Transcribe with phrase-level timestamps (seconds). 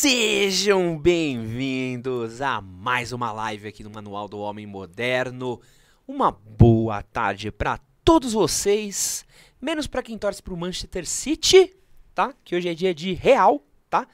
[0.00, 5.60] Sejam bem-vindos a mais uma live aqui no Manual do Homem Moderno.
[6.06, 9.26] Uma boa tarde para todos vocês,
[9.60, 11.74] menos para quem torce pro Manchester City,
[12.14, 12.32] tá?
[12.44, 13.60] Que hoje é dia de Real,
[13.90, 14.06] tá?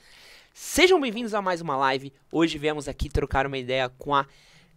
[0.55, 2.15] Sejam bem-vindos a mais uma live.
[2.33, 4.27] Hoje viemos aqui trocar uma ideia com a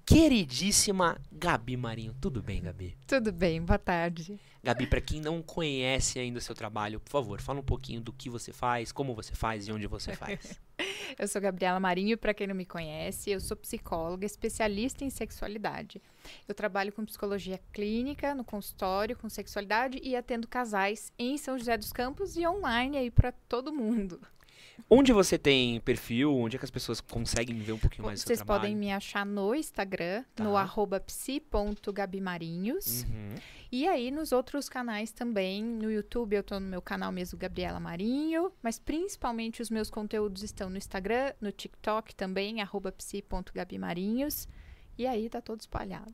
[0.08, 2.16] queridíssima Gabi Marinho.
[2.21, 2.98] Tudo bem, Gabi?
[3.05, 4.40] Tudo bem, boa tarde.
[4.64, 8.14] Gabi, para quem não conhece ainda o seu trabalho, por favor, fala um pouquinho do
[8.14, 10.58] que você faz, como você faz e onde você faz.
[11.20, 16.02] eu sou Gabriela Marinho, para quem não me conhece, eu sou psicóloga, especialista em sexualidade.
[16.48, 21.78] Eu trabalho com psicologia clínica no consultório com sexualidade e atendo casais em São José
[21.78, 24.22] dos Campos e online aí para todo mundo.
[24.90, 26.36] Onde você tem perfil?
[26.36, 28.62] Onde é que as pessoas conseguem ver um pouquinho mais Vocês do seu trabalho?
[28.62, 30.44] podem me achar no Instagram, Tá.
[30.44, 33.03] no arroba psi.gabimarinhos.
[33.03, 33.36] Uhum.
[33.72, 35.63] E aí nos outros canais também.
[35.63, 38.52] No YouTube eu tô no meu canal mesmo, Gabriela Marinho.
[38.63, 44.48] Mas principalmente os meus conteúdos estão no Instagram, no TikTok também, arroba psi.gabimarinhos.
[44.98, 46.14] E aí tá todo espalhado.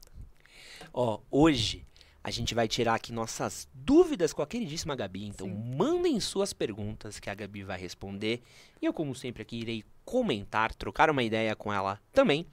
[0.94, 1.86] Ó, hoje
[2.23, 5.25] a gente vai tirar aqui nossas dúvidas com a queridíssima Gabi.
[5.25, 5.75] Então Sim.
[5.75, 8.41] mandem suas perguntas que a Gabi vai responder.
[8.81, 12.45] E eu, como sempre, aqui irei comentar, trocar uma ideia com ela também.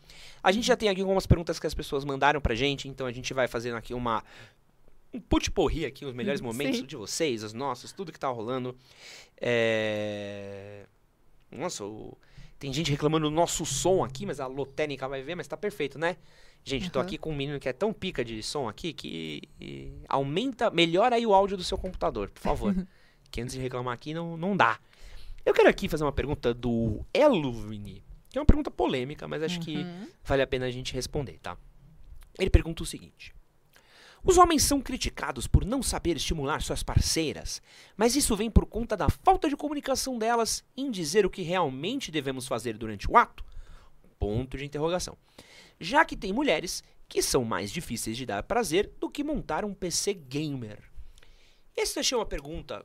[0.43, 3.13] A gente já tem aqui algumas perguntas que as pessoas mandaram pra gente, então a
[3.13, 4.25] gente vai fazendo aqui uma.
[5.13, 6.47] Um put-porri aqui, os melhores Sim.
[6.47, 8.77] momentos de vocês, os nossos, tudo que tá rolando.
[9.41, 10.85] É...
[11.51, 12.17] Nossa, o-
[12.59, 15.99] tem gente reclamando do nosso som aqui, mas a Lotênica vai ver, mas tá perfeito,
[15.99, 16.17] né?
[16.65, 17.07] Gente, tô Aham.
[17.07, 21.17] aqui com um menino que é tão pica de som aqui que e, aumenta, melhora
[21.17, 22.75] aí o áudio do seu computador, por favor.
[23.31, 24.79] que antes de reclamar aqui não, não dá.
[25.45, 29.59] Eu quero aqui fazer uma pergunta do Elvini, que é uma pergunta polêmica, mas acho
[29.61, 30.09] que Uhum.
[30.25, 31.57] vale a pena a gente responder, tá?
[32.39, 33.35] Ele pergunta o seguinte:
[34.23, 37.63] Os homens são criticados por não saber estimular suas parceiras,
[37.97, 42.11] mas isso vem por conta da falta de comunicação delas em dizer o que realmente
[42.11, 43.43] devemos fazer durante o ato?
[44.19, 45.17] Ponto de interrogação.
[45.81, 49.75] Já que tem mulheres que são mais difíceis de dar prazer do que montar um
[49.75, 50.79] PC gamer.
[51.77, 52.85] Essa eu achei uma pergunta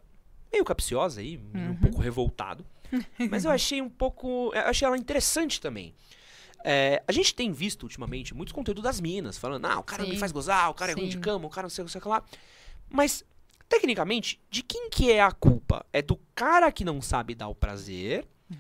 [0.52, 1.75] meio capciosa aí, um Uhum.
[1.75, 2.66] pouco revoltado,
[3.30, 5.94] mas eu achei um pouco, eu achei ela interessante também.
[6.64, 10.12] É, a gente tem visto ultimamente muitos conteúdos das minas, falando, ah, o cara me
[10.12, 10.18] Sim.
[10.18, 11.22] faz gozar, o cara é ruim de Sim.
[11.22, 12.24] cama, o cara não sei o que, sei o que lá.
[12.90, 13.24] Mas,
[13.69, 15.86] tecnicamente, de quem que é a culpa?
[15.94, 18.25] É do cara que não sabe dar o prazer?
[18.50, 18.58] Uhum.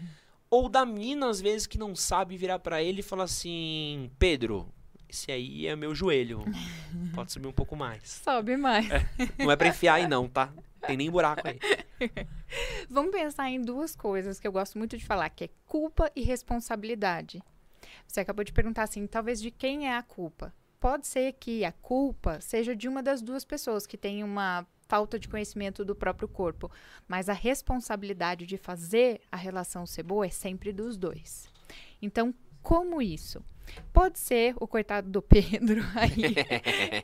[0.49, 4.71] Ou da mina, às vezes, que não sabe virar pra ele e falar assim, Pedro,
[5.09, 6.43] esse aí é meu joelho,
[7.13, 8.21] pode subir um pouco mais.
[8.23, 8.87] Sobe mais.
[9.37, 10.53] Não é pra enfiar aí não, tá?
[10.85, 11.59] Tem nem buraco aí.
[12.89, 16.21] Vamos pensar em duas coisas que eu gosto muito de falar, que é culpa e
[16.21, 17.41] responsabilidade.
[18.07, 20.53] Você acabou de perguntar assim, talvez de quem é a culpa?
[20.79, 25.17] Pode ser que a culpa seja de uma das duas pessoas que tem uma falta
[25.19, 26.71] de conhecimento do próprio corpo,
[27.07, 31.49] mas a responsabilidade de fazer a relação ser boa é sempre dos dois.
[32.01, 33.43] Então, como isso?
[33.91, 36.35] Pode ser o coitado do Pedro aí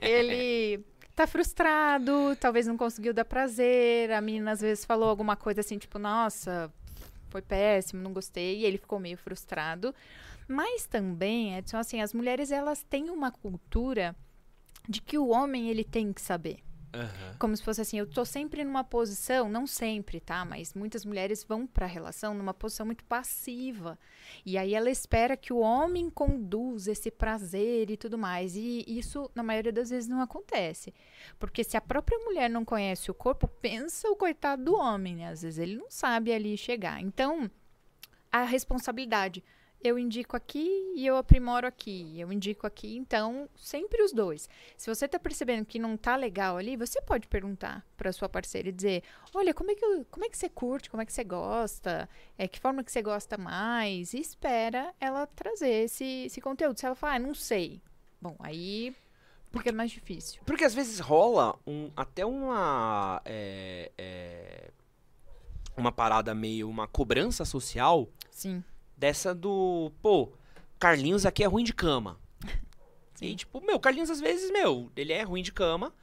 [0.01, 4.11] ele tá frustrado, talvez não conseguiu dar prazer.
[4.11, 6.71] A menina às vezes falou alguma coisa assim, tipo, nossa,
[7.29, 9.93] foi péssimo, não gostei, e ele ficou meio frustrado.
[10.47, 14.15] Mas também, Edson, assim, as mulheres elas têm uma cultura
[14.87, 16.59] de que o homem ele tem que saber.
[16.93, 17.35] Aham.
[17.39, 20.43] Como se fosse assim, eu tô sempre numa posição, não sempre, tá?
[20.43, 23.97] Mas muitas mulheres vão pra relação numa posição muito passiva.
[24.45, 28.55] E aí ela espera que o homem conduza esse prazer e tudo mais.
[28.55, 30.93] E isso, na maioria das vezes, não acontece.
[31.39, 35.29] Porque se a própria mulher não conhece o corpo, pensa o coitado do homem, né?
[35.29, 37.01] Às vezes ele não sabe ali chegar.
[37.01, 37.49] Então,
[38.31, 39.43] a responsabilidade.
[39.83, 42.13] Eu indico aqui e eu aprimoro aqui.
[42.19, 44.47] Eu indico aqui, então, sempre os dois.
[44.77, 48.69] Se você tá percebendo que não tá legal ali, você pode perguntar para sua parceira
[48.69, 49.01] e dizer:
[49.33, 50.89] "Olha, como é que eu- como é que você curte?
[50.89, 52.07] Como é que você gosta?
[52.37, 56.79] É que forma que você gosta mais?" E espera ela trazer esse, esse conteúdo.
[56.79, 57.81] Se ela falar: ah, "Não sei".
[58.21, 58.95] Bom, aí
[59.51, 60.43] fica mais difícil.
[60.45, 63.19] Porque às vezes rola um, até uma.
[63.25, 64.69] é, é,
[65.75, 66.69] uma parada meio.
[66.69, 68.63] uma cobrança social Sim.
[69.01, 69.91] Dessa do.
[69.99, 70.31] Pô,
[70.79, 72.19] Carlinhos aqui é ruim de cama.
[73.19, 75.93] E tipo, meu, Carlinhos às vezes, meu, ele é ruim de cama,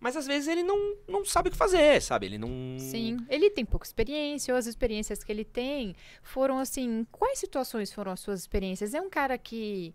[0.00, 2.26] mas às vezes ele não, não sabe o que fazer, sabe?
[2.26, 2.48] Ele não.
[2.78, 7.06] Sim, ele tem pouca experiência, ou as experiências que ele tem foram assim.
[7.10, 8.94] Quais situações foram as suas experiências?
[8.94, 9.94] É um cara que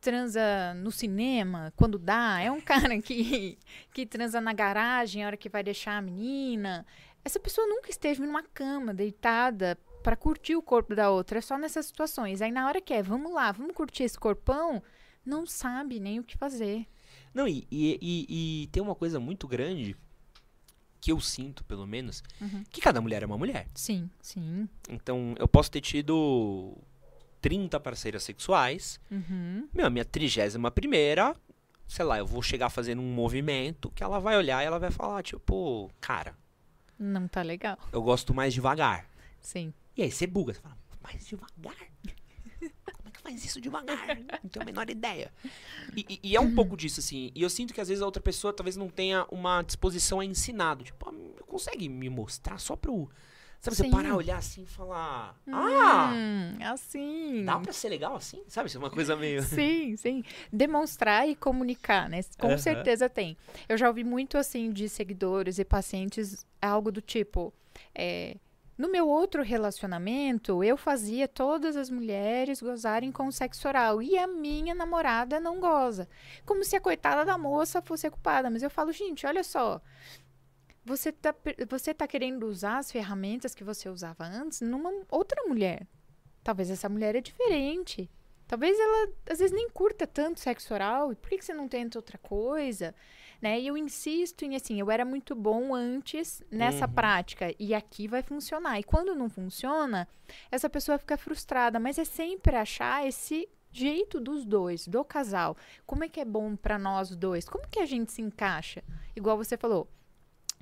[0.00, 2.40] transa no cinema quando dá?
[2.40, 3.58] É um cara que,
[3.94, 6.84] que transa na garagem a hora que vai deixar a menina?
[7.24, 11.56] Essa pessoa nunca esteve numa cama deitada para curtir o corpo da outra, é só
[11.56, 12.42] nessas situações.
[12.42, 14.82] Aí na hora que é, vamos lá, vamos curtir esse corpão,
[15.24, 16.86] não sabe nem o que fazer.
[17.32, 19.96] Não, e, e, e, e tem uma coisa muito grande
[21.00, 22.62] que eu sinto, pelo menos, Uhum.
[22.70, 23.66] que cada mulher é uma mulher.
[23.74, 24.68] Sim, sim.
[24.88, 26.76] Então, eu posso ter tido
[27.40, 29.00] 30 parceiras sexuais.
[29.10, 29.68] Uhum.
[29.72, 31.34] Meu, a minha trigésima primeira,
[31.88, 34.90] sei lá, eu vou chegar fazendo um movimento que ela vai olhar e ela vai
[34.92, 36.36] falar, tipo, cara,
[36.98, 37.76] Não tá legal.
[37.92, 39.06] eu gosto mais devagar.
[39.40, 39.74] Sim.
[39.96, 41.76] E aí você buga, você fala, mais devagar?
[42.96, 43.98] Como é que faz isso devagar?
[44.42, 45.32] Não tenho a menor ideia.
[45.96, 47.30] E, e- e é um pouco disso, assim.
[47.34, 50.24] E eu sinto que às vezes a outra pessoa talvez não tenha uma disposição a
[50.24, 50.76] ensinar.
[50.78, 53.08] Tipo, ah, consegue me mostrar só pra eu.
[53.60, 53.90] Sabe, você Sim.
[53.92, 55.36] parar, olhar assim e falar.
[55.46, 56.12] Ah!
[56.12, 57.44] Hum, assim.
[57.44, 58.42] Dá pra ser legal assim?
[58.48, 58.66] Sabe?
[58.68, 59.40] Isso é uma coisa meio.
[59.44, 60.24] Sim, sim.
[60.52, 62.20] Demonstrar e comunicar, né?
[62.38, 63.36] Com certeza tem.
[63.68, 67.52] Eu já ouvi muito assim de seguidores e pacientes algo do tipo.
[67.94, 68.36] é,
[68.82, 74.26] no meu outro relacionamento, eu fazia todas as mulheres gozarem com sexo oral e a
[74.26, 76.08] minha namorada não goza.
[76.44, 78.50] Como se a coitada da moça fosse culpada.
[78.50, 79.80] Mas eu falo, gente, olha só.
[80.84, 81.32] Você tá,
[81.70, 85.86] você tá querendo usar as ferramentas que você usava antes numa outra mulher.
[86.42, 88.10] Talvez essa mulher é diferente.
[88.48, 91.14] Talvez ela, às vezes, nem curta tanto sexo oral.
[91.14, 92.96] Por que, que você não tenta outra coisa?
[93.42, 93.58] Né?
[93.60, 96.92] E eu insisto em, assim, eu era muito bom antes nessa Uhum.
[96.92, 97.52] prática.
[97.58, 98.78] E aqui vai funcionar.
[98.78, 100.06] E quando não funciona,
[100.48, 101.80] essa pessoa fica frustrada.
[101.80, 105.56] Mas é sempre achar esse jeito dos dois, do casal.
[105.84, 107.44] Como é que é bom pra nós dois?
[107.48, 108.84] Como que a gente se encaixa?
[109.16, 109.88] Igual você falou,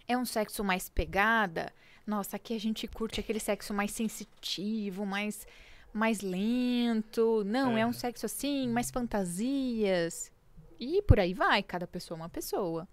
[0.08, 1.70] é um sexo mais pegada?
[2.06, 5.46] Nossa, aqui a gente curte aquele sexo mais sensitivo, mais
[5.92, 7.42] mais lento.
[7.44, 7.92] Não, é um Aham.
[7.92, 10.32] sexo assim, mais fantasias.
[10.80, 12.88] E por aí vai, cada pessoa é uma pessoa.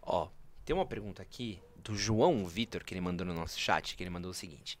[0.00, 0.28] Ó,
[0.64, 4.10] tem uma pergunta aqui do João Vitor que ele mandou no nosso chat, que ele
[4.10, 4.78] mandou o seguinte: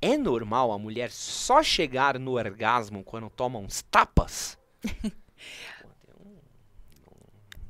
[0.00, 4.56] É normal a mulher só chegar no orgasmo quando toma uns tapas?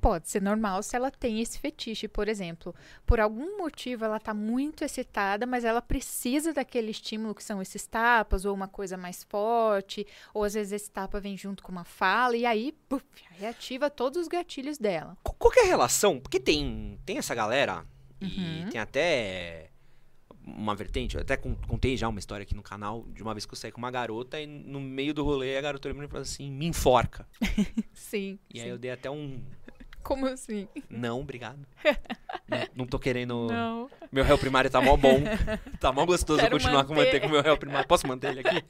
[0.00, 2.74] Pode ser normal se ela tem esse fetiche, por exemplo.
[3.04, 7.86] Por algum motivo ela tá muito excitada, mas ela precisa daquele estímulo que são esses
[7.86, 11.84] tapas, ou uma coisa mais forte, ou às vezes esse tapa vem junto com uma
[11.84, 15.16] fala, e aí, puf, aí ativa todos os gatilhos dela.
[15.22, 16.20] Qu- Qual que é a relação?
[16.20, 17.84] Porque tem, tem essa galera,
[18.20, 18.24] e
[18.64, 18.68] Uhum.
[18.70, 19.70] tem até
[20.44, 23.44] uma vertente, eu até con- contei já uma história aqui no canal, de uma vez
[23.44, 26.08] que eu saí com uma garota, e no meio do rolê a garota olhou e
[26.08, 27.26] falou assim, me enforca.
[27.92, 28.38] Sim.
[28.52, 29.42] E aí eu dei até um,
[30.08, 30.66] Como assim?
[30.88, 31.58] não, obrigado.
[32.48, 33.46] não, não tô querendo...
[33.48, 33.90] Não.
[34.10, 35.20] Meu réu primário tá mó bom.
[35.78, 37.04] Tá mó gostoso Quero continuar com manter.
[37.06, 37.86] manter com o meu réu primário.
[37.86, 38.64] Posso manter ele aqui?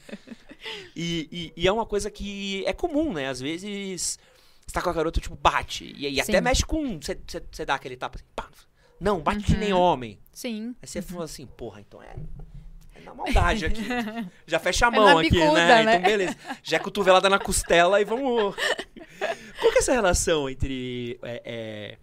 [0.97, 3.29] E, e- e é uma coisa que é comum, né?
[3.29, 4.19] Às vezes
[4.67, 5.95] você tá com a garota, tipo, bate.
[5.97, 6.99] E, e até mexe com.
[7.01, 8.49] Você, dá aquele tapa assim, pá.
[9.01, 9.81] Não, bate que nem Uhum.
[9.81, 10.19] homem.
[10.33, 10.75] Sim.
[10.83, 12.15] Aí você fala assim, porra, então é.
[13.09, 13.83] É na maldade aqui.
[14.47, 15.83] Já fecha a É mão na aqui, bicuda, né?
[15.85, 15.95] né?
[15.97, 16.37] Então, beleza.
[16.63, 18.55] Já é cotovelada na costela e vamos.
[19.61, 21.99] Qual que é essa relação entre é, é,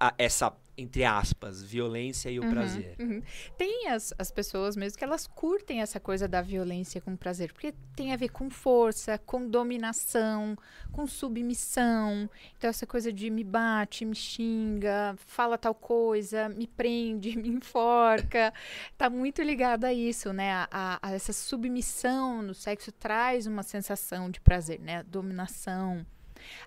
[0.00, 2.96] a- essa, entre aspas, violência e o prazer?
[2.98, 3.22] Uhum.
[3.58, 7.74] Tem as, as pessoas mesmo que elas curtem essa coisa da violência com prazer, porque
[7.94, 10.56] tem a ver com força, com dominação,
[10.90, 12.28] com submissão.
[12.56, 18.52] Então, essa coisa de me bate, me xinga, fala tal coisa, me prende, me enforca,
[18.96, 20.52] tá muito ligado a isso, né?
[20.52, 25.02] A, a- a essa submissão no sexo traz uma sensação de prazer, né?
[25.02, 26.06] Dominação.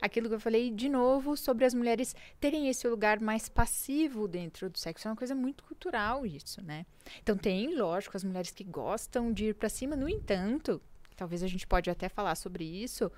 [0.01, 4.69] Aquilo que eu falei de novo sobre as mulheres terem esse lugar mais passivo dentro
[4.69, 5.07] do sexo.
[5.07, 6.85] É uma coisa muito cultural isso, né?
[7.21, 9.95] Então tem, lógico, as mulheres que gostam de ir pra cima.
[9.95, 10.81] No entanto,
[11.15, 13.11] talvez a gente pode até falar sobre isso.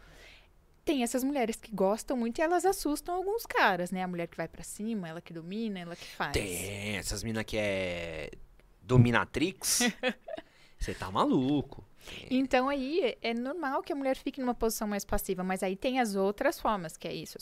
[0.84, 4.04] Tem essas mulheres que gostam muito e elas assustam alguns caras, né?
[4.04, 6.32] A mulher que vai pra cima, ela que domina, ela que faz.
[6.32, 8.30] Tem, essas minas que é
[8.84, 9.80] dominatrix.
[10.80, 11.84] Você tá maluco.
[12.30, 16.00] Então aí é normal que a mulher fique numa posição mais passiva, mas aí tem
[16.00, 17.38] as outras formas, que é isso,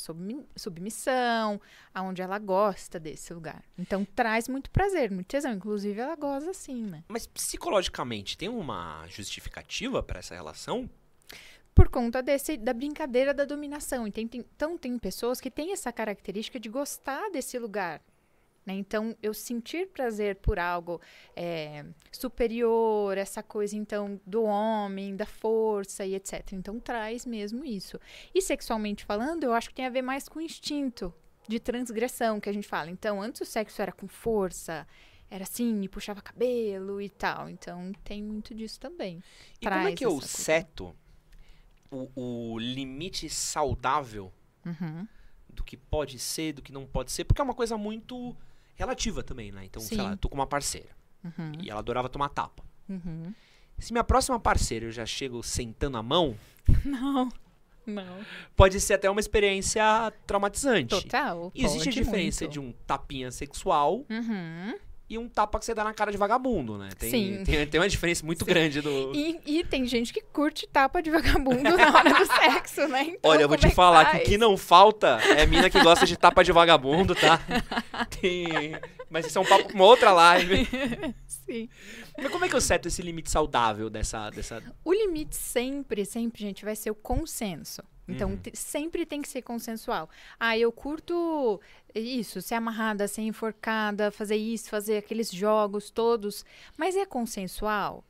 [0.55, 1.60] submissão,
[1.93, 3.63] aonde ela gosta desse lugar.
[3.77, 7.03] Então traz muito prazer, muito tesão, inclusive ela goza assim, né?
[7.08, 10.89] Mas psicologicamente tem uma justificativa pra essa relação?
[11.75, 14.08] Por conta desse da brincadeira da dominação.
[14.08, 18.00] Então tem, então tem pessoas que têm essa característica de gostar desse lugar.
[18.65, 18.74] Né?
[18.74, 21.01] Então, eu sentir prazer por algo
[21.36, 26.53] é, superior, essa coisa, então, do homem, da força e etc.
[26.53, 28.00] Então, traz mesmo isso.
[28.34, 31.13] E sexualmente falando, eu acho que tem a ver mais com o instinto
[31.48, 32.89] de transgressão que a gente fala.
[32.89, 34.88] Então, antes o sexo era com força,
[35.29, 37.50] era assim, me puxava cabelo e tal.
[37.50, 39.22] Então, tem muito disso também.
[39.60, 40.96] E como é Traz que eu seto
[41.91, 42.10] o,
[42.53, 44.32] o limite saudável
[44.65, 45.05] Uhum.
[45.50, 47.25] do que pode ser, do que não pode ser?
[47.25, 48.36] Porque é uma coisa muito
[48.75, 49.65] relativa também, né?
[49.65, 50.03] Então, sei Sim.
[50.03, 50.89] lá, eu tô com uma parceira
[51.24, 51.53] Uhum.
[51.62, 52.63] e ela adorava tomar tapa.
[52.89, 53.34] Uhum.
[53.80, 56.38] Se minha próxima parceira eu já chego sentando a mão,
[56.86, 57.30] Não,
[57.86, 58.18] não.
[58.56, 60.89] pode ser até uma experiência traumatizante.
[60.89, 61.51] Total.
[61.56, 62.53] Existe a diferença muito.
[62.53, 64.75] de um tapinha sexual Uhum.
[65.13, 66.89] E um tapa que você dá na cara de vagabundo, né?
[66.98, 67.43] Tem, Sim.
[67.43, 69.12] Tem, tem uma diferença muito grande do.
[69.13, 73.03] E, e tem gente que curte tapa de vagabundo na hora do sexo, né?
[73.13, 74.29] Então, Olha, eu vou te é falar que o faz?
[74.29, 77.39] que não falta é mina que gosta de tapa de vagabundo, tá?
[78.20, 78.75] Tem...
[79.10, 80.67] Mas isso é um papo pra uma outra live.
[81.27, 81.70] Sim.
[82.17, 84.29] Mas como é que eu seto esse limite saudável dessa.
[84.32, 84.63] dessa...
[84.84, 87.84] O limite sempre, sempre, gente, vai ser o consenso.
[88.08, 88.40] Então, Uhum.
[88.54, 90.10] sempre tem que ser consensual.
[90.40, 91.60] Ah, eu curto
[91.96, 96.44] isso, ser amarrada, ser enforcada, fazer isso, fazer aqueles jogos todos.
[96.78, 98.04] Mas é consensual?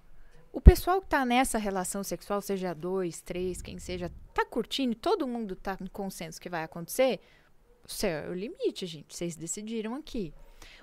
[0.52, 5.28] O pessoal que tá nessa relação sexual, seja dois, três, quem seja, tá curtindo, todo
[5.28, 7.20] mundo tá com consenso que vai acontecer?
[7.88, 9.16] Isso é o limite, gente.
[9.16, 10.34] Vocês decidiram aqui.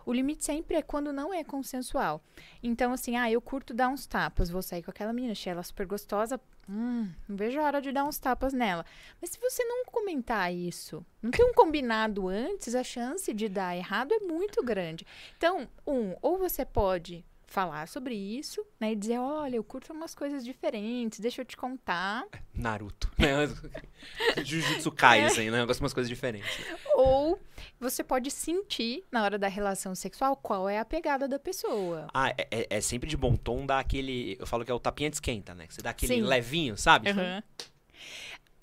[0.05, 2.23] O limite sempre é quando não é consensual.
[2.63, 5.63] Então, assim, ah, eu curto dar uns tapas, vou sair com aquela menina, achei ela
[5.63, 6.41] super gostosa.
[6.69, 8.85] Hum, não vejo a hora de dar uns tapas nela.
[9.21, 13.77] Mas se você não comentar isso, não tem um combinado antes, a chance de dar
[13.77, 15.07] errado é muito grande.
[15.37, 20.15] Então, um, ou você pode falar sobre isso, né, e dizer, olha, eu curto umas
[20.15, 22.25] coisas diferentes, deixa eu te contar.
[22.55, 23.49] Naruto, né?
[24.45, 25.61] Jujutsu Kaisen, né?
[25.61, 26.49] Eu gosto de umas coisas diferentes.
[26.95, 27.41] Ou
[27.81, 32.07] você pode sentir, na hora da relação sexual, qual é a pegada da pessoa.
[32.13, 34.37] Ah, é, é- é sempre de bom tom dar aquele.
[34.39, 35.67] Eu falo que é o tapinha de esquenta, né?
[35.67, 36.23] Que você dá aquele Sim.
[36.23, 37.11] levinho, sabe?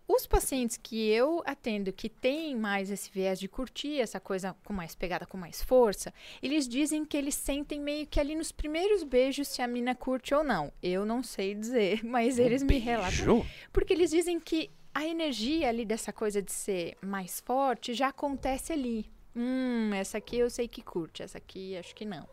[0.09, 4.71] Os pacientes que eu atendo que têm mais esse viés de curtir essa coisa com
[4.71, 9.03] mais pegada, com mais força, eles dizem que eles sentem meio que ali nos primeiros
[9.03, 10.71] beijos se a mina curte ou não.
[10.81, 13.39] Eu não sei dizer, mas eles me relatam.
[13.41, 13.45] Beijo?
[13.73, 18.73] Porque eles dizem que a energia ali dessa coisa de ser mais forte já acontece
[18.73, 19.05] ali.
[19.35, 22.27] Hum, essa aqui eu sei que curte, essa aqui acho que não.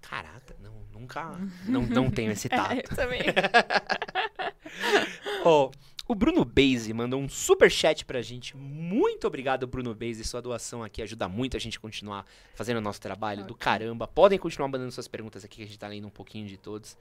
[0.00, 1.38] Caraca, não, nunca.
[1.64, 2.74] Não, não tenho esse tato.
[2.74, 3.20] É, eu também.
[5.46, 5.70] Ó,
[6.08, 8.56] o Bruno Beise mandou um super chat pra gente.
[8.56, 10.24] Muito obrigado, Bruno Beise.
[10.24, 12.26] Sua doação aqui ajuda muito a gente a continuar
[12.56, 13.64] fazendo o nosso trabalho do Ok.
[13.64, 14.08] caramba.
[14.08, 16.98] Podem continuar mandando suas perguntas aqui, que a gente tá lendo um pouquinho de todos.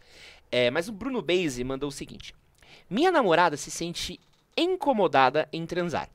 [0.51, 2.35] É, mas o Bruno Beise mandou o seguinte:
[2.87, 4.19] Minha namorada se sente
[4.57, 6.09] incomodada em transar.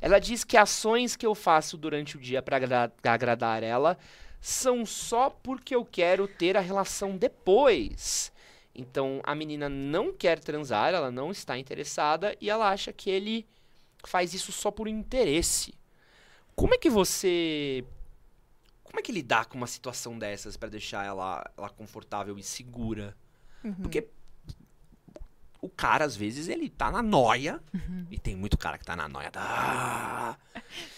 [0.00, 3.98] Ela diz que ações que eu faço durante o dia pra agra- agradar ela
[4.40, 8.30] são só porque eu quero ter a relação depois.
[8.74, 13.46] Então a menina não quer transar, ela não está interessada e ela acha que ele
[14.04, 15.74] faz isso só por interesse.
[16.54, 17.84] Como é que você.
[18.84, 23.16] Como é que lidar com uma situação dessas pra deixar ela, ela confortável e segura?
[23.64, 23.74] Uhum.
[23.74, 24.08] Porque
[25.60, 27.60] o cara, às vezes, ele tá na noia.
[28.10, 29.30] E tem muito cara que tá na noia.
[29.30, 30.36] Da...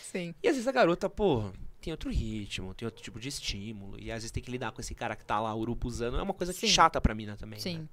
[0.02, 0.34] Sim.
[0.42, 1.50] E às vezes a garota, pô,
[1.80, 3.98] tem outro ritmo, tem outro tipo de estímulo.
[4.00, 6.18] E às vezes tem que lidar com esse cara que tá lá urupuzando.
[6.18, 6.66] É uma coisa Sim.
[6.66, 7.58] chata pra mina também.
[7.58, 7.62] né?
[7.62, 7.88] Sim.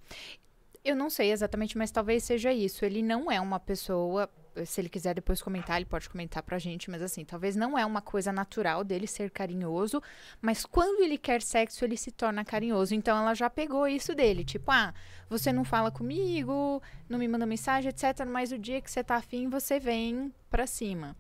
[0.84, 2.86] Eu não sei exatamente, mas talvez seja isso.
[2.86, 4.30] Ele não é uma pessoa.
[4.66, 7.86] Se ele quiser depois comentar, ele pode comentar pra gente, mas assim, talvez não é
[7.86, 10.02] uma coisa natural dele ser carinhoso,
[10.42, 12.96] mas quando ele quer sexo, ele se torna carinhoso.
[12.96, 14.94] Então ela já pegou isso dele, tipo, ah,
[15.30, 19.16] você não fala comigo, não me manda mensagem, etc, mas o dia que você tá
[19.16, 21.16] afim, você vem pra cima.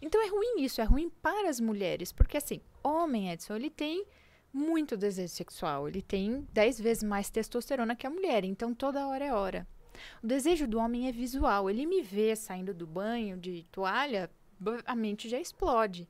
[0.00, 4.04] Então é ruim isso, é ruim para as mulheres, porque assim, homem, Edson, ele tem
[4.52, 5.88] muito desejo sexual.
[5.88, 9.66] Ele tem 10 vezes mais testosterona que a mulher, então toda hora é hora.
[10.22, 11.68] O desejo do homem é visual.
[11.68, 14.30] Ele me vê saindo do banho de toalha,
[14.86, 16.08] a mente já explode.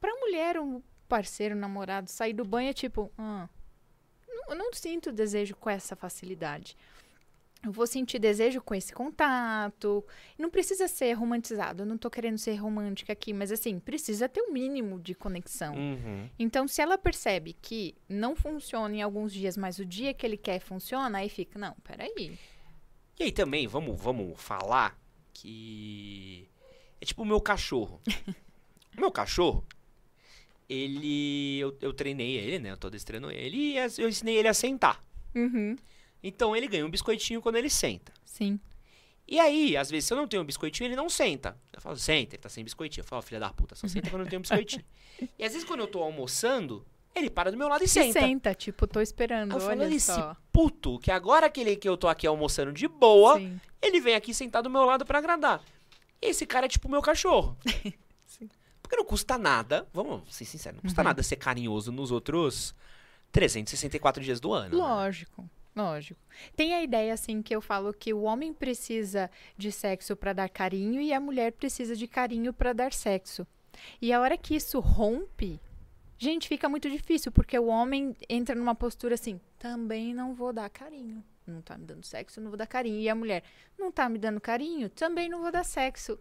[0.00, 3.48] Para a mulher, um parceiro, um namorado sair do banho é tipo, ah,
[4.28, 6.76] não, eu não sinto desejo com essa facilidade.
[7.64, 10.04] Eu vou sentir desejo com esse contato.
[10.38, 11.82] Não precisa ser romantizado.
[11.82, 15.74] Eu não tô querendo ser romântica aqui, mas assim, precisa ter um mínimo de conexão.
[15.74, 16.28] Uhum.
[16.38, 20.36] Então, se ela percebe que não funciona em alguns dias, mas o dia que ele
[20.36, 22.38] quer funciona, aí fica, não, peraí.
[23.18, 24.98] E aí também, vamos, vamos falar
[25.32, 26.48] que.
[27.00, 28.00] É tipo o meu cachorro.
[28.96, 29.64] o meu cachorro,
[30.68, 31.58] ele.
[31.58, 32.72] Eu, eu treinei ele, né?
[32.72, 35.02] Eu tô adestrando ele e eu ensinei ele a sentar.
[35.34, 35.76] Uhum.
[36.22, 38.12] Então ele ganha um biscoitinho quando ele senta.
[38.24, 38.58] Sim.
[39.26, 41.56] E aí, às vezes, se eu não tenho um biscoitinho, ele não senta.
[41.72, 43.02] Eu falo, senta, ele tá sem biscoitinho.
[43.02, 44.84] Eu falo, filha da puta, só senta quando eu tenho um biscoitinho.
[45.38, 48.20] e às vezes, quando eu tô almoçando, ele para do meu lado e senta.
[48.20, 50.36] senta, tipo, tô esperando, Aí eu falo, olha "Olha só.
[50.52, 53.60] Puto, que agora que, ele, que eu tô aqui almoçando de boa, Sim.
[53.80, 55.62] ele vem aqui sentar do meu lado pra agradar.
[56.20, 57.56] E esse cara é tipo o meu cachorro.
[58.82, 61.04] Porque não custa nada, vamos ser sinceros, não custa Uhum.
[61.08, 62.74] nada ser carinhoso nos outros
[63.32, 64.76] 364 dias do ano.
[64.76, 64.82] né?
[64.82, 66.20] Lógico, lógico.
[66.54, 70.48] Tem a ideia, assim, que eu falo que o homem precisa de sexo pra dar
[70.48, 73.46] carinho e a mulher precisa de carinho pra dar sexo.
[74.00, 75.58] E a hora que isso rompe,
[76.24, 80.68] gente, fica muito difícil, porque o homem entra numa postura assim, também não vou dar
[80.70, 81.22] carinho.
[81.46, 82.98] Não tá me dando sexo, não vou dar carinho.
[82.98, 83.42] E a mulher,
[83.78, 86.18] não tá me dando carinho, também não vou dar sexo.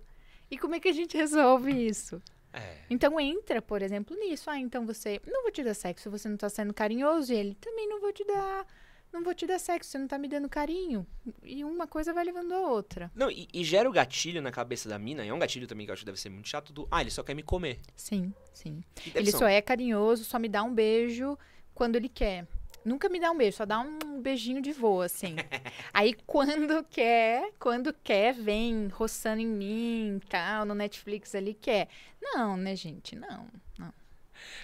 [0.52, 2.22] E como é que a gente resolve isso?
[2.52, 2.80] É.
[2.90, 4.50] Então entra, por exemplo, nisso.
[4.50, 7.56] Ah, então você não vou te dar sexo, você não tá sendo carinhoso, e ele
[7.56, 8.68] também não vou te dar.
[9.14, 11.06] Não vou te dar sexo, você não tá me dando carinho.
[11.44, 13.12] E uma coisa vai levando a outra.
[13.14, 15.86] Não, e, e gera o gatilho na cabeça da mina, e é um gatilho também
[15.86, 17.80] que eu acho que deve ser muito chato, do, ah, ele só quer me comer.
[17.96, 18.84] Sim, sim.
[19.14, 21.38] Ele só é carinhoso, só me dá um beijo
[21.76, 22.48] quando ele quer.
[22.84, 25.36] Nunca me dá um beijo, só dá um beijinho de voo, assim.
[25.94, 31.88] Aí quando quer, quando quer, vem roçando em mim, tal, no Netflix ali, quer.
[32.20, 33.16] Não, né, gente?
[33.16, 33.48] Não.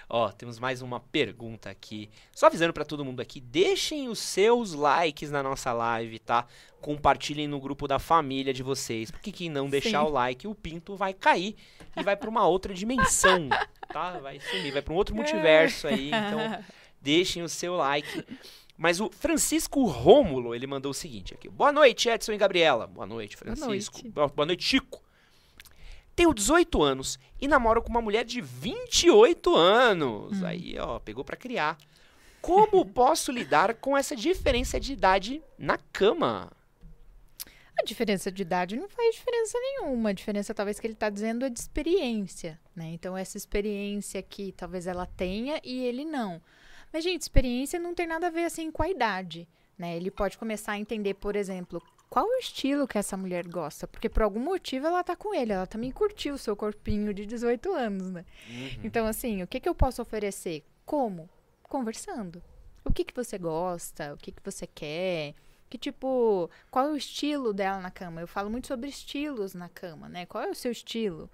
[0.08, 2.10] Ó, temos mais uma pergunta aqui.
[2.32, 6.46] Só avisando pra todo mundo aqui, deixem os seus likes na nossa live, tá?
[6.80, 10.06] Compartilhem no grupo da família de vocês, porque quem não deixar Sim.
[10.06, 11.54] o like, o pinto vai cair
[11.96, 13.48] e vai pra uma outra dimensão,
[13.92, 14.18] tá?
[14.18, 16.64] Vai sumir, vai pra um outro multiverso aí, então
[17.00, 18.24] deixem o seu like.
[18.76, 21.50] Mas o Francisco Rômulo, ele mandou o seguinte aqui.
[21.50, 22.86] Boa noite, Edson e Gabriela.
[22.86, 23.98] Boa noite, Boa Francisco.
[23.98, 24.08] noite.
[24.08, 25.02] Boa boa noite, Chico.
[26.20, 30.42] Tenho 18 anos e namoro com uma mulher de 28 anos.
[30.42, 31.78] Aí, ó, pegou pra criar.
[32.42, 36.52] Como posso lidar com essa diferença de idade na cama?
[37.74, 40.10] A diferença de idade não faz diferença nenhuma.
[40.10, 42.90] A diferença, talvez, que ele está dizendo é de experiência, né?
[42.92, 46.38] Então, essa experiência que talvez ela tenha e ele não.
[46.92, 49.48] Mas, gente, experiência não tem nada a ver, assim, com a idade,
[49.78, 49.96] né?
[49.96, 53.86] Ele pode começar a entender, por exemplo, qual o estilo que essa mulher gosta.
[53.86, 55.52] Porque, por algum motivo, ela tá com ele.
[55.52, 58.24] Ela também curtiu o seu corpinho de 18 anos, né?
[58.84, 60.64] Então, assim, o que, que eu posso oferecer?
[60.84, 61.30] Como?
[61.62, 62.42] Conversando.
[62.84, 64.12] O que, que você gosta?
[64.14, 65.34] O que, que você quer?
[65.68, 68.20] Que tipo, qual é o estilo dela na cama?
[68.20, 70.26] Eu falo muito sobre estilos na cama, né?
[70.26, 71.30] Qual é o seu estilo?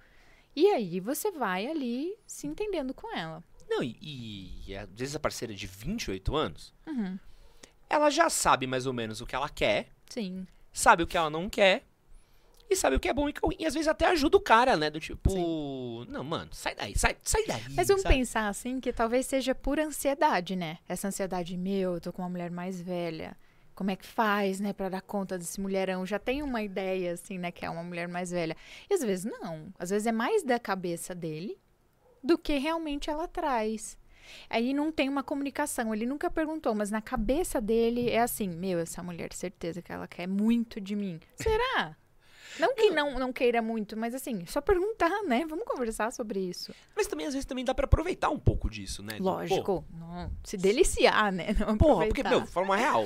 [0.55, 3.43] E aí você vai ali se entendendo com ela.
[3.67, 7.17] Não, e, e às vezes a parceira de 28 anos, Uhum.
[7.89, 10.45] ela já sabe mais ou menos o que ela quer, Sim.
[10.77, 11.83] Sabe o que ela não quer,
[12.69, 13.35] e sabe o que é bom e é.
[13.59, 14.89] E às vezes até ajuda o cara, né?
[14.89, 17.61] Do tipo, não, mano, sai daí, sai, sai daí.
[17.75, 18.15] Mas vamos sabe?
[18.15, 20.77] pensar assim que talvez seja por ansiedade, né?
[20.87, 23.37] Essa ansiedade, meu, eu tô com uma mulher mais velha.
[23.73, 26.03] Como é que faz, né, pra dar conta desse mulherão?
[26.05, 28.57] Já tem uma ideia, assim, né, que é uma mulher mais velha.
[28.89, 29.71] E às vezes não.
[29.77, 31.57] Às vezes é mais da cabeça dele
[32.23, 33.97] do que realmente ela traz.
[34.49, 35.93] Aí não tem uma comunicação.
[35.93, 40.07] Ele nunca perguntou, mas na cabeça dele é assim: meu, essa mulher, certeza que ela
[40.07, 41.19] quer muito de mim.
[41.35, 41.95] Será?
[42.59, 45.45] Não que não, não queira muito, mas assim, só perguntar, né?
[45.47, 46.73] Vamos conversar sobre isso.
[46.95, 49.17] Mas também, às vezes, também dá pra aproveitar um pouco disso, né?
[49.17, 49.85] Pô, Lógico.
[49.93, 51.47] Não, se deliciar, né?
[51.59, 53.05] Não Porra, porque, meu, forma real,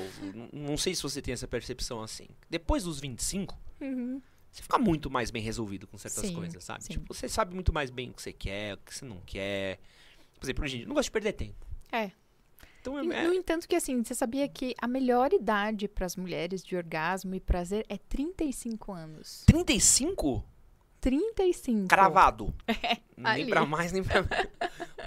[0.54, 2.28] não sei se você tem essa percepção assim.
[2.50, 4.22] Depois dos 25, Uhum.
[4.50, 6.84] você fica muito mais bem resolvido com certas Sim, coisas, sabe?
[6.86, 6.94] sim.
[6.94, 9.80] Tipo, você sabe muito mais bem o que você quer, o que você não quer.
[10.42, 11.68] Por exemplo, gente, não gosto de perder tempo.
[11.92, 12.10] É.
[12.82, 16.16] Então, E, é, No entanto, que assim, você sabia que a melhor idade para as
[16.16, 19.44] mulheres de orgasmo e prazer é 35 anos.
[19.46, 20.44] 35?
[21.02, 21.88] 35.
[21.88, 22.54] Cravado.
[23.18, 23.50] nem ali.
[23.50, 24.48] pra mais, nem pra menos.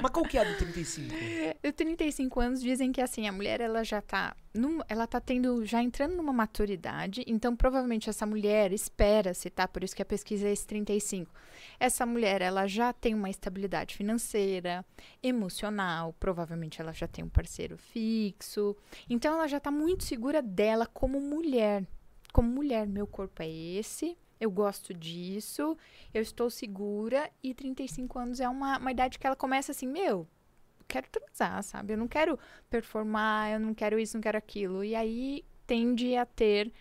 [0.02, 1.14] Mas qual que é a do 35?
[1.62, 5.64] E 35 anos dizem que assim, a mulher ela já tá, num, ela tá tendo,
[5.64, 9.68] já entrando numa maturidade, então provavelmente essa mulher espera-se, tá?
[9.68, 11.32] Por isso que a pesquisa é esse 35.
[11.78, 14.84] Essa mulher, ela já tem uma estabilidade financeira,
[15.22, 18.76] emocional, provavelmente ela já tem um parceiro fixo.
[19.08, 21.86] Então ela já tá muito segura dela como mulher.
[22.32, 25.76] Como mulher, meu corpo é esse, eu gosto disso,
[26.12, 30.28] eu estou segura e 35 anos é uma, uma idade que ela começa assim, meu,
[30.78, 31.94] eu quero transar, sabe?
[31.94, 34.84] Eu não quero performar, eu não quero isso, não quero aquilo.
[34.84, 36.72] E aí tende a ter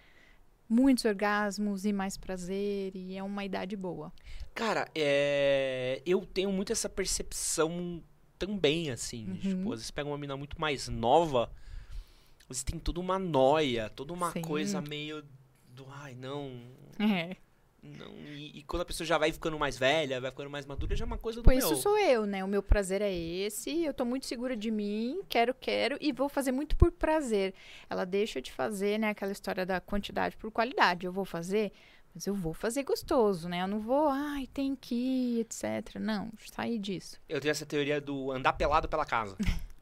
[0.68, 4.12] muitos orgasmos e mais prazer e é uma idade boa.
[4.54, 6.02] Cara, é...
[6.06, 8.04] eu tenho muito essa percepção
[8.38, 9.28] também, assim.
[9.28, 9.38] Uhum.
[9.38, 11.52] Tipo, às vezes pega uma mina muito mais nova,
[12.54, 14.42] vezes tem toda uma noia, toda uma Sim.
[14.42, 15.24] coisa meio
[15.74, 16.62] do, ai, não,
[17.00, 17.36] É.
[17.82, 18.14] não.
[18.28, 21.04] E, e quando a pessoa já vai ficando mais velha, vai ficando mais madura, já
[21.04, 21.74] é uma coisa do Pois meu.
[21.74, 22.44] isso sou eu, né?
[22.44, 26.30] O meu prazer é esse, eu tô muito segura de mim, quero, quero, e vou
[26.30, 27.54] fazer muito por prazer.
[27.90, 31.06] Ela deixa de fazer, né, aquela história da quantidade por qualidade.
[31.06, 31.72] Eu vou fazer,
[32.14, 33.64] mas eu vou fazer gostoso, né?
[33.64, 35.96] Eu não vou, ai, tem que ir, etc.
[36.00, 37.20] Não, sair disso.
[37.28, 39.36] Eu tenho essa teoria do andar pelado pela casa.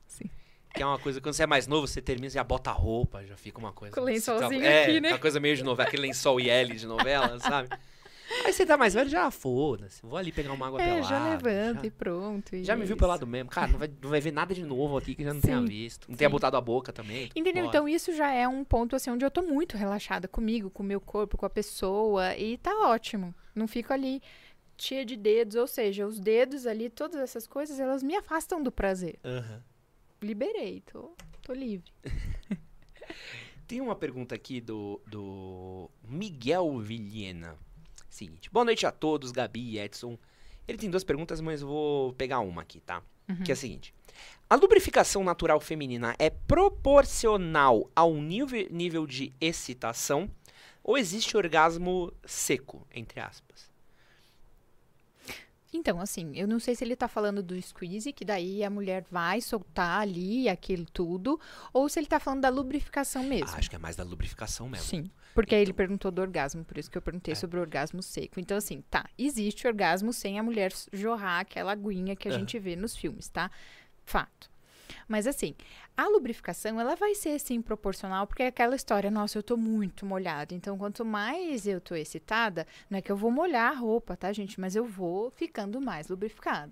[0.74, 2.74] Que é uma coisa, quando você é mais novo, você termina e já bota a
[2.74, 3.94] roupa, já fica uma coisa.
[3.94, 5.10] Com o lençolzinho é, aqui, né?
[5.10, 7.70] Aquela coisa meio de novela, aquele lençol IL de novela, sabe?
[8.46, 10.02] Aí você tá mais velho, já foda-se.
[10.02, 11.04] Vou ali pegar uma água é, pelada.
[11.04, 12.56] já levanta já- e pronto.
[12.56, 13.00] e Já me é viu isso.
[13.00, 13.50] pelado mesmo.
[13.50, 15.66] Cara, não vai, não vai ver nada de novo aqui que já não tenha Sim,
[15.66, 16.10] visto.
[16.10, 16.32] Não tenha sim.
[16.32, 17.30] botado a boca também.
[17.36, 17.66] Entendeu?
[17.66, 20.86] Então isso já é um ponto assim onde eu tô muito relaxada comigo, com o
[20.86, 23.36] meu corpo, com a pessoa e tá ótimo.
[23.54, 24.22] Não fico ali
[24.78, 28.72] cheia de dedos, ou seja, os dedos ali, todas essas coisas, elas me afastam do
[28.72, 29.20] prazer.
[29.24, 29.62] Aham.
[30.22, 31.92] Liberei, tô, tô livre.
[33.68, 37.58] Tem uma pergunta aqui do, do Miguel Vilhena.
[38.08, 38.48] Seguinte.
[38.52, 40.20] Boa noite a todos, Gabi e Edson.
[40.68, 43.02] Ele tem duas perguntas, mas eu vou pegar uma aqui, tá?
[43.28, 43.44] Uhum.
[43.44, 43.96] Que é a seguinte.
[44.48, 50.30] A lubrificação natural feminina é proporcional ao nível, nível de excitação
[50.84, 53.71] ou existe orgasmo seco, entre aspas?
[55.74, 59.06] Então, assim, eu não sei se ele tá falando do squeeze, que daí a mulher
[59.10, 61.40] vai soltar ali aquilo tudo,
[61.72, 63.48] ou se ele tá falando da lubrificação mesmo.
[63.56, 64.86] Ah, acho que é mais da lubrificação mesmo.
[64.86, 65.10] Sim.
[65.34, 67.36] Porque aí ele perguntou do orgasmo, por isso que eu perguntei É.
[67.36, 68.38] sobre o orgasmo seco.
[68.38, 72.40] Então, assim, tá, existe orgasmo sem a mulher jorrar aquela aguinha que a Aham.
[72.42, 73.50] gente vê nos filmes, tá?
[74.04, 74.51] Fato.
[75.12, 75.54] Mas assim,
[75.98, 80.06] a lubrificação, ela vai ser sim proporcional, porque é aquela história, nossa, eu tô muito
[80.06, 80.56] molhada.
[80.56, 84.32] Então, quanto mais eu tô excitada, não é que eu vou molhar a roupa, tá,
[84.32, 84.58] gente?
[84.58, 86.72] Mas eu vou ficando mais lubrificada.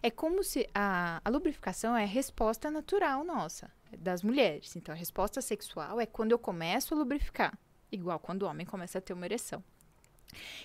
[0.00, 3.68] É como se a, a lubrificação é a resposta natural nossa,
[3.98, 4.76] das mulheres.
[4.76, 7.58] Então, a resposta sexual é quando eu começo a lubrificar.
[7.90, 9.62] Igual quando o homem começa a ter uma ereção.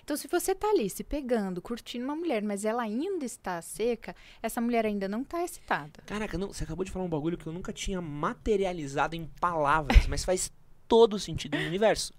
[0.04, 4.16] Então, se você tá ali se pegando, curtindo uma mulher, mas ela ainda está seca,
[4.42, 6.02] essa mulher ainda não tá excitada.
[6.06, 10.08] Caraca, não, você acabou de falar um bagulho que eu nunca tinha materializado em palavras,
[10.08, 10.52] mas faz
[10.88, 12.14] todo sentido no universo.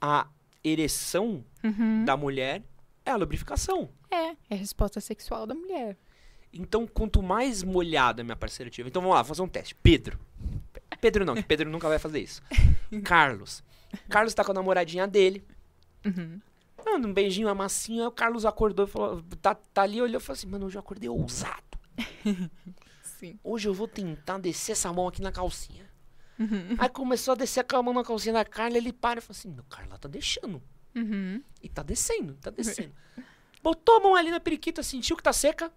[0.00, 0.28] A
[0.62, 1.44] ereção
[2.04, 2.62] da mulher
[3.04, 3.88] é a lubrificação.
[4.10, 5.96] É, é a resposta sexual da mulher.
[6.52, 8.88] Então, quanto mais molhada minha parceira tiver.
[8.88, 9.74] Então, vamos lá, fazer um teste.
[9.74, 10.18] Pedro.
[11.00, 12.42] Pedro não, que Pedro nunca vai fazer isso.
[13.04, 13.62] Carlos.
[14.08, 15.44] Carlos tá com a namoradinha dele.
[16.04, 16.40] Uhum.
[16.84, 18.02] Mano, um beijinho, uma massinha.
[18.02, 20.76] Aí o Carlos acordou e falou: tá, tá ali, olhou e falou assim: Mano, hoje
[20.76, 21.78] eu acordei ousado.
[23.02, 23.38] Sim.
[23.44, 25.88] Hoje eu vou tentar descer essa mão aqui na calcinha.
[26.38, 26.76] Uhum.
[26.78, 29.50] Aí começou a descer a mão na calcinha da Carla, ele para e falou assim:
[29.50, 30.62] Meu, Carla tá deixando.
[30.94, 31.42] Uhum.
[31.62, 32.94] E tá descendo, tá descendo.
[33.62, 35.70] Botou a mão ali na periquita, sentiu que tá seca.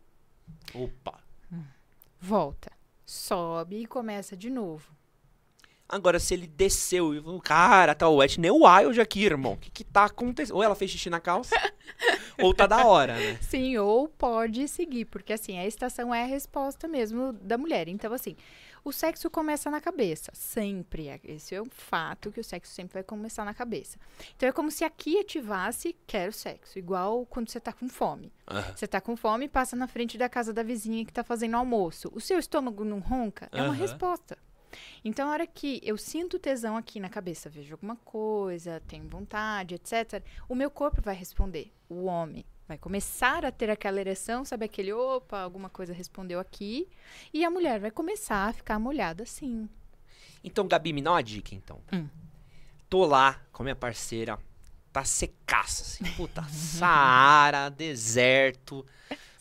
[0.73, 1.19] Opa.
[2.19, 2.71] Volta.
[3.05, 4.95] Sobe e começa de novo.
[5.93, 9.53] Agora, se ele desceu e falou, cara, tá o wet nem wild aqui, irmão.
[9.53, 10.56] O que que tá acontecendo?
[10.56, 11.56] Ou ela fez xixi na calça,
[12.41, 13.38] ou tá da hora, né?
[13.43, 17.88] Sim, ou pode seguir, porque assim, a estação é a resposta mesmo da mulher.
[17.88, 18.36] Então, assim,
[18.84, 21.10] o sexo começa na cabeça, sempre.
[21.23, 23.99] Esse é um fato que o sexo sempre vai começar na cabeça.
[24.36, 28.34] Então, é como se aqui ativasse, quero sexo, igual quando você tá com fome.
[28.75, 32.12] Você tá com fome, passa na frente da casa da vizinha que tá fazendo almoço.
[32.15, 33.47] O seu estômago não ronca?
[33.51, 34.36] É uma resposta.
[35.03, 39.75] Então, a hora que eu sinto tesão aqui na cabeça, vejo alguma coisa, tenho vontade,
[39.75, 41.71] etc., o meu corpo vai responder.
[41.89, 46.88] O homem vai começar a ter aquela ereção, sabe aquele, opa, alguma coisa respondeu aqui.
[47.33, 49.69] E a mulher vai começar a ficar molhada assim.
[50.43, 51.81] Então, Gabi, me dá uma dica, então.
[51.91, 52.07] Hum.
[52.89, 54.38] Tô lá com a minha parceira,
[54.91, 56.03] tá secaça, assim.
[56.15, 58.86] Puta, Saara, deserto.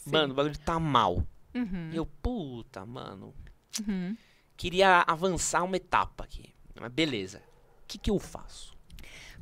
[0.06, 1.24] Mano, o bagulho tá mal.
[1.54, 3.34] Uhum, eu, puta, mano,
[3.86, 4.16] uhum.
[4.62, 6.54] Queria avançar uma etapa aqui.
[6.80, 7.38] Mas beleza.
[7.82, 8.76] O que que eu faço?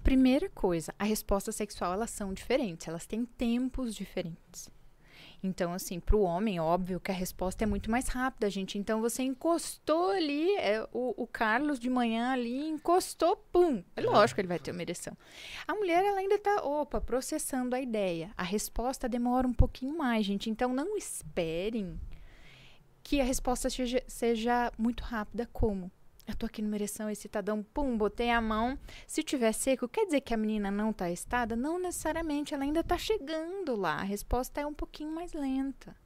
[0.02, 4.70] Primeira coisa, a resposta sexual, elas são diferentes, elas têm tempos diferentes.
[5.42, 8.78] Então, assim, para o homem, óbvio que a resposta é muito mais rápida, gente.
[8.78, 13.84] Então, você encostou ali, é, o, o Carlos de manhã ali encostou, pum.
[13.96, 15.14] É lógico que ele vai ter uma ereção.
[15.68, 18.32] A mulher, ela ainda tá, opa, processando a ideia.
[18.38, 20.48] A resposta demora um pouquinho mais, gente.
[20.48, 22.00] Então, não esperem
[23.02, 25.90] que a resposta seja, seja muito rápida, como?
[26.26, 28.78] Eu tô aqui numa ereção, excitadão, pum, botei a mão.
[29.06, 31.56] Se tiver seco, quer dizer que a menina não tá excitada?
[31.56, 33.94] Não necessariamente, ela ainda tá chegando lá.
[33.94, 35.96] A resposta é um pouquinho mais lenta.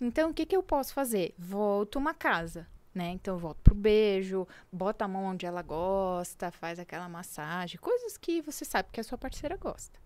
[0.00, 1.34] Então, o que, que eu posso fazer?
[1.38, 3.10] Volto uma casa, né?
[3.10, 8.42] Então, volto pro beijo, bota a mão onde ela gosta, faz aquela massagem, coisas que
[8.42, 10.00] você sabe que a sua parceira gosta.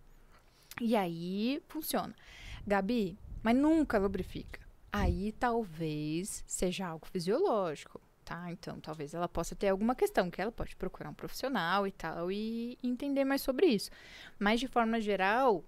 [0.78, 2.14] E aí, funciona.
[2.66, 4.67] Gabi, mas nunca lubrifica.
[4.92, 8.52] Aí, talvez seja algo fisiológico tá?
[8.52, 12.30] Então, talvez ela possa ter alguma questão que ela pode procurar um profissional e tal
[12.30, 13.90] e entender mais sobre isso.
[14.38, 15.64] Mas de forma geral,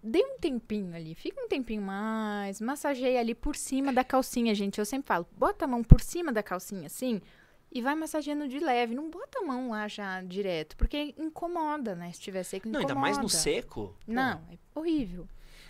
[0.00, 4.78] dê um tempinho ali, fica um tempinho mais, massageia ali por cima da calcinha, gente.
[4.78, 7.20] Eu sempre falo, bota a mão por cima da calcinha assim
[7.72, 12.12] e vai massageando de leve, não bota a mão lá já direto, porque incomoda, né?
[12.12, 12.92] Se tiver seco, Não, incomoda.
[12.92, 13.96] ainda mais no seco.
[14.06, 15.28] Não, é horrível.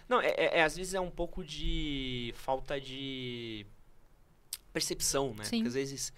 [0.09, 3.66] Não, é, é- é, às vezes é um pouco de falta de
[4.73, 5.45] percepção, né?
[5.45, 5.59] Sim.
[5.59, 6.12] Porque às vezes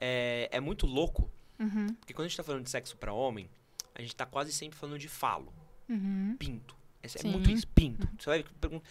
[0.00, 3.48] é, é muito louco, Uhum, porque quando a gente tá falando de sexo pra homem,
[3.94, 5.50] a gente tá quase sempre falando de falo,
[5.88, 6.36] uhum.
[6.38, 6.76] pinto.
[7.02, 7.30] É, é Sim.
[7.30, 8.06] muito isso, pinto.
[8.18, 8.82] Você vai pergun-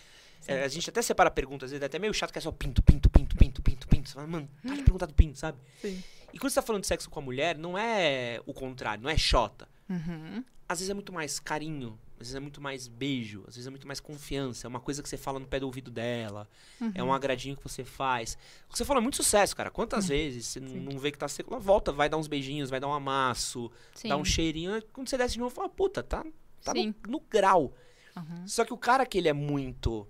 [0.42, 0.52] Sim.
[0.52, 2.52] é, a gente até separa perguntas, às vezes é até meio chato que é só
[2.52, 4.10] pinto, pinto, pinto, pinto, pinto, pinto.
[4.10, 5.60] Você fala, mano, para de perguntar do pinto, sabe?
[5.80, 6.04] Sim.
[6.34, 9.12] E quando você tá falando de sexo com a mulher, não é o contrário, não
[9.12, 9.70] é xota.
[9.88, 10.44] Uhum.
[10.68, 13.70] Às vezes é muito mais carinho, às vezes é muito mais beijo, às vezes é
[13.70, 14.66] muito mais confiança.
[14.66, 16.48] É uma coisa que você fala no pé do ouvido dela,
[16.94, 17.10] é Uhum.
[17.10, 18.38] um agradinho que você faz.
[18.70, 19.70] O que você falou é muito sucesso, cara.
[19.70, 22.70] Quantas vezes você n- não vê que tá seco, ela volta, vai dar uns beijinhos,
[22.70, 24.10] vai dar um amasso, Sim.
[24.10, 24.82] dá um cheirinho.
[24.94, 26.24] Quando você desce de novo, fala, puta, tá,
[26.64, 26.96] tá no, Sim.
[27.08, 27.74] no grau.
[28.16, 28.48] Uhum.
[28.48, 30.08] Só que o cara que ele é muito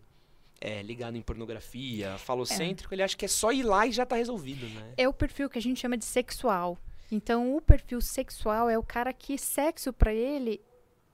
[0.61, 4.15] é, ligado em pornografia, falocêntrico, ele acha que é só ir lá e já tá
[4.15, 4.93] resolvido, né?
[4.97, 6.77] É o perfil que a gente chama de sexual.
[7.11, 10.59] Então, o perfil sexual é o cara que sexo pra ele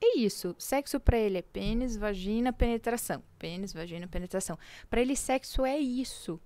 [0.04, 0.54] é isso.
[0.58, 3.22] Sexo pra ele é pênis, vagina, penetração.
[3.38, 4.58] Pênis, vagina, penetração.
[4.90, 6.40] Pra ele, sexo é isso.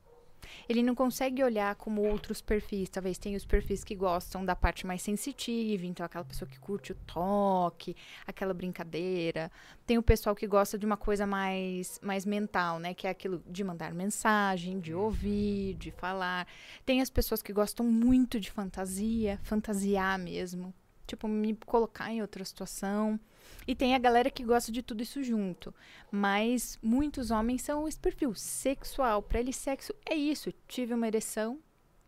[0.68, 2.88] Ele não consegue olhar como outros perfis.
[2.88, 6.92] Talvez tenha os perfis que gostam da parte mais sensitiva, então aquela pessoa que curte
[6.92, 9.50] o toque, aquela brincadeira.
[9.86, 12.94] Tem o pessoal que gosta de uma coisa mais, mais mental, né?
[12.94, 16.46] Que é aquilo de mandar mensagem, de ouvir, de falar.
[16.84, 20.74] Tem as pessoas que gostam muito de fantasia, fantasiar mesmo.
[21.06, 23.18] Tipo, me colocar em outra situação.
[23.66, 25.74] E tem a galera que gosta de tudo isso junto.
[26.10, 29.22] Mas muitos homens são esse perfil sexual.
[29.22, 30.52] Para ele, sexo é isso.
[30.68, 31.58] Tive uma ereção,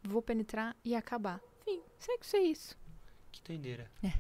[0.03, 1.40] vou penetrar e acabar.
[1.66, 2.77] Enfim, sexo é isso.
[3.33, 3.90] Que doideira.
[4.03, 4.12] É.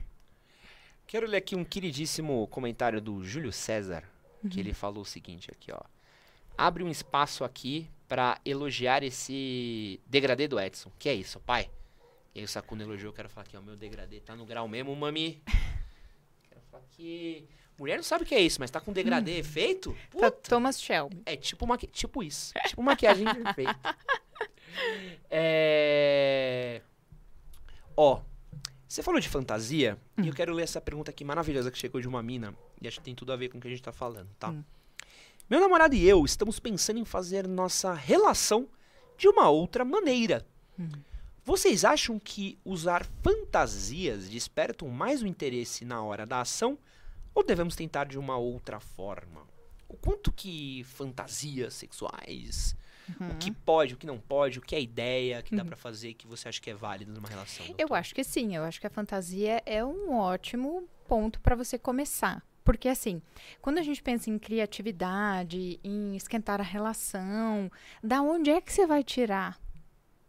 [1.06, 4.04] Quero ler aqui um queridíssimo comentário do Júlio César,
[4.42, 4.50] Uhum.
[4.50, 5.80] que ele falou o seguinte aqui, ó.
[6.56, 10.90] Abre um espaço aqui pra elogiar esse degradê do Edson.
[10.98, 11.70] Que é isso, pai?
[12.34, 14.68] E aí o Sakuno elogiou, eu quero falar aqui, ó, meu degradê tá no grau
[14.68, 15.40] mesmo, mami.
[16.70, 17.46] Falar que...
[17.78, 19.92] Mulher não sabe o que é isso, mas tá com degradê feito?
[20.10, 20.50] Tá Puta.
[20.50, 21.22] Thomas Shelby.
[21.24, 21.86] É tipo, maqui...
[21.86, 22.52] tipo isso.
[22.66, 23.96] Tipo maquiagem perfeita.
[25.30, 26.82] É...
[27.96, 28.20] Ó,
[28.88, 32.08] você falou de fantasia, e eu quero ler essa pergunta aqui maravilhosa que chegou de
[32.08, 33.92] uma mina, e acho que tem tudo a ver com o que a gente tá
[33.92, 34.50] falando, tá?
[34.50, 34.64] Hum.
[35.48, 38.68] Meu namorado e eu estamos pensando em fazer nossa relação
[39.16, 40.46] de uma outra maneira.
[41.48, 46.76] Vocês acham que usar fantasias despertam mais o interesse na hora da ação
[47.34, 49.46] ou devemos tentar de uma outra forma?
[49.88, 52.76] O quanto que fantasias sexuais,
[53.18, 56.12] o que pode, o que não pode, o que é ideia que dá pra fazer
[56.12, 57.64] que você acha que é válido numa relação?
[57.64, 57.94] Eu doutor?
[57.94, 62.46] acho que sim, eu acho que a fantasia é um ótimo ponto para você começar.
[62.62, 63.22] Porque assim,
[63.62, 67.72] quando a gente pensa em criatividade, em esquentar a relação,
[68.04, 69.58] da onde é que você vai tirar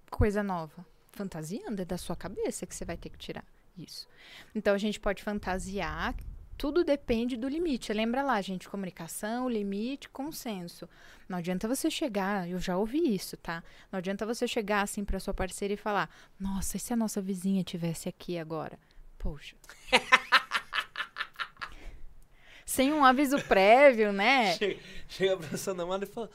[0.09, 0.87] coisa nova?
[1.19, 3.43] Fantasiando, é da sua cabeça que você vai ter que tirar
[3.77, 4.07] isso.
[4.55, 6.15] Então a gente pode fantasiar,
[6.57, 7.91] tudo depende do limite.
[7.91, 10.87] Lembra lá, gente, comunicação, limite, consenso.
[11.27, 13.61] Não adianta você chegar, eu já ouvi isso, tá?
[13.91, 17.21] Não adianta você chegar assim para sua parceira e falar: "Nossa, e se a nossa
[17.21, 18.79] vizinha tivesse aqui agora?"
[19.17, 19.57] Poxa.
[22.65, 24.55] Sem um aviso prévio, né?
[24.55, 24.79] Chega,
[25.09, 26.29] chega pra sua namorada e fala: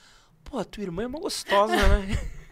[0.44, 2.32] Pô, a tua irmã é uma gostosa, né?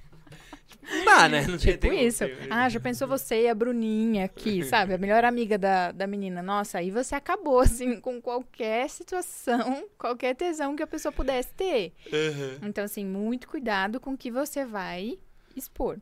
[1.04, 1.46] dá, né?
[1.46, 2.24] Não Tipo tem- isso.
[2.26, 4.94] tem- Ah, já pensou você e a Bruninha aqui, sabe?
[4.94, 6.42] A melhor amiga da, da menina.
[6.42, 11.92] Nossa, aí você acabou, assim, com qualquer situação, qualquer tesão que a pessoa pudesse ter.
[12.12, 12.58] Aham.
[12.68, 15.18] Então, assim, muito cuidado com o que você vai
[15.56, 15.98] expor.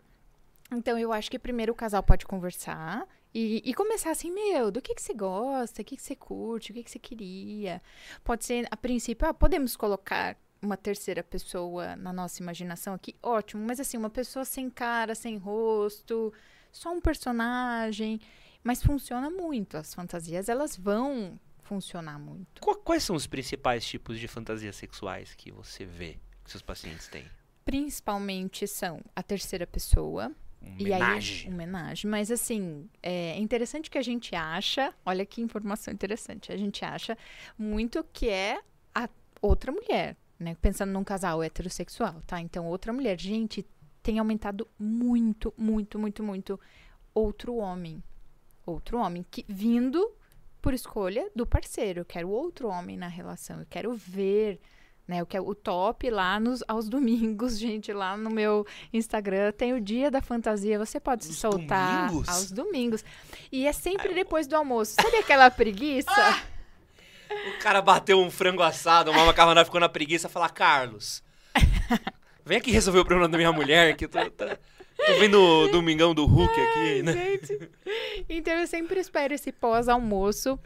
[0.73, 4.81] Então, eu acho que primeiro o casal pode conversar e, e começar assim, meu, do
[4.81, 7.83] que, que você gosta, o que, que você curte, o que, que você queria.
[8.23, 13.65] Pode ser, a princípio, ah, podemos colocar uma terceira pessoa na nossa imaginação aqui, ótimo,
[13.67, 16.33] mas assim, uma pessoa sem cara, sem rosto,
[16.71, 18.21] só um personagem,
[18.63, 19.77] mas funciona muito.
[19.77, 22.61] As fantasias, elas vão funcionar muito.
[22.61, 27.09] Qu- Quais são os principais tipos de fantasias sexuais que você vê que seus pacientes
[27.09, 27.25] têm?
[27.65, 30.31] Principalmente são a terceira pessoa,
[30.79, 31.51] E aí, Homenagem.
[31.53, 32.11] homenagem.
[32.11, 37.17] Mas assim, é interessante que a gente acha, olha que informação interessante, a gente acha
[37.57, 38.61] muito que é
[38.95, 39.09] a
[39.41, 40.57] outra mulher, né?
[40.61, 42.41] Pensando num casal heterossexual, tá?
[42.41, 43.21] Então, outra mulher.
[43.21, 43.65] Gente,
[44.03, 46.61] tem aumentado muito, muito, muito, muito
[47.15, 48.03] outro homem.
[48.65, 50.11] Outro homem que vindo
[50.61, 52.01] por escolha do parceiro.
[52.01, 53.61] Eu quero outro homem na relação.
[53.61, 54.61] Eu quero ver,
[55.07, 55.21] né?
[55.21, 59.81] Eu quero o top lá nos, aos domingos, gente, lá no meu Instagram tem o
[59.81, 60.79] dia da fantasia.
[60.79, 62.29] Você pode se soltar domingos?
[62.29, 63.05] aos domingos.
[63.53, 64.95] E é sempre depois do almoço.
[65.01, 66.11] Sabe aquela preguiça?
[67.57, 71.23] O cara bateu um frango assado, uma macarronada ficou na preguiça e fala, Carlos,
[72.45, 74.57] vem aqui resolver o problema da minha mulher, que eu tô, tá-
[74.97, 77.13] tô vendo o Domingão do Hulk aqui, né?
[77.13, 77.71] Gente.
[78.29, 80.59] Então eu sempre espero esse pós-almoço.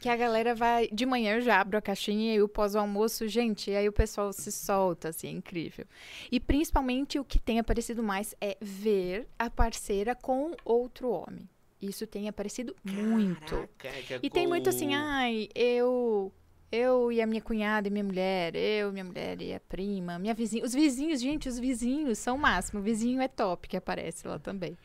[0.00, 0.88] Que a galera vai.
[0.90, 4.50] De manhã eu já abro a caixinha e o pós-almoço, gente, aí o pessoal se
[4.50, 5.84] solta, assim, é incrível.
[6.32, 11.48] E principalmente o que tem aparecido mais é ver a parceira com outro homem.
[11.88, 13.68] Isso tem aparecido muito.
[13.78, 16.32] Caraca, E tem muito assim, ai, eu.
[16.72, 20.34] Eu e a minha cunhada e minha mulher, eu, minha mulher e a prima, minha
[20.34, 20.64] vizinha.
[20.64, 22.80] Os vizinhos, gente, os vizinhos são o máximo.
[22.80, 24.76] O vizinho é top que aparece lá também.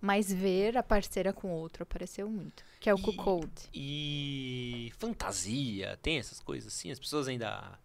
[0.00, 2.62] Mas ver a parceira com outro apareceu muito.
[2.78, 3.50] Que é o E- cuckold.
[3.72, 6.92] E fantasia, tem essas coisas assim?
[6.92, 7.78] As pessoas ainda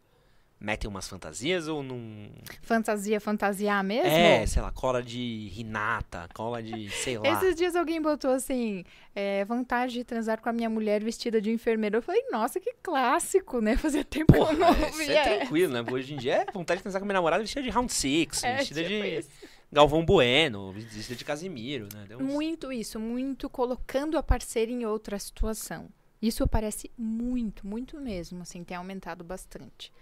[0.60, 2.30] metem umas fantasias ou não.
[2.62, 4.08] Fantasia, fantasiar mesmo?
[4.10, 7.28] É, sei lá, cola de Renata, cola de, sei lá.
[7.32, 8.84] Esses dias alguém botou assim,
[9.16, 11.98] é, vontade de transar com a minha mulher vestida de enfermeira.
[11.98, 13.76] Eu falei, nossa, que clássico, né?
[13.78, 15.20] Fazia tempo que eu Porra, não isso ouvia.
[15.20, 15.86] é tranquilo, né?
[15.92, 18.44] Hoje em dia é vontade de transar com a minha namorada vestida de Round Six,
[18.44, 19.30] É, vestida tipo de isso.
[19.72, 22.08] Galvão Bueno, vestida de Casimiro, né?
[22.18, 25.88] Uns- Muito isso, muito colocando a parceira em outra situação.
[26.22, 29.94] Isso parece muito, muito mesmo, assim, tem aumentado bastante.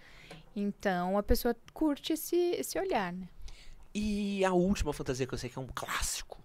[0.58, 3.28] Então, a pessoa curte esse, esse olhar, né?
[3.94, 6.42] E a última fantasia que eu sei que é um clássico.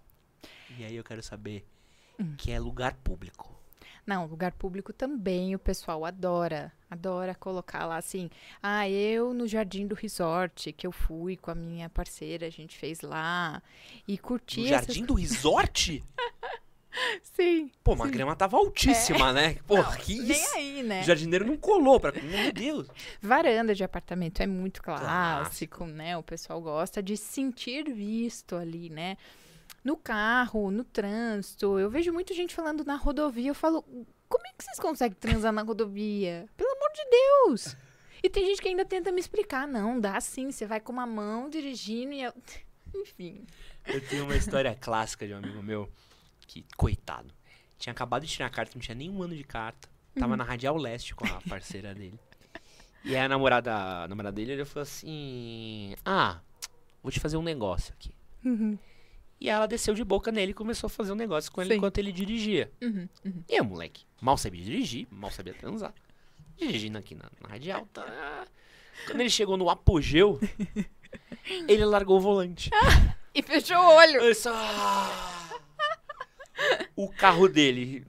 [0.78, 1.66] E aí eu quero saber
[2.38, 3.52] que é lugar público.
[4.06, 6.72] Não, lugar público também o pessoal adora.
[6.90, 8.30] Adora colocar lá assim.
[8.62, 12.78] Ah, eu no jardim do resort, que eu fui com a minha parceira, a gente
[12.78, 13.64] fez lá.
[14.08, 16.04] E curti No essas jardim do resort?
[17.36, 17.72] Sim.
[17.84, 19.56] Pô, mas a grama tava altíssima, né?
[19.68, 20.56] Pô, que Nem isso?
[20.56, 21.02] aí, né?
[21.02, 22.12] O jardineiro não colou pra.
[22.12, 22.88] Meu Deus.
[23.22, 25.86] Varanda de apartamento é muito Clássico.
[25.86, 26.16] né?
[26.18, 29.18] O pessoal gosta de sentir visto ali, né?
[29.84, 31.78] No carro, no trânsito.
[31.80, 33.50] Eu vejo muita gente falando na rodovia.
[33.50, 33.82] Eu falo,
[34.30, 36.46] como é que vocês conseguem transar na rodovia?
[36.56, 37.76] Pelo amor de Deus!
[38.24, 39.68] E tem gente que ainda tenta me explicar.
[39.68, 40.52] Não, dá sim.
[40.52, 42.24] Você vai com uma mão dirigindo e.
[42.24, 42.34] a-
[42.96, 43.46] Enfim.
[43.86, 45.90] Eu tenho uma história clássica de um amigo meu
[46.48, 47.34] que, coitado,
[47.78, 49.90] tinha acabado de tirar a carta, não tinha nem um ano de carta.
[50.18, 52.20] Tava na Radial Leste com a parceira dele.
[53.04, 56.40] E aí a namorada, a namorada dele, ele falou assim: Ah,
[57.02, 58.14] vou te fazer um negócio aqui.
[59.42, 61.78] E ela desceu de boca nele e começou a fazer um negócio com ele Sim.
[61.78, 62.72] enquanto ele dirigia.
[62.82, 63.44] Uhum, uhum.
[63.50, 65.94] E o moleque mal sabia dirigir, mal sabia transar.
[66.58, 67.86] Dirigindo aqui na, na radial.
[67.92, 68.46] Tá.
[69.08, 70.40] Quando ele chegou no apogeu,
[71.68, 72.70] ele largou o volante.
[73.34, 74.22] E fechou o olho.
[74.22, 75.33] Ele só- "Ah".
[76.96, 78.06] O carro dele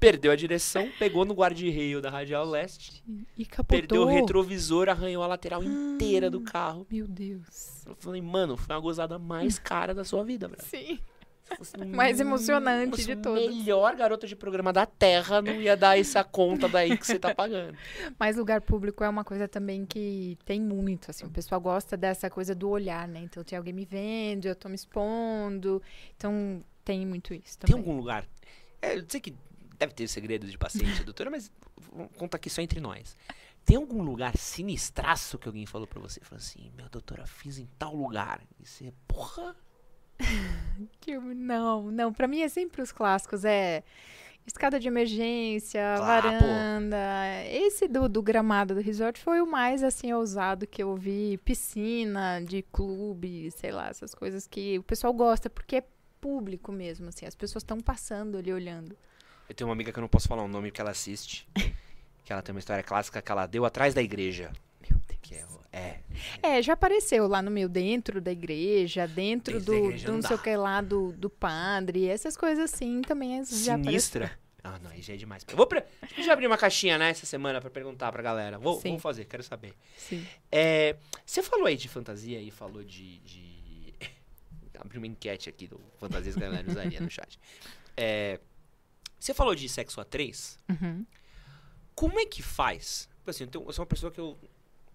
[0.00, 3.04] perdeu a direção, pegou no guarda-reio da Radial Leste,
[3.38, 3.64] E capotou.
[3.78, 6.86] perdeu o retrovisor, arranhou a lateral inteira do carro.
[6.90, 7.84] Meu Deus.
[7.86, 10.62] Eu falei, mano, foi a gozada mais cara da sua vida, velho.
[10.62, 10.98] Sim.
[11.94, 13.54] Mais emocionante fosse de o todas.
[13.54, 17.34] melhor garota de programa da Terra não ia dar essa conta daí que você tá
[17.34, 17.76] pagando.
[18.18, 22.30] Mas lugar público é uma coisa também que tem muito, assim, o pessoal gosta dessa
[22.30, 23.20] coisa do olhar, né?
[23.20, 25.82] Então tem alguém me vendo, eu tô me expondo,
[26.16, 27.76] então tem muito isso Tem também.
[27.84, 28.26] algum lugar?
[28.82, 29.34] É, eu sei que
[29.78, 31.50] deve ter segredos de paciente, doutora, mas
[32.16, 33.16] contar aqui só entre nós.
[33.64, 36.20] Tem algum lugar sinistraço que alguém falou pra você?
[36.20, 38.42] Falou assim, meu doutora, fiz em tal lugar.
[38.60, 39.56] E você, porra.
[41.34, 43.82] Não, não, pra mim é sempre os clássicos, é
[44.46, 46.46] escada de emergência, Claro, pô.
[46.46, 46.96] varanda.
[47.50, 51.38] Esse do, do gramado do resort foi o mais, assim, ousado que eu vi.
[51.44, 55.84] Piscina de clube, sei lá, essas coisas que o pessoal gosta, porque é
[56.24, 58.96] público mesmo, assim, as pessoas estão passando ali olhando.
[59.46, 61.46] Eu tenho uma amiga que eu não posso falar o nome porque ela assiste.
[62.24, 64.50] que ela tem uma história clássica que ela deu atrás da igreja.
[64.80, 65.20] Meu Deus.
[65.20, 66.00] Que é, é,
[66.42, 70.26] É, já apareceu lá no meu, dentro da igreja, dentro do, igreja do não não
[70.26, 74.32] sei o que lá, do, do padre, essas coisas assim também as- sinistra.
[74.62, 75.44] Ah, não, aí já é demais.
[75.46, 75.82] Eu vou pre...
[76.00, 78.58] Acho que já abri uma caixinha, né, essa semana pra perguntar pra galera.
[78.58, 79.74] Vou, vou fazer, quero saber.
[79.98, 80.26] Sim.
[80.50, 83.18] É, você falou aí de fantasia e falou de.
[83.18, 83.53] de...
[84.78, 87.38] Abri uma enquete aqui do Fantasias que a galera usaria no chat.
[87.96, 88.40] É,
[89.18, 90.58] você falou de sexo a três.
[90.68, 91.04] Uhum.
[91.94, 93.08] Como é que faz?
[93.18, 94.36] Tipo Assim, eu, tenho- eu sou uma pessoa que eu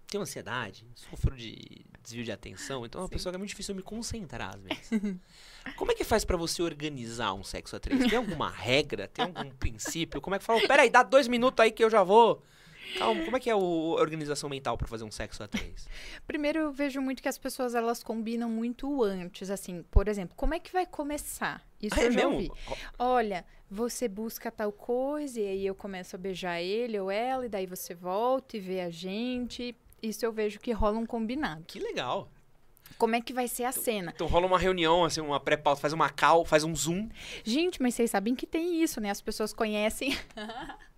[0.06, 3.12] tenho ansiedade, sofro de desvio de atenção, então é uma Sim.
[3.12, 4.90] pessoa que é muito difícil me concentrar às vezes.
[5.76, 8.08] Como é que faz pra você organizar um sexo a três?
[8.08, 9.08] Tem alguma regra?
[9.08, 10.20] Tem algum princípio?
[10.20, 10.60] Como é que fala?
[10.66, 12.42] Peraí, dá dois minutos aí que eu já vou.
[12.98, 15.88] Calma, como é que é a organização mental pra fazer um sexo a três?
[16.26, 20.54] Primeiro, eu vejo muito que as pessoas elas combinam muito antes, assim, por exemplo, como
[20.54, 21.62] é que vai começar?
[21.80, 22.34] Isso Ah, é eu já mesmo?
[22.34, 22.52] ouvi.
[22.98, 27.48] Olha, você busca tal coisa e aí eu começo a beijar ele ou ela e
[27.48, 29.74] daí você volta e vê a gente.
[30.02, 31.64] Isso eu vejo que rola um combinado.
[31.66, 32.30] Que legal.
[32.98, 34.10] Como é que vai ser a cena?
[34.14, 37.08] Então rola uma reunião, assim, uma pré-pauta, faz uma call, faz um zoom.
[37.44, 39.10] Gente, mas vocês sabem que tem isso, né?
[39.10, 40.10] As pessoas conhecem.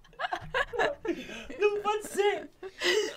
[1.58, 2.48] Não pode ser.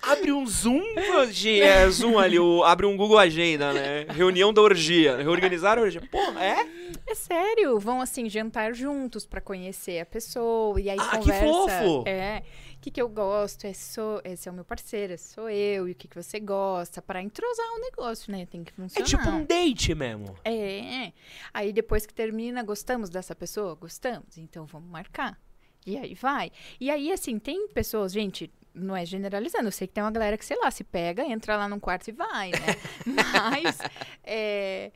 [0.01, 0.83] Abre um Zoom,
[1.31, 4.05] de, é, Zoom ali, o, abre um Google Agenda, né?
[4.09, 6.01] Reunião da orgia, reorganizar a orgia.
[6.11, 6.67] Porra, é?
[7.07, 11.45] É sério, vão assim jantar juntos pra conhecer a pessoa e aí Ah, que conversa.
[11.45, 12.03] fofo!
[12.07, 12.43] É.
[12.75, 13.65] O que, que eu gosto?
[13.65, 15.87] É sou, esse é o meu parceiro, esse sou eu.
[15.87, 17.01] E o que, que você gosta?
[17.01, 18.45] Pra entrosar o negócio, né?
[18.45, 19.07] Tem que É funcionar.
[19.07, 20.35] tipo um date mesmo.
[20.45, 21.11] É.
[21.51, 23.73] Aí depois que termina, gostamos dessa pessoa?
[23.73, 24.37] Gostamos.
[24.37, 25.39] Então vamos marcar.
[25.85, 26.51] E aí vai.
[26.79, 30.37] E aí, assim, tem pessoas, gente, não é generalizando, eu sei que tem uma galera
[30.37, 32.75] que, sei lá, se pega, entra lá num quarto e vai, né?
[33.05, 33.77] Mas
[34.23, 34.91] é,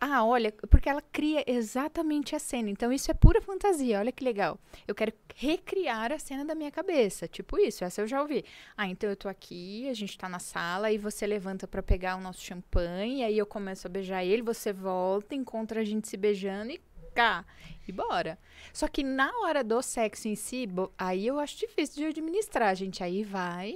[0.00, 2.68] Ah, olha, porque ela cria exatamente a cena.
[2.68, 3.98] Então, isso é pura fantasia.
[4.00, 4.58] Olha que legal.
[4.86, 7.26] Eu quero recriar a cena da minha cabeça.
[7.26, 8.44] Tipo isso, essa eu já ouvi.
[8.76, 12.16] Ah, então eu tô aqui, a gente tá na sala, e você levanta para pegar
[12.16, 16.16] o nosso champanhe, aí eu começo a beijar ele, você volta, encontra a gente se
[16.18, 16.80] beijando e
[17.14, 17.44] cá.
[17.86, 18.38] E bora.
[18.72, 20.66] Só que na hora do sexo em si,
[20.98, 23.02] aí eu acho difícil de administrar, gente.
[23.04, 23.74] Aí vai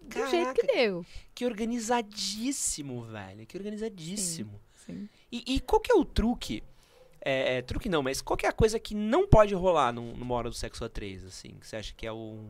[0.00, 1.04] do Caraca, jeito que deu.
[1.34, 3.46] Que organizadíssimo, velho.
[3.46, 4.60] Que organizadíssimo.
[4.74, 5.08] Sim, sim.
[5.30, 6.62] E, e qual que é o truque?
[7.20, 10.16] É, é, truque não, mas qual que é a coisa que não pode rolar no,
[10.16, 11.56] numa hora do sexo a três, assim?
[11.58, 12.48] Que você acha que é um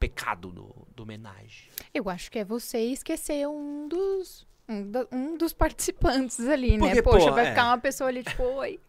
[0.00, 1.68] pecado do, do homenagem?
[1.94, 6.78] Eu acho que é você esquecer um dos, um, do, um dos participantes ali, né?
[6.78, 7.02] Porque, né?
[7.02, 7.50] Poxa, pô, vai é.
[7.50, 8.80] ficar uma pessoa ali, tipo, oi.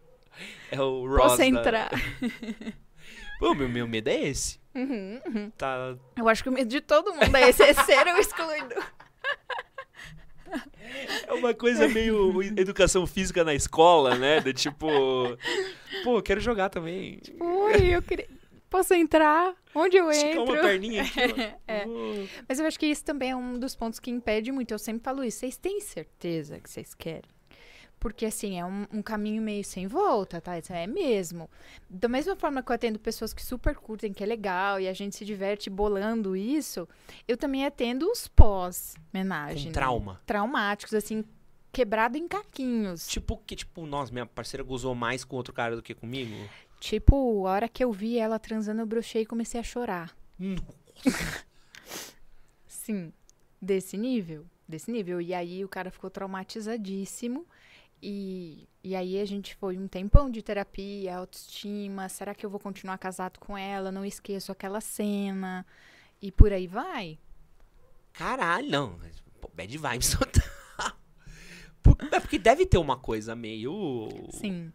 [0.70, 1.90] É o Ross Posso entrar?
[3.38, 4.58] Pô, meu, meu medo é esse.
[4.74, 5.50] Uhum, uhum.
[5.50, 5.96] Tá...
[6.16, 8.74] Eu acho que o medo de todo mundo é esse, é ser o excluído.
[11.26, 14.40] É uma coisa meio educação física na escola, né?
[14.40, 14.86] Do tipo,
[16.02, 17.20] pô, quero jogar também.
[17.40, 18.28] Oi, eu queria.
[18.70, 19.54] Posso entrar?
[19.72, 20.52] Onde eu Esticar entro?
[20.52, 21.20] uma perninha aqui.
[21.66, 21.86] É.
[21.86, 22.26] Oh.
[22.48, 24.72] Mas eu acho que isso também é um dos pontos que impede muito.
[24.72, 25.38] Eu sempre falo isso.
[25.38, 27.30] Vocês têm certeza que vocês querem?
[28.04, 30.58] Porque, assim, é um, um caminho meio sem volta, tá?
[30.58, 31.48] Isso é mesmo.
[31.88, 34.92] Da mesma forma que eu atendo pessoas que super curtem, que é legal, e a
[34.92, 36.86] gente se diverte bolando isso,
[37.26, 39.68] eu também atendo os pós-menagem.
[39.68, 39.72] Né?
[39.72, 40.20] trauma.
[40.26, 41.24] Traumáticos, assim,
[41.72, 43.08] quebrado em caquinhos.
[43.08, 46.34] Tipo, que tipo, nossa, minha parceira gozou mais com outro cara do que comigo.
[46.78, 50.14] Tipo, a hora que eu vi ela transando, eu brochei e comecei a chorar.
[52.68, 53.14] Sim,
[53.62, 55.22] desse nível, desse nível.
[55.22, 57.46] E aí o cara ficou traumatizadíssimo.
[58.06, 62.06] E, e aí a gente foi um tempão de terapia, autoestima.
[62.10, 63.90] Será que eu vou continuar casado com ela?
[63.90, 65.64] Não esqueço aquela cena.
[66.20, 67.18] E por aí vai.
[68.12, 69.00] Caralho, não.
[69.54, 70.44] Bad vibes total.
[72.10, 74.08] É porque deve ter uma coisa meio.
[74.32, 74.72] Sim.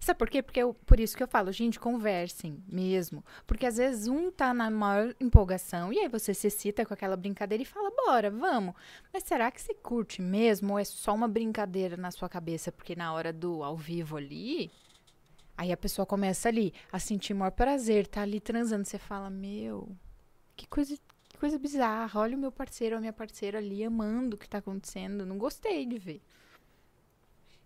[0.00, 0.42] Sabe por quê?
[0.42, 3.24] Porque eu, por isso que eu falo, gente, conversem mesmo.
[3.46, 7.16] Porque às vezes um tá na maior empolgação e aí você se excita com aquela
[7.16, 8.74] brincadeira e fala, bora, vamos.
[9.12, 12.72] Mas será que você curte mesmo ou é só uma brincadeira na sua cabeça?
[12.72, 14.70] Porque na hora do ao vivo ali,
[15.56, 18.84] aí a pessoa começa ali a sentir maior prazer, tá ali transando.
[18.84, 19.88] Você fala, meu,
[20.56, 20.96] que coisa,
[21.28, 22.20] que coisa bizarra.
[22.20, 25.24] Olha o meu parceiro ou a minha parceira ali amando o que tá acontecendo.
[25.24, 26.22] Não gostei de ver.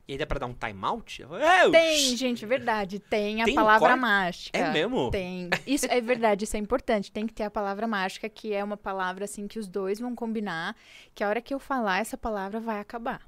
[0.07, 1.23] E aí dá pra dar um time out?
[1.23, 2.99] É, Tem, gente, verdade.
[2.99, 4.01] Tem a Tem um palavra corte?
[4.01, 4.59] mágica.
[4.59, 5.11] É mesmo?
[5.11, 5.49] Tem.
[5.67, 7.13] Isso é verdade, isso é importante.
[7.13, 10.15] Tem que ter a palavra mágica, que é uma palavra assim que os dois vão
[10.15, 10.75] combinar,
[11.15, 13.23] que a hora que eu falar essa palavra vai acabar.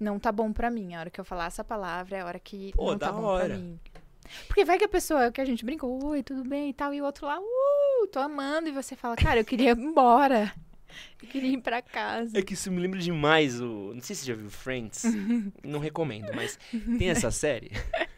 [0.00, 0.94] Não tá bom pra mim.
[0.94, 3.22] A hora que eu falar essa palavra é a hora que Pô, não tá bom
[3.22, 3.46] hora.
[3.46, 3.78] pra mim.
[4.48, 7.00] Porque vai que a pessoa que a gente brincou, oi, tudo bem e tal, e
[7.00, 10.52] o outro lá, uh, tô amando, e você fala, cara, eu queria ir embora.
[11.22, 12.38] Eu queria ir pra casa.
[12.38, 13.92] É que isso me lembra demais o.
[13.94, 15.04] Não sei se você já viu Friends.
[15.64, 16.58] não recomendo, mas
[16.98, 17.70] tem essa série.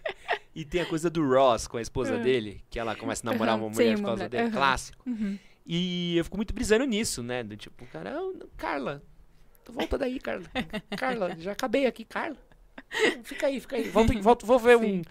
[0.55, 2.21] E tem a coisa do Ross com a esposa Uhum.
[2.23, 4.45] dele, que ela começa a namorar Uhum, uma mulher sim, por causa mulher, dele.
[4.45, 4.51] uhum.
[4.51, 5.09] Clássico.
[5.09, 5.39] Uhum.
[5.67, 7.43] E eu fico muito brisando nisso, né?
[7.43, 9.03] Do tipo, cara, "Ah, Carla,
[9.71, 10.45] volta daí, Carla.
[10.95, 12.37] Carla, já acabei aqui, Carla.
[13.25, 13.89] Fica aí, fica aí.
[13.89, 14.99] Volto, volto, vou ver Sim.
[14.99, 15.03] um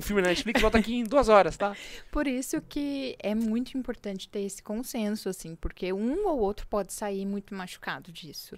[0.00, 1.76] filme na Netflix, volta aqui em duas horas, tá?
[2.10, 6.92] Por isso que é muito importante ter esse consenso, assim, porque um ou outro pode
[6.92, 8.56] sair muito machucado disso.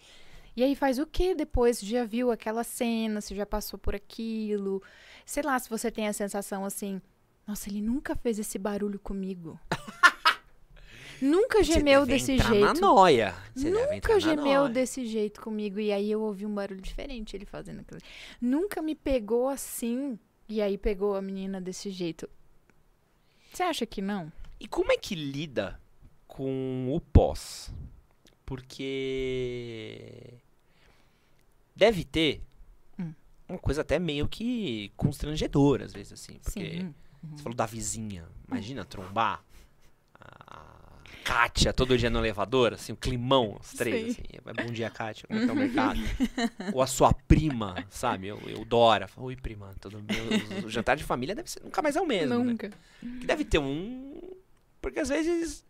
[0.57, 1.81] E aí faz o que depois?
[1.81, 4.81] Já viu aquela cena, se já passou por aquilo.
[5.27, 7.03] Sei lá, se você tem a sensação assim,
[7.47, 9.59] nossa, ele nunca fez esse barulho comigo.
[11.21, 12.61] nunca gemeu desse jeito.
[12.65, 13.35] na noia.
[13.55, 14.69] Você Nunca gemeu noia.
[14.69, 15.81] desse jeito comigo.
[15.81, 18.01] E aí eu ouvi um barulho diferente ele fazendo aquilo.
[18.41, 20.19] Nunca me pegou assim.
[20.49, 22.29] E aí pegou a menina desse jeito.
[23.53, 24.33] Você acha que não?
[24.61, 25.81] E como é que lida
[26.27, 27.73] com o pós?
[28.45, 30.35] Porque
[31.75, 32.43] deve ter
[32.99, 33.13] Hum.
[33.49, 36.39] uma coisa até meio que constrangedora, às vezes, assim.
[36.41, 36.95] Porque Sim.
[37.33, 38.29] você falou da vizinha.
[38.49, 39.43] Imagina trombar
[41.25, 44.23] Kátia todo dia no elevador, assim, o climão, os três, Sim.
[44.29, 44.41] assim.
[44.45, 46.01] Vai, Bom dia, Kátia, como é que tá o mercado?
[46.73, 48.27] Ou a sua prima, sabe?
[48.29, 49.09] Eu, eu Dora.
[49.09, 50.17] fala, Oi, prima, tudo bem?
[50.63, 52.45] O, o jantar de família deve ser, nunca mais é o mesmo, né?
[52.45, 52.71] Nunca.
[53.01, 54.21] Que deve ter um.
[54.83, 55.65] Porque às vezes.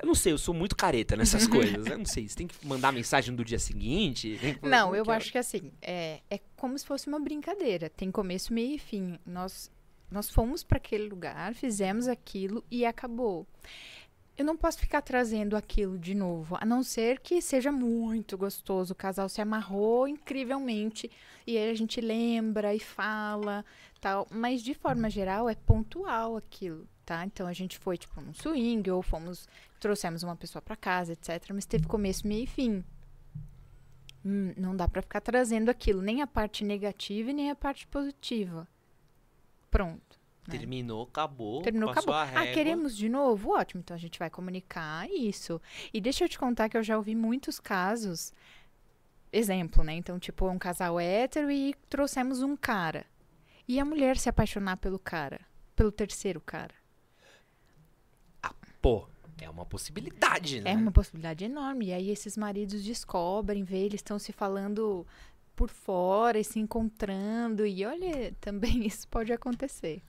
[0.00, 1.86] Eu não sei, eu sou muito careta nessas coisas.
[1.88, 4.38] Eu não sei, você tem que mandar mensagem do dia seguinte.
[4.40, 5.14] que- Não, eu que é?
[5.14, 7.90] acho que assim, é, é como se fosse uma brincadeira.
[7.90, 9.18] Tem começo, meio e fim.
[9.26, 9.70] Nós,
[10.10, 13.46] nós fomos para aquele lugar, fizemos aquilo e acabou.
[14.40, 18.94] Eu não posso ficar trazendo aquilo de novo, a não ser que seja muito gostoso.
[18.94, 21.10] O casal se amarrou incrivelmente
[21.46, 23.62] e aí a gente lembra e fala,
[24.00, 24.26] tal.
[24.30, 27.22] Mas de forma geral é pontual aquilo, tá?
[27.26, 29.46] Então a gente foi tipo num swing ou fomos
[29.78, 31.50] trouxemos uma pessoa para casa, etc.
[31.52, 32.82] Mas teve começo, meio e fim.
[34.24, 37.86] Hum, não dá pra ficar trazendo aquilo, nem a parte negativa e nem a parte
[37.86, 38.66] positiva.
[39.70, 40.09] Pronto.
[40.46, 40.58] Né?
[40.58, 41.62] Terminou, acabou.
[41.62, 42.14] Terminou, acabou.
[42.14, 43.50] Ah, queremos de novo?
[43.50, 45.60] Ótimo, então a gente vai comunicar isso.
[45.92, 48.32] E deixa eu te contar que eu já ouvi muitos casos.
[49.32, 49.94] Exemplo, né?
[49.94, 53.06] Então, tipo, um casal hétero e trouxemos um cara.
[53.68, 55.40] E a mulher se apaixonar pelo cara,
[55.76, 56.74] pelo terceiro cara.
[58.82, 59.06] Pô,
[59.38, 60.72] é uma possibilidade, né?
[60.72, 61.86] É uma possibilidade enorme.
[61.86, 65.06] E aí esses maridos descobrem, vê, eles estão se falando
[65.54, 67.66] por fora e se encontrando.
[67.66, 70.02] E olha, também isso pode acontecer.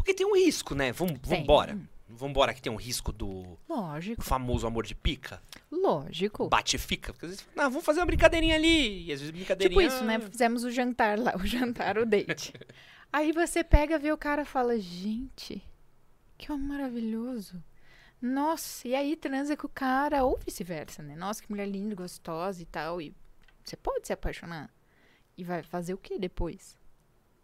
[0.00, 0.92] Porque tem um risco, né?
[0.92, 1.40] Vamos, Tem.
[1.40, 1.78] vambora.
[2.08, 5.40] Vambora, que tem um risco do Lógico, famoso amor de pica.
[5.70, 6.48] lógico.
[6.48, 7.12] Bate e fica.
[7.12, 9.04] Porque às vezes, não, vamos fazer uma brincadeirinha ali.
[9.06, 9.86] E às vezes Tipo brincadeirinha...
[9.86, 10.18] isso, né?
[10.18, 12.52] Fizemos o jantar lá, o jantar, o date.
[13.12, 15.62] Aí você pega, vê o cara e fala, gente,
[16.38, 17.62] que homem maravilhoso.
[18.22, 21.16] Nossa, e aí transa com o cara, ou vice-versa, né?
[21.16, 23.00] Nossa, que mulher linda, gostosa e tal.
[23.00, 23.14] E
[23.64, 24.70] você pode se apaixonar.
[25.36, 26.76] E vai fazer o que depois?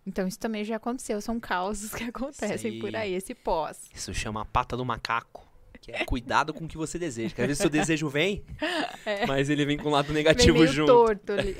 [0.06, 1.20] Então, isso também já aconteceu.
[1.20, 2.78] São causos que acontecem aí.
[2.78, 3.78] por aí, esse pós.
[3.94, 5.44] Isso chama a pata do macaco.
[5.80, 7.34] Que é cuidado com o que você deseja.
[7.34, 8.44] Que às vezes seu desejo vem,
[9.28, 10.92] mas ele vem com o lado Vem negativo meio junto.
[10.92, 11.54] torto ali.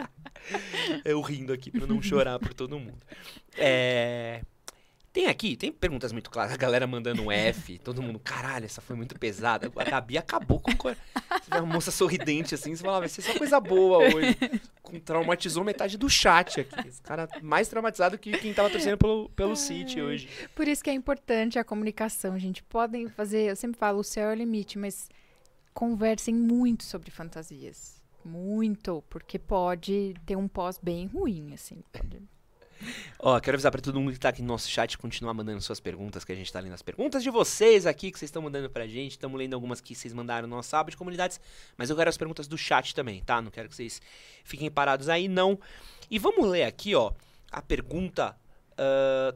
[1.04, 3.02] Eu rindo aqui pra não chorar por todo mundo.
[3.58, 4.42] É,
[5.16, 6.52] Tem aqui, tem perguntas muito claras.
[6.52, 9.72] A galera mandando um F, todo mundo, caralho, essa foi muito pesada.
[9.74, 10.70] A Gabi acabou com.
[10.72, 10.94] Você
[11.50, 14.36] vê uma moça sorridente assim, você fala, "Ah, vai ser só coisa boa hoje.
[14.82, 16.86] Com, traumatizou metade do chat aqui.
[16.86, 20.28] Esse cara mais traumatizado que quem tava torcendo pelo, pelo City hoje.
[20.54, 22.62] Por isso que é importante a comunicação, gente.
[22.62, 25.08] Podem fazer, eu sempre falo, o céu é o limite, mas
[25.72, 28.02] conversem muito sobre fantasias.
[28.22, 31.82] Muito, porque pode ter um pós bem ruim, assim.
[31.90, 32.35] Pode...
[33.18, 35.80] Ó, quero avisar pra todo mundo que tá aqui no nosso chat continuar mandando suas
[35.80, 38.68] perguntas, que a gente tá lendo as perguntas de vocês aqui, que vocês estão mandando
[38.68, 39.12] pra gente.
[39.12, 41.40] Estamos lendo algumas que vocês mandaram no nosso aba de comunidades,
[41.76, 43.40] mas eu quero as perguntas do chat também, tá?
[43.40, 44.00] Não quero que vocês
[44.44, 45.58] fiquem parados aí, não.
[46.10, 47.12] E vamos ler aqui, ó,
[47.50, 48.36] a pergunta.
[48.78, 49.34] ah,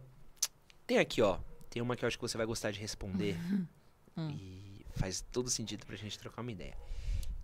[0.86, 1.38] tem aqui, ó.
[1.70, 3.36] Tem uma que eu acho que você vai gostar de responder.
[4.18, 6.76] E faz todo sentido pra gente trocar uma ideia.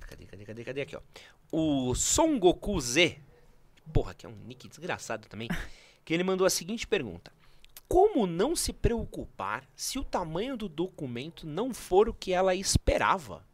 [0.01, 0.81] Cadê, cadê, cadê, cadê?
[0.83, 1.01] Aqui, ó.
[1.51, 3.19] O Son Goku Z.
[3.95, 5.49] Porra, que é um nick desgraçado também.
[6.07, 7.33] Que ele mandou a seguinte pergunta:
[7.89, 13.45] Como não se preocupar se o tamanho do documento não for o que ela esperava?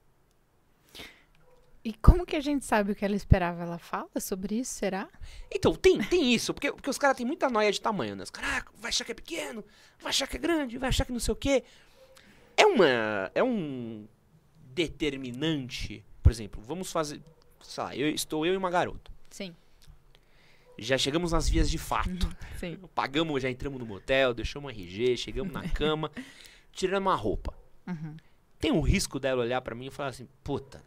[1.82, 3.62] E como que a gente sabe o que ela esperava?
[3.62, 5.09] Ela fala sobre isso, será?
[5.50, 8.22] Então, tem, tem isso, porque, porque os caras têm muita noia de tamanho, né?
[8.22, 9.64] Os caras, ah, vai achar que é pequeno,
[9.98, 11.64] vai achar que é grande, vai achar que não sei o quê.
[12.55, 12.86] É uma.
[13.34, 14.07] É um
[14.74, 16.05] determinante.
[16.22, 17.20] Por exemplo, vamos fazer.
[17.62, 19.11] Sei lá, eu, estou eu e uma garota.
[19.30, 19.57] Sim,
[20.79, 22.29] Já chegamos nas vias de fato.
[22.59, 22.79] sim.
[22.95, 26.11] Pagamos, já entramos no motel, deixamos um RG, chegamos na cama,
[26.73, 27.55] tiramos uma roupa.
[27.87, 28.16] Uhum.
[28.59, 30.83] Tem um risco dela olhar pra mim e falar assim, puta,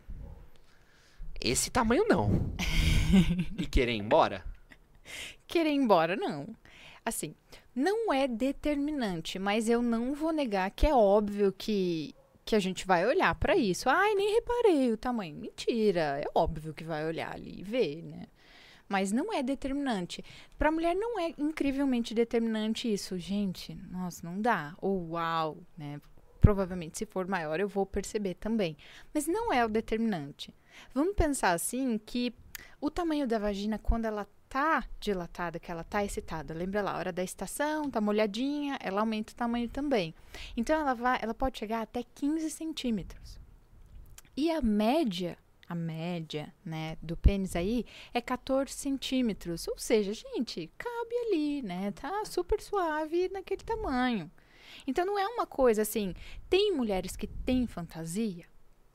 [1.40, 2.54] esse tamanho não.
[3.58, 4.44] e querer ir embora?
[5.48, 6.48] Querer ir embora, não.
[7.06, 7.36] Assim,
[7.76, 12.88] não é determinante, mas eu não vou negar que é óbvio que, que a gente
[12.88, 13.90] vai olhar pra isso.
[13.90, 15.36] Ai, nem reparei o tamanho.
[15.36, 18.26] Mentira, é óbvio que vai olhar ali e ver, né?
[18.88, 20.24] Mas não é determinante.
[20.58, 23.18] Pra mulher não é incrivelmente determinante isso.
[23.18, 24.76] Gente, nossa, não dá.
[24.80, 26.00] Ou uau, né?
[26.40, 28.78] Provavelmente, se for maior, eu vou perceber também.
[29.14, 30.54] Mas não é o determinante.
[30.94, 32.34] Vamos pensar assim que
[32.80, 36.98] o tamanho da vagina, quando ela tá dilatada, que ela tá excitada, lembra lá, a
[36.98, 40.14] hora da estação, tá molhadinha, ela aumenta o tamanho também.
[40.56, 43.40] Então ela vai, ela pode chegar até 15 centímetros.
[44.38, 49.68] E a média, a média, né, do pênis aí é 14 centímetros.
[49.68, 51.91] Ou seja, gente, cabe ali, né?
[51.91, 54.32] Tá super suave naquele tamanho.
[54.88, 56.13] Então não é uma coisa assim.
[56.49, 58.45] Tem mulheres que têm fantasia?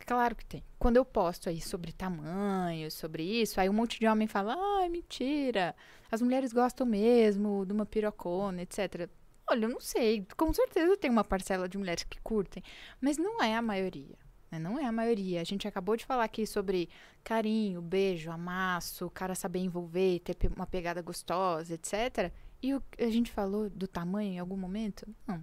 [0.07, 0.65] Claro que tem.
[0.79, 4.89] Quando eu posto aí sobre tamanho, sobre isso, aí um monte de homem fala, ai,
[4.89, 5.75] mentira.
[6.11, 9.09] As mulheres gostam mesmo de uma pirocona, etc.
[9.49, 10.27] Olha, eu não sei.
[10.37, 12.63] Com certeza tem uma parcela de mulheres que curtem,
[13.01, 14.17] mas não é a maioria.
[14.51, 14.59] Né?
[14.59, 15.41] Não é a maioria.
[15.41, 16.89] A gente acabou de falar aqui sobre
[17.23, 22.33] carinho, beijo, amasso, o cara saber envolver, ter uma pegada gostosa, etc.
[22.63, 25.07] E o- a gente falou do tamanho em algum momento?
[25.27, 25.41] Não.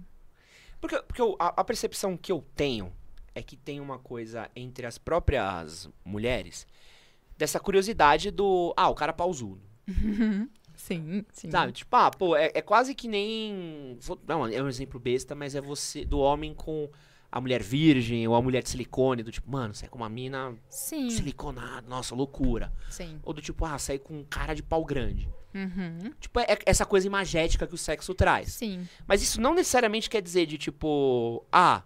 [0.80, 2.92] Porque, porque eu- a, a percepção que eu tenho
[3.34, 6.66] é que tem uma coisa entre as próprias mulheres
[7.36, 8.72] dessa curiosidade do.
[8.76, 9.60] Ah, o cara pausudo.
[10.76, 11.50] Sim, sim.
[11.50, 11.72] Sabe?
[11.72, 13.96] Tipo, ah, pô, é, é quase que nem.
[14.00, 16.04] vou- Não, é um exemplo besta, mas é você.
[16.04, 16.88] Do homem com
[17.30, 20.54] a mulher virgem ou a mulher de silicone, do tipo, mano, sai com uma mina
[20.68, 22.72] Sim, siliconada, nossa, loucura.
[22.90, 23.20] sim.
[23.22, 25.28] Ou do tipo, ah, sai com um cara de pau grande.
[25.54, 26.12] Uhum.
[26.20, 28.52] Tipo, é essa coisa imagética que o sexo traz.
[28.52, 28.86] Sim.
[29.06, 31.82] Mas isso não necessariamente quer dizer de tipo, ah,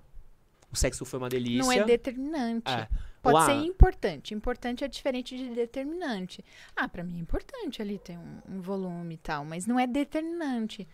[0.72, 1.62] o sexo foi uma delícia.
[1.62, 2.70] Não é determinante.
[2.70, 2.88] É.
[3.22, 4.34] Pode ser ah, importante.
[4.34, 6.44] Importante é diferente de determinante.
[6.74, 9.86] Ah, pra mim é importante ali ter um, um volume e tal, mas não é
[9.86, 10.88] determinante.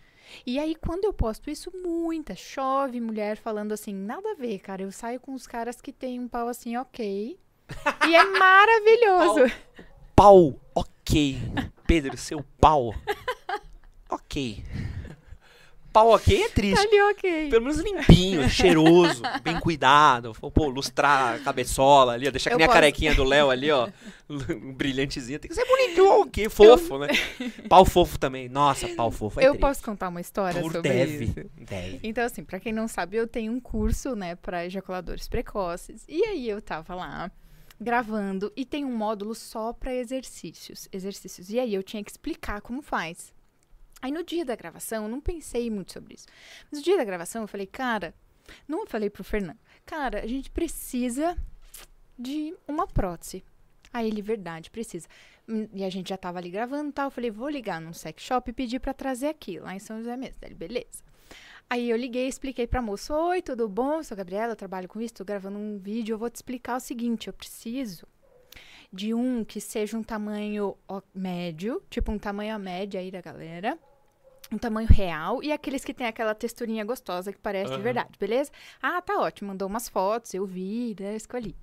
[0.45, 4.81] E aí, quando eu posto isso, muita, chove mulher falando assim, nada a ver, cara.
[4.81, 7.39] Eu saio com os caras que tem um pau assim, ok.
[8.07, 9.51] e é maravilhoso.
[10.15, 11.37] Pau, ok.
[11.85, 12.93] Pedro, seu pau.
[14.11, 14.63] Ok.
[15.91, 16.79] Pau ok é triste.
[16.79, 17.49] ali, ok.
[17.49, 20.33] Pelo menos limpinho, cheiroso, bem cuidado.
[20.53, 23.49] Pô, lustrar a cabeçola ali, ó, deixar que Eu nem a posso- carequinha do Léo
[23.49, 23.87] ali, ó.
[24.29, 25.39] Um brilhantezinho.
[25.39, 27.07] Tem que ser bonitinho, ok, fofo, né?
[27.67, 28.47] Pau fofo também.
[28.47, 29.61] Nossa, pau fofo é eu triste.
[29.61, 31.33] posso contar uma história Por- sobre deve, isso?
[31.57, 31.99] deve.
[32.03, 36.05] Então, assim, pra quem não sabe, eu tenho um curso, né, pra ejaculadores precoces.
[36.07, 37.31] E aí eu tava lá
[37.81, 41.49] gravando e tem um módulo só pra exercícios, exercícios.
[41.49, 43.33] E aí eu tinha que explicar como faz.
[44.01, 46.25] Aí no dia da gravação, eu não pensei muito sobre isso.
[46.71, 48.13] Mas no dia da gravação eu falei, cara,
[48.67, 51.37] não falei pro Fernando, cara, a gente precisa
[52.17, 53.43] de uma prótese.
[53.91, 55.07] Aí ele, verdade, precisa.
[55.47, 57.07] Hum, E a gente já tava ali gravando e tal.
[57.07, 59.97] Eu falei, vou ligar num sex shop e pedir pra trazer aqui, lá em São
[59.97, 60.37] José mesmo.
[60.43, 61.03] Ele, beleza.
[61.69, 64.01] Aí eu liguei expliquei pra moça: Oi, tudo bom?
[64.03, 66.13] Sou a Gabriela, eu trabalho com isso, tô gravando um vídeo.
[66.13, 68.07] Eu vou te explicar o seguinte: eu preciso
[68.91, 70.75] de um que seja um tamanho
[71.13, 73.77] médio, tipo um tamanho a média aí da galera.
[74.51, 77.83] Um tamanho real e aqueles que tem aquela texturinha gostosa que parece de Aham.
[77.83, 78.51] verdade, beleza?
[78.81, 79.49] Ah, tá ótimo.
[79.49, 81.15] Mandou umas fotos, eu vi, né?
[81.15, 81.55] Escolhi.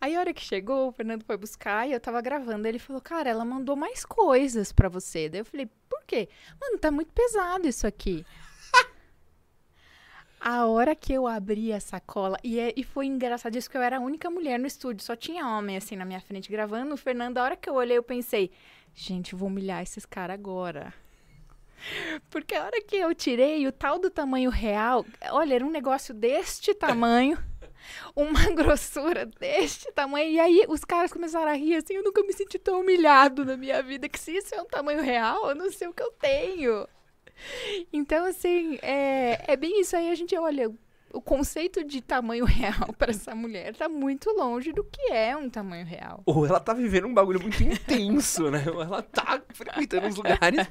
[0.00, 2.66] Aí a hora que chegou, o Fernando foi buscar e eu tava gravando.
[2.66, 5.28] Ele falou, cara, ela mandou mais coisas pra você.
[5.28, 6.28] Daí eu falei, por quê?
[6.60, 8.26] Mano, tá muito pesado isso aqui.
[10.40, 13.80] A hora que eu abri a sacola, e, é- e foi engraçado isso que eu
[13.82, 16.92] era a única mulher no estúdio, só tinha homem assim na minha frente gravando.
[16.92, 18.50] O Fernando, a hora que eu olhei, eu pensei,
[18.94, 20.92] gente, eu vou humilhar esses caras agora.
[22.30, 26.14] Porque a hora que eu tirei o tal do tamanho real, olha, era um negócio
[26.14, 27.38] deste tamanho,
[28.14, 32.32] uma grossura deste tamanho, e aí os caras começaram a rir assim, eu nunca me
[32.32, 35.70] senti tão humilhado na minha vida, que se isso é um tamanho real, eu não
[35.70, 36.86] sei o que eu tenho.
[37.92, 40.08] Então, assim, é, é bem isso aí.
[40.08, 40.72] A gente olha,
[41.14, 45.48] o conceito de tamanho real para essa mulher tá muito longe do que é um
[45.48, 46.22] tamanho real.
[46.26, 48.64] Ou ela tá vivendo um bagulho muito intenso, né?
[48.72, 50.66] Ou ela tá frequentando uns lugares.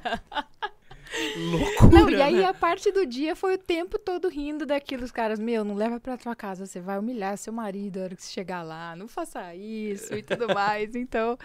[1.36, 2.00] Loucura.
[2.00, 2.44] Não, e aí né?
[2.44, 5.04] a parte do dia foi o tempo todo rindo daquilo.
[5.04, 8.16] Os caras, meu, não leva pra tua casa, você vai humilhar seu marido na hora
[8.16, 10.94] que você chegar lá, não faça isso e tudo mais.
[10.94, 11.38] Então,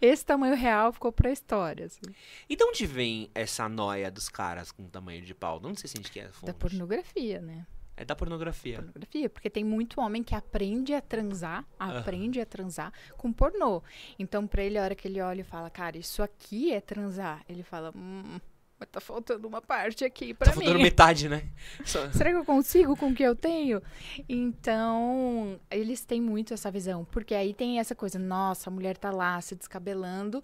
[0.00, 1.86] esse tamanho real ficou pra história.
[1.86, 2.00] assim.
[2.48, 5.58] E de onde vem essa noia dos caras com tamanho de pau?
[5.60, 7.66] De onde você sente que é a Da pornografia, né?
[7.96, 8.76] É da pornografia.
[8.76, 13.82] pornografia, porque tem muito homem que aprende a transar, aprende a transar com pornô.
[14.18, 17.44] Então, pra ele, a hora que ele olha e fala, cara, isso aqui é transar,
[17.46, 18.40] ele fala, hum,
[18.80, 20.64] mas tá faltando uma parte aqui pra Tá mim.
[20.64, 21.46] faltando metade, né?
[21.84, 23.82] Só- Será que eu consigo com o que eu tenho?
[24.26, 27.04] Então, eles têm muito essa visão.
[27.04, 30.42] Porque aí tem essa coisa, nossa, a mulher tá lá se descabelando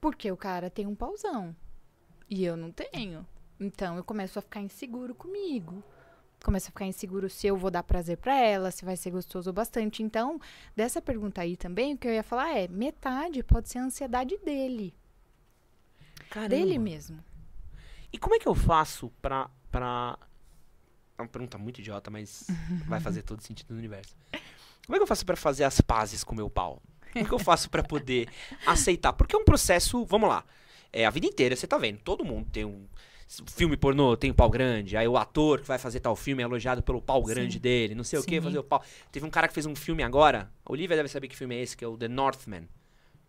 [0.00, 1.56] porque o cara tem um pauzão.
[2.28, 3.26] E eu não tenho.
[3.58, 5.82] Então, eu começo a ficar inseguro comigo.
[6.44, 9.50] Começo a ficar inseguro se eu vou dar prazer pra ela, se vai ser gostoso
[9.50, 10.02] ou bastante.
[10.02, 10.38] Então,
[10.76, 14.36] dessa pergunta aí também, o que eu ia falar é, metade pode ser a ansiedade
[14.44, 14.94] dele.
[16.30, 16.50] Caramba.
[16.50, 17.18] Dele mesmo.
[18.12, 19.50] E como é que eu faço pra.
[19.70, 20.18] pra...
[21.16, 22.46] É uma pergunta muito idiota, mas
[22.86, 24.16] vai fazer todo sentido no universo.
[24.86, 26.80] Como é que eu faço pra fazer as pazes com o meu pau?
[27.12, 28.28] Como é que eu faço pra poder
[28.66, 29.12] aceitar?
[29.12, 30.44] Porque é um processo, vamos lá.
[30.92, 32.86] É a vida inteira, você tá vendo, todo mundo tem um
[33.46, 36.46] filme pornô, tem um pau grande, aí o ator que vai fazer tal filme é
[36.46, 37.60] elogiado pelo pau grande Sim.
[37.60, 38.40] dele, não sei o que, Sim.
[38.40, 38.82] fazer o pau.
[39.12, 41.62] Teve um cara que fez um filme agora, a Olivia deve saber que filme é
[41.62, 42.66] esse, que é o The Northman.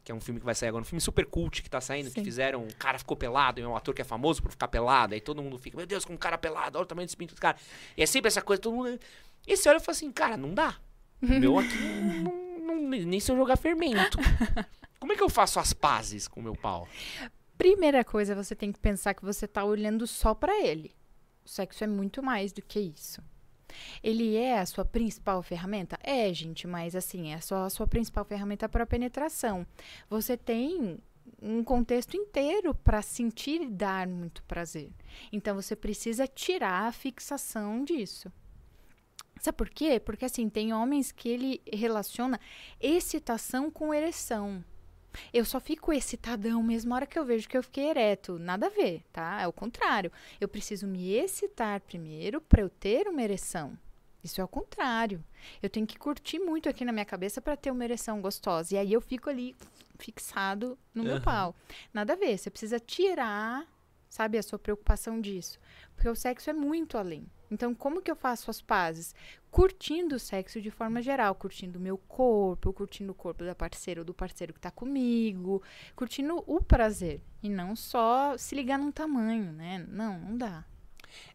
[0.10, 2.08] Que é um filme que vai sair agora, um filme super cult que tá saindo,
[2.10, 2.24] que Sim.
[2.24, 5.22] fizeram, o cara ficou pelado, é um ator que é famoso por ficar pelado, aí
[5.22, 7.40] todo mundo fica, meu Deus, como um cara pelado, olha o tamanho desse pinto do
[7.40, 7.56] cara.
[7.96, 9.00] E é sempre essa coisa, todo mundo.
[9.46, 10.78] E você olha e fala assim, cara, não dá.
[11.22, 11.78] O meu aqui
[12.58, 14.18] não, não- nem se eu jogar fermento.
[15.00, 16.88] Como é que eu faço as pazes com o meu pau?
[17.56, 20.92] Primeira coisa, você tem que pensar que você tá olhando só pra ele.
[21.46, 23.22] O sexo é muito mais do que isso.
[24.04, 25.98] Ele é a sua principal ferramenta?
[26.04, 29.66] É, gente, mas assim, é só a sua principal ferramenta para penetração.
[30.10, 31.00] Você tem
[31.42, 34.92] um contexto inteiro para sentir e dar muito prazer.
[35.32, 38.32] Então você precisa tirar a fixação disso.
[39.40, 40.00] Sabe por quê?
[40.00, 42.40] Porque assim, tem homens que ele relaciona
[42.80, 44.64] excitação com ereção.
[45.34, 48.38] Eu só fico excitadão mesmo na hora que eu vejo que eu fiquei ereto.
[48.40, 49.42] Nada a ver, tá?
[49.42, 50.12] É o contrário.
[50.40, 53.78] Eu preciso me excitar primeiro para eu ter uma ereção.
[54.24, 55.24] Isso é o contrário.
[55.62, 58.76] Eu tenho que curtir muito aqui na minha cabeça para ter uma ereção gostosa.
[58.76, 59.56] E aí eu fico ali
[59.98, 61.24] fixado no meu Aham.
[61.24, 61.56] pau.
[61.94, 62.38] Nada a ver.
[62.38, 63.66] Você precisa tirar,
[64.10, 65.60] sabe, a sua preocupação disso.
[65.96, 67.30] Porque o sexo é muito além.
[67.52, 69.16] Então, como que eu faço as pazes?
[69.52, 74.02] Curtindo o sexo de forma geral, curtindo o meu corpo, curtindo o corpo da parceira
[74.02, 75.62] ou do parceiro que tá comigo,
[75.96, 77.22] curtindo o prazer.
[77.42, 79.86] E não só se ligar num tamanho, né?
[79.90, 80.66] Não, não dá.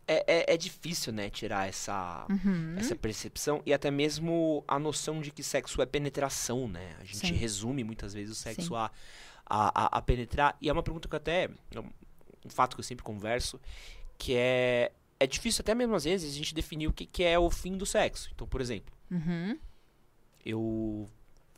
[0.07, 2.77] É, é, é difícil, né, tirar essa, Uhum.
[2.79, 6.95] essa percepção e até mesmo a noção de que sexo é penetração, né?
[7.01, 7.33] A gente Sim.
[7.33, 8.91] resume muitas vezes o sexo a,
[9.47, 10.57] a, a, penetrar.
[10.61, 11.51] E é uma pergunta que eu até.
[11.75, 13.61] é um fato que eu sempre converso,
[14.19, 14.93] que é.
[15.21, 17.77] É difícil até mesmo às vezes a gente definir o que, que é o fim
[17.77, 18.31] do sexo.
[18.35, 19.59] Então, por exemplo, Uhum.
[20.45, 21.09] eu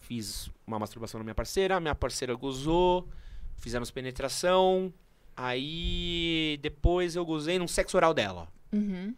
[0.00, 3.08] fiz uma masturbação na minha parceira, minha parceira gozou,
[3.56, 4.92] fizemos penetração,
[5.36, 8.48] aí depois eu gozei num sexo oral dela.
[8.72, 9.14] Uhum.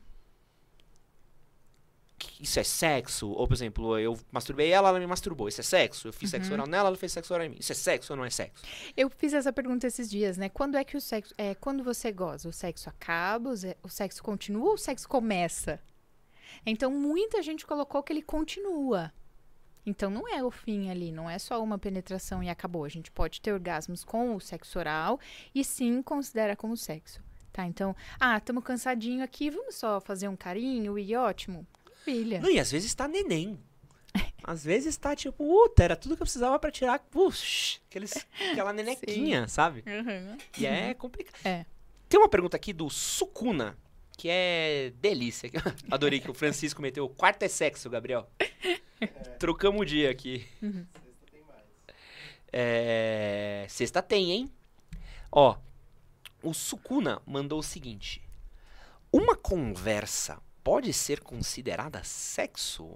[2.41, 3.29] Isso é sexo?
[3.31, 5.49] Ou, por exemplo, eu masturbei ela, ela me masturbou.
[5.49, 6.09] Isso é sexo?
[6.09, 6.55] Eu fiz sexo Uhum.
[6.55, 7.57] oral nela, ela fez sexo oral em mim.
[7.61, 8.63] Isso é sexo ou não é sexo?
[8.97, 10.49] Eu fiz essa pergunta esses dias, né?
[10.49, 11.35] Quando é que o sexo.
[11.39, 13.51] É, quando você goza, o sexo acaba,
[13.83, 15.81] o sexo continua ou o sexo começa?
[16.65, 19.13] Então, muita gente colocou que ele continua.
[19.87, 22.85] Então, não é o fim ali, não é só uma penetração e acabou.
[22.85, 25.19] A gente pode ter orgasmos com o sexo oral
[25.55, 27.23] e sim considera como sexo.
[27.53, 27.65] Tá?
[27.67, 31.67] Então, ah, estamos cansadinho aqui, vamos só fazer um carinho e ótimo.
[32.09, 32.41] Maravilha.
[32.41, 33.59] Não, e às vezes tá neném.
[34.43, 38.73] Às vezes tá tipo, puta, era tudo que eu precisava pra tirar, puxa, aqueles, aquela
[38.73, 39.85] nenequinha, sabe?
[39.87, 40.39] Uhum.
[40.57, 41.37] E é complicado.
[41.45, 41.67] É.
[42.09, 43.77] Tem uma pergunta aqui do Sukuna,
[44.17, 45.51] que é delícia.
[45.91, 48.27] Adorei que o Francisco meteu o quarto é sexo, Gabriel.
[49.39, 50.47] Trocamos o dia aqui.
[52.51, 54.51] É, Sexta tem, hein?
[55.31, 55.59] Ó,
[56.43, 58.23] o Sukuna mandou o seguinte:
[59.13, 62.87] Uma conversa pode ser considerada sexo?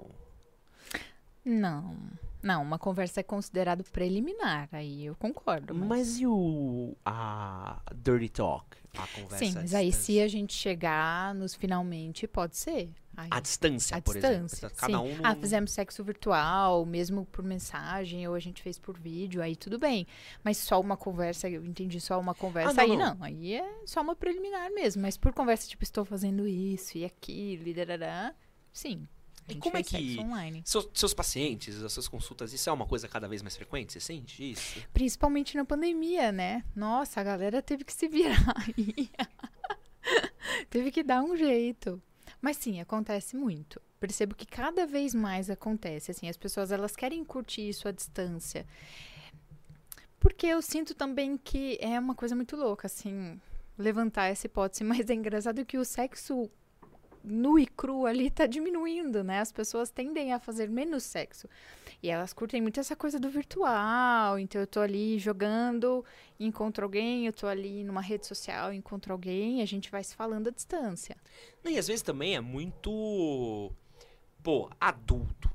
[1.43, 1.97] Não.
[2.43, 4.69] Não, uma conversa é considerado preliminar.
[4.73, 5.75] Aí eu concordo.
[5.75, 5.89] Mas...
[5.89, 11.35] Mas e o a dirty talk, a conversa Sim, mas aí se a gente chegar
[11.35, 12.91] nos finalmente, pode ser.
[13.17, 14.67] Aí, a distância, à por distância.
[14.67, 15.05] exemplo, cada sim.
[15.05, 19.43] um Ah, num- fizemos sexo virtual, mesmo por mensagem, ou a gente fez por vídeo,
[19.43, 20.07] aí tudo bem.
[20.43, 23.15] Mas só uma conversa, eu entendi só uma conversa, não, aí não.
[23.17, 23.23] não.
[23.25, 25.03] Aí é só uma preliminar mesmo.
[25.03, 28.35] Mas por conversa, tipo, estou fazendo isso e aquilo, e darará,
[28.73, 29.07] sim.
[29.49, 30.63] E como é que- online.
[30.65, 33.93] Seus, seus pacientes, as suas consultas, isso é uma coisa cada vez mais frequente?
[33.93, 34.81] Você sente isso?
[34.95, 36.65] Principalmente na pandemia, né?
[36.75, 38.37] Nossa, a galera teve que se virar
[38.67, 39.11] aí.
[40.71, 42.01] teve que dar um jeito.
[42.43, 43.81] Mas sim, acontece muito.
[44.01, 46.11] Percebo que cada vez mais acontece.
[46.11, 48.67] Assim, as pessoas elas querem curtir isso à distância.
[50.19, 53.41] Porque eu sinto também que é uma coisa muito louca, assim,
[53.79, 54.83] levantar essa hipótese.
[54.85, 56.51] Mas é engraçado que o sexo
[57.25, 59.41] nu e cru ali tá diminuindo, né?
[59.41, 61.49] As pessoas tendem a fazer menos sexo.
[62.03, 64.39] E elas curtem muito essa coisa do virtual.
[64.39, 66.05] Então eu tô ali jogando,
[66.41, 70.15] encontro alguém, eu tô ali numa rede social, encontro alguém, e a gente vai se
[70.17, 71.17] falando à distância.
[71.65, 73.71] E às vezes também é muito.
[74.43, 75.49] Pô, adulto.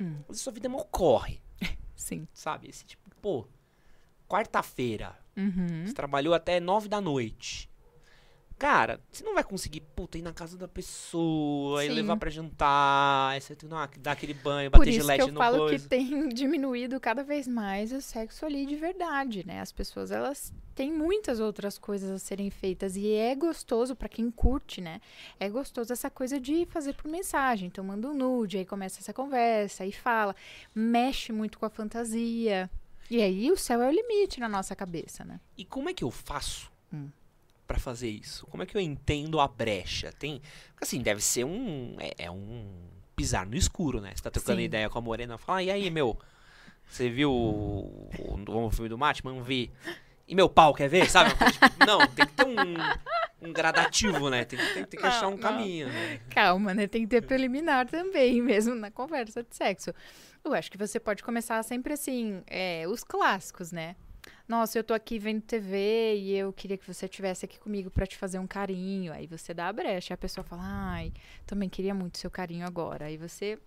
[0.00, 0.16] Hum.
[0.22, 1.40] Às vezes sua vida não corre,
[1.96, 2.28] Sim.
[2.32, 2.68] sabe?
[2.68, 3.46] Esse tipo, pô,
[4.28, 5.86] quarta-feira, Uhum.
[5.86, 7.68] você trabalhou até nove da noite.
[8.62, 11.94] Cara, você não vai conseguir, puta, ir na casa da pessoa e Sim.
[11.94, 15.40] levar pra jantar, você tem que dar- aquele banho, Por bater isso que eu no
[15.40, 15.82] falo coisa.
[15.82, 19.60] que tem diminuído cada vez mais o sexo ali de verdade, né?
[19.60, 24.30] As pessoas, elas têm muitas outras coisas a serem feitas e é gostoso pra quem
[24.30, 25.00] curte, né?
[25.40, 27.66] É gostoso essa coisa de fazer por mensagem.
[27.66, 30.36] Então manda um nude, aí começa essa conversa, aí fala,
[30.72, 32.70] mexe muito com a fantasia.
[33.10, 35.40] E aí o céu é o limite na nossa cabeça, né?
[35.58, 37.08] E como é que eu faço Hum.
[37.72, 38.46] Pra fazer isso?
[38.48, 40.12] Como é que eu entendo a brecha?
[40.12, 42.66] Tem, porque, assim, deve ser um é, é um
[43.16, 44.12] pisar no escuro, né?
[44.14, 44.64] Você tá trocando Sim.
[44.64, 46.18] ideia com a morena, fala: "Ah, "E aí, meu,
[46.86, 49.42] você viu o, o, o filme do Batman?
[49.42, 49.70] Vi.
[50.28, 51.08] E meu pau, quer ver?
[51.10, 51.30] Sabe?
[51.50, 52.92] Tipo, não, tem que ter um,
[53.40, 54.44] um gradativo, né?
[54.44, 55.38] Tem, que- tem, tem que Não, achar um não.
[55.38, 56.20] caminho, né?
[56.30, 56.86] Calma, né?
[56.86, 59.92] Tem que ter preliminar também, mesmo na conversa de sexo.
[60.44, 63.96] Eu acho que você pode começar sempre assim, é, os clássicos, né?
[64.48, 68.06] Nossa, eu tô aqui vendo TV e eu queria que você estivesse aqui comigo pra
[68.06, 69.12] te fazer um carinho.
[69.12, 71.12] Aí você dá a brecha, a pessoa fala, ai,
[71.46, 73.06] também queria muito seu carinho agora.
[73.06, 73.58] Aí você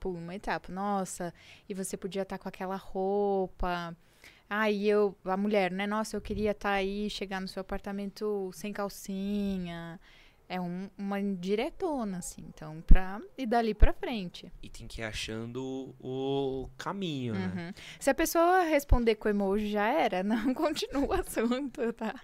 [0.00, 1.32] pula uma etapa, nossa,
[1.68, 3.96] e você podia estar com aquela roupa.
[4.48, 5.86] Aí eu, a mulher, né?
[5.86, 10.00] Nossa, eu queria estar aí, chegar no seu apartamento sem calcinha.
[10.54, 12.44] É um- uma indiretona, assim.
[12.48, 13.20] Então, pra.
[13.38, 14.52] E dali pra frente.
[14.62, 17.52] E tem que ir achando o caminho, né?
[17.56, 17.82] Uhum.
[17.98, 20.22] Se a pessoa responder com emoji, já era.
[20.50, 22.14] Não continua o assunto, tá?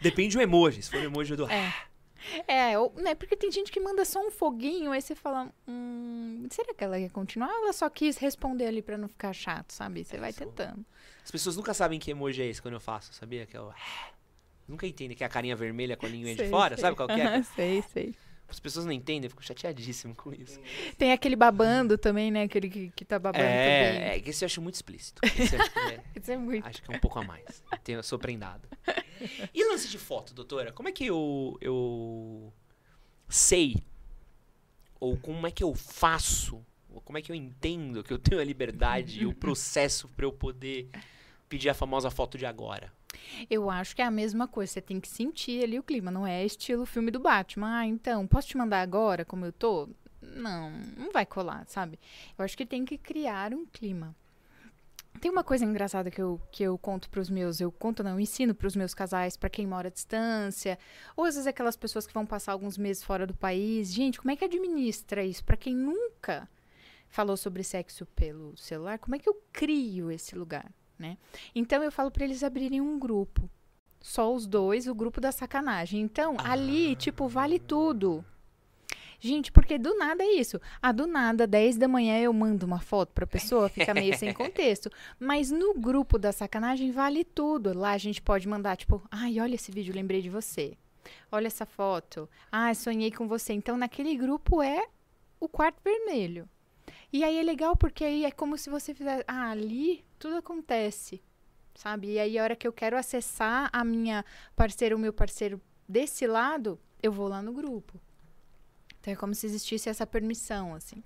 [0.00, 0.82] Depende do emoji.
[0.82, 1.46] Se for o emoji do.
[1.50, 1.74] É.
[2.48, 3.14] É, ou, né?
[3.14, 6.98] Porque tem gente que manda só um foguinho, aí você fala, hum, será que ela
[6.98, 7.48] quer continuar?
[7.48, 10.04] Ou ela só quis responder ali pra não ficar chato, sabe?
[10.04, 10.84] Você É, vai só- tentando.
[11.24, 13.46] As pessoas nunca sabem que emoji é esse quando eu faço, sabia?
[13.46, 13.70] Que é o.
[14.68, 16.82] Nunca entendem que é a carinha vermelha com a língua de fora, sei.
[16.82, 17.42] sabe qual que é?
[17.56, 18.14] sei, sei.
[18.48, 20.58] As pessoas não entendem, eu fico chateadíssimo com isso.
[20.96, 22.44] Tem aquele babando também, né?
[22.44, 23.54] Aquele que, que tá babando também.
[23.54, 25.20] É, é que esse eu acho muito explícito.
[25.22, 26.66] Esse eu acho, que é, Isso é muito.
[26.66, 27.62] acho que é um pouco a mais.
[27.84, 28.66] Tenho, eu sou prendado.
[29.52, 30.72] E lance de foto, doutora?
[30.72, 32.50] Como é que eu, eu
[33.28, 33.76] sei?
[34.98, 36.64] Ou como é que eu faço?
[36.88, 40.24] Ou como é que eu entendo que eu tenho a liberdade e o processo para
[40.24, 40.88] eu poder
[41.50, 42.90] pedir a famosa foto de agora?
[43.50, 44.72] Eu acho que é a mesma coisa.
[44.72, 46.10] Você tem que sentir ali o clima.
[46.10, 47.78] Não é estilo filme do Batman.
[47.78, 49.88] Ah, então, posso te mandar agora como eu tô?
[50.20, 51.98] Não, não vai colar, sabe?
[52.36, 54.14] Eu acho que tem que criar um clima.
[55.20, 58.20] Tem uma coisa engraçada que eu, que eu conto pros meus, eu conto não, eu
[58.20, 60.78] ensino pros meus casais, pra quem mora à distância,
[61.16, 63.92] ou às vezes aquelas pessoas que vão passar alguns meses fora do país.
[63.92, 65.44] Gente, como é que administra isso?
[65.44, 66.48] Pra quem nunca
[67.08, 71.16] falou sobre sexo pelo celular, como é que eu crio esse lugar, né?
[71.54, 73.48] Então eu falo pra eles abrirem um grupo.
[74.00, 76.00] Só os dois, o grupo da sacanagem.
[76.00, 78.24] Então, ali, tipo, vale tudo.
[79.20, 80.60] Gente, porque do nada é isso.
[80.80, 84.32] Ah, do nada, 10 da manhã eu mando uma foto pra pessoa, fica meio sem
[84.34, 84.90] contexto.
[85.18, 87.76] Mas no grupo da sacanagem vale tudo.
[87.76, 90.76] Lá a gente pode mandar, tipo, ai, olha esse vídeo, lembrei de você.
[91.32, 92.28] Olha essa foto.
[92.52, 93.52] Ah, sonhei com você.
[93.52, 94.86] Então, naquele grupo é
[95.40, 96.48] o quarto vermelho.
[97.12, 99.24] E aí é legal porque aí é como se você fizesse.
[99.26, 101.22] Ah, ali tudo acontece.
[101.74, 102.14] Sabe?
[102.14, 104.24] E aí, a hora que eu quero acessar a minha
[104.56, 108.00] parceira, o meu parceiro desse lado, eu vou lá no grupo.
[109.00, 111.02] Então é como se existisse essa permissão, assim.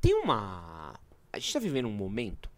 [0.00, 0.98] Tem uma.
[1.32, 2.50] A gente tá vivendo um momento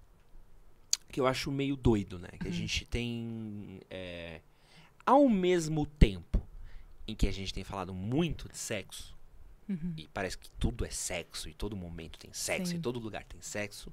[1.10, 2.28] que eu acho meio doido, né?
[2.40, 3.80] Que a gente tem.
[3.90, 4.40] é,
[5.04, 6.40] Ao mesmo tempo
[7.06, 9.13] em que a gente tem falado muito de sexo,
[9.96, 12.78] e parece que tudo é sexo, e todo momento tem sexo, Sim.
[12.78, 13.92] e todo lugar tem sexo.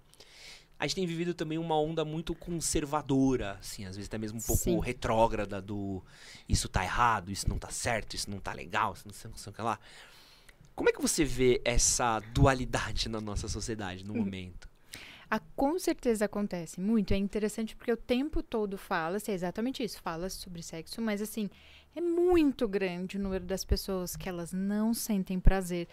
[0.77, 4.41] A gente tem vivido também uma onda muito conservadora, assim, às vezes até mesmo um
[4.41, 4.79] pouco Sim.
[4.79, 6.03] retrógrada do
[6.49, 9.37] isso tá errado, isso não tá certo, isso não tá legal, isso não sei, não
[9.37, 9.79] sei o que lá.
[10.73, 14.67] Como é que você vê essa dualidade na nossa sociedade no momento?
[15.29, 17.13] Ah, com certeza acontece muito.
[17.13, 21.49] É interessante porque o tempo todo fala-se, é exatamente isso, fala sobre sexo, mas assim,
[21.95, 25.87] é muito grande o número das pessoas que elas não sentem prazer.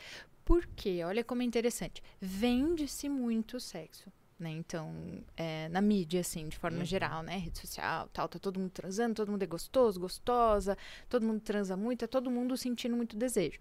[0.44, 1.02] Por quê?
[1.04, 2.02] Olha como é interessante.
[2.20, 4.10] Vende-se muito sexo.
[4.38, 4.50] Né?
[4.52, 4.94] Então,
[5.36, 6.84] é, na mídia, assim, de forma Uhum.
[6.84, 7.36] geral, né?
[7.38, 10.78] Rede social, tal, tá todo mundo transando, todo mundo é gostoso, gostosa,
[11.08, 13.58] todo mundo transa muito, é todo mundo sentindo muito desejo.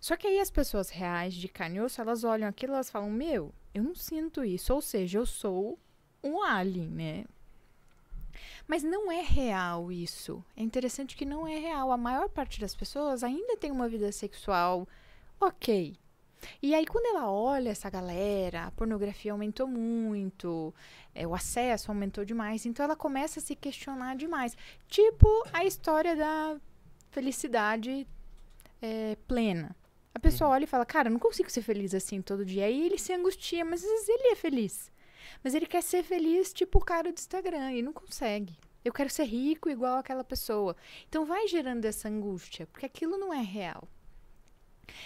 [0.00, 2.88] Só que aí as pessoas reais de carne e osso, elas olham aquilo e elas
[2.88, 4.72] falam, meu, eu não sinto isso.
[4.72, 5.76] Ou seja, eu sou
[6.22, 7.24] um alien, né?
[8.70, 10.44] Mas não é real isso.
[10.56, 11.90] É interessante que não é real.
[11.90, 14.86] A maior parte das pessoas ainda tem uma vida sexual
[15.40, 15.96] ok.
[16.62, 20.72] E aí, quando ela olha essa galera, a pornografia aumentou muito,
[21.12, 24.56] é, o acesso aumentou demais, então ela começa a se questionar demais.
[24.86, 26.56] Tipo a história da
[27.10, 28.06] felicidade
[28.80, 29.74] é, plena.
[30.14, 32.66] A pessoa olha e fala, cara, eu não consigo ser feliz assim todo dia.
[32.66, 34.92] Aí ele se angustia, mas às vezes ele é feliz.
[35.42, 38.58] Mas ele quer ser feliz, tipo o cara do Instagram, e não consegue.
[38.84, 40.76] Eu quero ser rico igual aquela pessoa.
[41.08, 43.86] Então vai gerando essa angústia, porque aquilo não é real.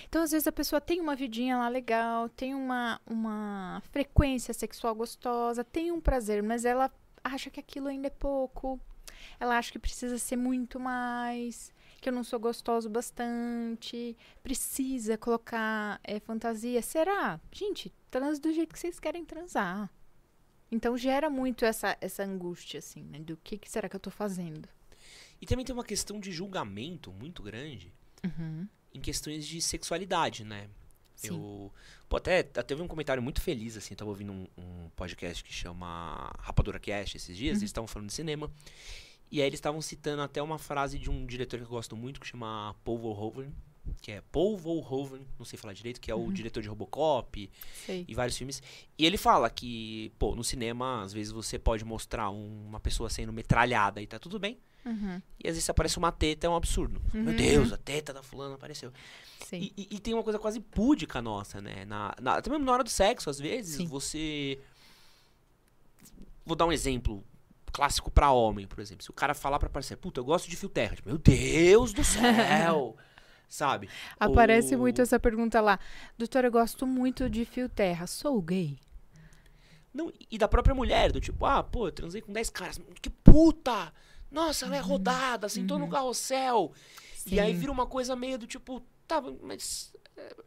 [0.09, 4.95] Então, às vezes, a pessoa tem uma vidinha lá legal, tem uma, uma frequência sexual
[4.95, 6.91] gostosa, tem um prazer, mas ela
[7.23, 8.81] acha que aquilo ainda é pouco.
[9.39, 16.01] Ela acha que precisa ser muito mais, que eu não sou gostoso bastante, precisa colocar
[16.05, 16.83] é, fantasia.
[16.83, 17.41] Será?
[17.53, 19.91] Gente, trans do jeito que vocês querem transar.
[20.75, 23.21] Então gera muito essa, essa angústia, assim, né?
[23.21, 24.69] Do que, que será que eu tô fazendo?
[25.41, 27.93] E também tem uma questão de julgamento muito grande
[28.25, 28.67] Uhum.
[28.93, 30.69] em questões de sexualidade, né?
[31.15, 31.29] Sim.
[31.29, 31.73] Eu.
[32.09, 35.45] Pô, até, até teve um comentário muito feliz, assim, eu tava ouvindo um, um podcast
[35.45, 38.51] que chama Rapadura Cast esses dias, eles estavam falando de cinema.
[39.31, 42.21] E aí eles estavam citando até uma frase de um diretor que eu gosto muito,
[42.21, 43.53] que chama Paul Verhoeven,
[44.01, 47.51] que é Paul Verhoeven, não sei falar direito, que é o diretor de Robocop
[47.87, 48.05] Sei.
[48.09, 48.63] e vários filmes.
[48.99, 53.09] E ele fala que, pô, no cinema, às vezes você pode mostrar um- uma pessoa
[53.11, 54.59] sendo metralhada e tá tudo bem.
[54.85, 55.21] Uhum.
[55.43, 57.01] E às vezes aparece uma teta, é um absurdo.
[57.15, 57.37] Meu Uhum.
[57.37, 58.93] Deus, a teta da fulana apareceu.
[59.53, 61.85] E, e- e tem uma coisa quase púdica nossa, né?
[61.87, 63.87] Na, na, até mesmo na hora do sexo, às vezes, Sim.
[63.87, 64.59] você.
[66.45, 67.25] Vou dar um exemplo
[67.73, 69.03] clássico pra homem, por exemplo.
[69.03, 70.95] Se o cara falar pra parceiro, puta, eu gosto de fio terra.
[70.97, 72.97] Tipo, meu Deus do céu!
[73.55, 73.89] Sabe?
[74.19, 75.79] Aparece Ou- muito essa pergunta lá.
[76.19, 78.05] Doutora, eu gosto muito de fio terra.
[78.05, 78.77] Sou gay?
[79.93, 82.81] Não, e da própria mulher, do tipo, ah, pô, eu transei com 10 caras.
[83.01, 83.93] Que puta!
[84.29, 86.73] Nossa, ela é rodada, sentou no carrossel.
[87.25, 87.61] E aí Sim.
[87.61, 89.94] vira uma coisa meio do tipo, tá, mas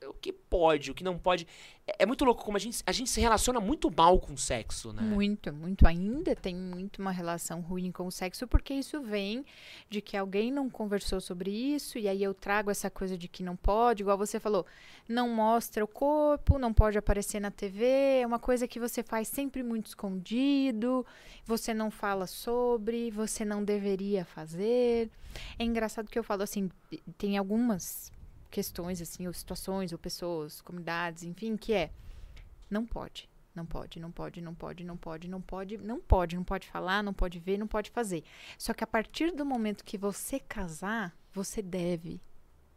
[0.07, 1.47] o que pode, o que não pode.
[1.86, 4.38] É, é, muito louco como a gente, a gente se relaciona muito mal com o
[4.38, 5.01] sexo, né?
[5.01, 5.86] Muito, muito.
[5.86, 9.45] Ainda tem muito uma relação ruim com o sexo, porque isso vem
[9.89, 13.43] de que alguém não conversou sobre isso, e aí eu trago essa coisa de que
[13.43, 14.65] não pode, igual você falou,
[15.07, 19.28] não mostra o corpo, não pode aparecer na TV, é uma coisa que você faz
[19.28, 21.05] sempre muito escondido,
[21.45, 25.09] você não fala sobre, você não deveria fazer.
[25.59, 26.70] É engraçado que eu falo assim,
[27.18, 28.11] tem algumas
[28.50, 31.91] questões, assim, ou situações, ou pessoas, comunidades, enfim, que é
[32.70, 36.43] não pode, não pode, não pode, não pode, não pode, não pode, não pode, não
[36.43, 38.24] pode falar, não pode ver, não pode fazer.
[38.58, 42.22] Só que a partir do momento que você casar, você deve.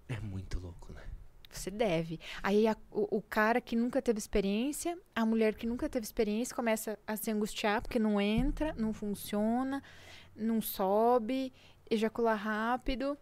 [0.09, 1.03] É muito louco, né?
[1.51, 2.21] Você deve.
[2.43, 6.55] Aí a, o, o, cara que nunca teve experiência, a mulher que nunca teve experiência
[6.55, 9.83] começa a se angustiar porque não entra, não funciona,
[10.37, 11.53] não sobe,
[11.91, 13.19] ejacular rápido.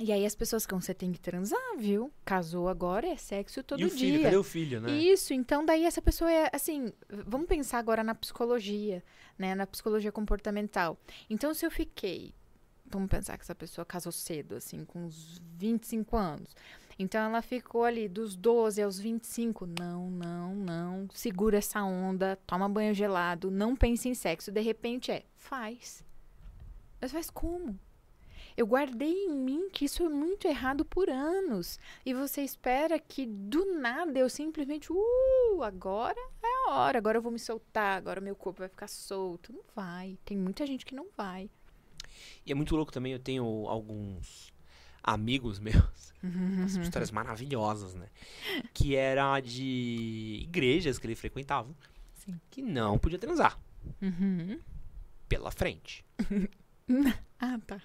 [0.00, 2.10] E aí as pessoas que você tem que transar, viu?
[2.24, 3.98] Casou agora, é sexo todo e o dia.
[3.98, 4.92] Filho, cadê o filho, né?
[4.92, 6.90] Isso, então daí essa pessoa é assim,
[7.26, 9.04] vamos pensar agora na psicologia,
[9.38, 9.54] né?
[9.54, 10.98] Na psicologia comportamental.
[11.28, 12.32] Então se eu fiquei,
[12.86, 16.56] vamos pensar que essa pessoa casou cedo, assim, com uns 25 anos.
[16.98, 22.70] Então ela ficou ali dos 12 aos 25, não, não, não, segura essa onda, toma
[22.70, 26.02] banho gelado, não pense em sexo, de repente é, faz.
[26.98, 27.78] Mas faz como?
[28.60, 31.80] Eu guardei em mim que isso é muito errado por anos.
[32.04, 37.22] E você espera que do nada eu simplesmente, uh, agora é a hora, agora eu
[37.22, 39.50] vou me soltar, agora meu corpo vai ficar solto.
[39.50, 40.18] Não vai.
[40.26, 41.48] Tem muita gente que não vai.
[42.44, 44.52] E é muito louco também, eu tenho alguns
[45.02, 46.12] amigos meus,
[46.82, 48.08] histórias maravilhosas, né?
[48.74, 51.74] Que era de igrejas que ele frequentava,
[52.12, 52.38] Sim.
[52.50, 53.58] que não podia transar.
[54.02, 54.60] Uhum.
[55.26, 56.04] Pela frente.
[57.40, 57.80] ah, tá.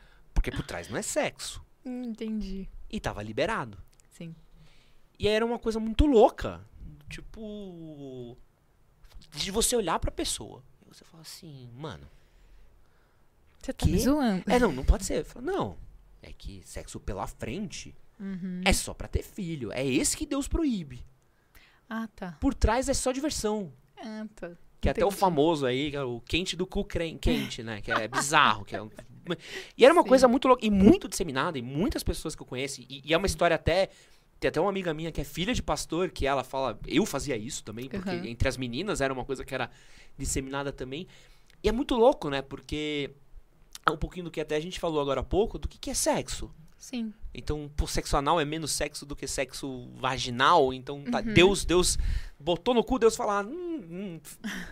[0.46, 1.66] Porque por trás não é sexo.
[1.84, 2.70] Entendi.
[2.88, 3.80] E tava liberado.
[4.12, 4.36] Sim.
[5.18, 6.64] E aí era uma coisa muito louca.
[7.10, 8.38] Tipo.
[9.32, 10.64] De você olhar pra pessoa.
[10.86, 12.08] E você fala assim, mano.
[13.60, 13.92] Você tá que?
[13.92, 14.44] me zoando.
[14.48, 15.24] É, não, não pode ser.
[15.24, 15.78] Falo, não.
[16.22, 18.62] É que sexo pela frente uhum.
[18.64, 19.72] é só pra ter filho.
[19.72, 21.04] É esse que Deus proíbe.
[21.90, 22.34] Ah, tá.
[22.40, 23.74] Por trás é só diversão.
[23.98, 24.52] Ah, tá.
[24.86, 27.82] Que é até o famoso aí, que é o quente do cu quente, né?
[27.82, 28.82] Que é bizarro, que é
[29.76, 30.10] e era uma Sim.
[30.10, 33.18] coisa muito louca e muito disseminada, e muitas pessoas que eu conheço, e, e, é
[33.18, 33.90] uma história até.
[34.40, 36.78] Tem até uma amiga minha que é filha de pastor, que ela fala.
[36.86, 38.26] Eu fazia isso também, porque uhum.
[38.26, 39.72] entre as meninas era uma coisa que era
[40.18, 41.08] disseminada também.
[41.64, 42.42] E é muito louco, né?
[42.42, 43.12] Porque
[43.86, 45.90] é um pouquinho do que até a gente falou agora há pouco, do que, que
[45.90, 46.52] é sexo.
[46.86, 47.12] Sim.
[47.34, 50.72] Então, por sexo anal é menos sexo do que sexo vaginal.
[50.72, 51.34] Então, tá, uhum.
[51.34, 51.98] Deus, Deus
[52.40, 54.20] botou no cu, Deus fala, hum, hum,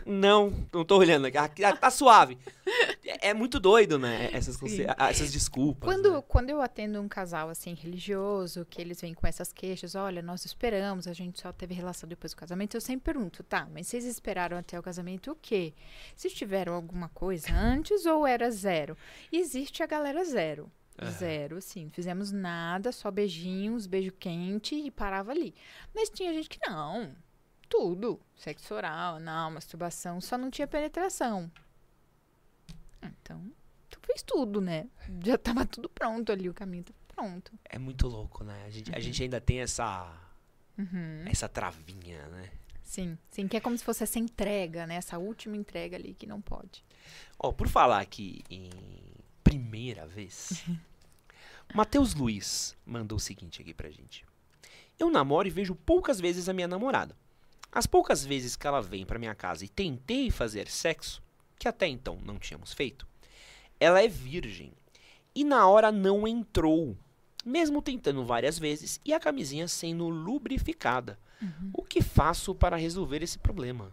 [0.05, 2.38] não, não tô olhando aqui, ah, tá suave.
[3.03, 4.30] É, é, muito doido, né?
[4.32, 4.59] Essas,
[4.95, 5.91] essas desculpas.
[5.91, 6.24] Quando, né?
[6.28, 10.45] quando eu atendo um casal assim religioso, que eles vêm com essas queixas, olha, nós
[10.45, 14.05] esperamos, a gente só teve relação depois do casamento, eu sempre pergunto, tá, mas vocês
[14.05, 15.74] esperaram até o casamento o quê?
[16.16, 18.95] Se tiveram alguma coisa antes ou era zero?
[19.32, 20.72] E existe a galera zero.
[21.02, 21.12] Uhum.
[21.12, 21.89] Zero, sim.
[21.89, 25.54] Fizemos nada, só beijinhos, beijo quente e parava ali.
[25.94, 27.16] Mas tinha gente que não.
[27.68, 28.20] Tudo.
[28.36, 31.52] Sexo oral, não, masturbação, só não tinha penetração.
[33.02, 33.52] Então,
[33.89, 34.88] tu fez tudo, né?
[35.26, 37.52] Já tava tudo pronto ali, o caminho tá pronto.
[37.66, 38.64] É muito louco, né?
[38.66, 38.98] A gente, uhum.
[38.98, 40.12] a gente ainda tem essa.
[40.78, 41.24] Uhum.
[41.26, 42.50] Essa travinha, né?
[42.84, 44.96] Sim, sim, que é como se fosse essa entrega, né?
[44.96, 46.84] Essa última entrega ali que não pode.
[47.39, 48.70] Ó, oh, por falar aqui em
[49.44, 50.64] primeira vez.
[51.74, 54.26] Matheus Luiz mandou o seguinte aqui pra gente.
[55.00, 57.16] Eu namoro e vejo poucas vezes a minha namorada.
[57.72, 61.24] As poucas vezes que ela vem para minha casa e tentei fazer sexo,
[61.58, 63.08] que até então não tínhamos feito,
[63.80, 64.72] ela é virgem.
[65.34, 66.96] E na hora não entrou,
[67.44, 71.18] mesmo tentando várias vezes e a camisinha sendo lubrificada.
[71.41, 71.72] Uhum.
[71.74, 73.91] O que faço para resolver esse problema?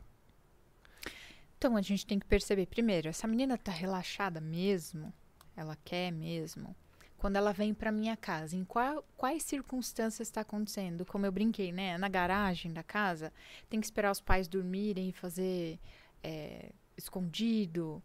[1.57, 5.13] Então a gente tem que perceber primeiro, essa menina tá relaxada mesmo?
[5.57, 6.75] Ela quer mesmo,
[7.21, 11.05] quando ela vem para minha casa, em qual, quais circunstâncias está acontecendo?
[11.05, 11.99] Como eu brinquei, né?
[11.99, 13.31] Na garagem da casa,
[13.69, 15.79] tem que esperar os pais dormirem e fazer
[16.23, 18.03] é, escondido.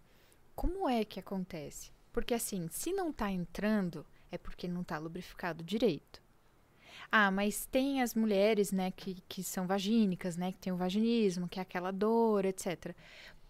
[0.54, 1.92] Como é que acontece?
[2.12, 6.22] Porque assim, se não está entrando, é porque não está lubrificado direito.
[7.12, 11.48] Ah, mas tem as mulheres, né, que, que são vagínicas, né, que tem o vaginismo,
[11.48, 12.96] que é aquela dor, etc.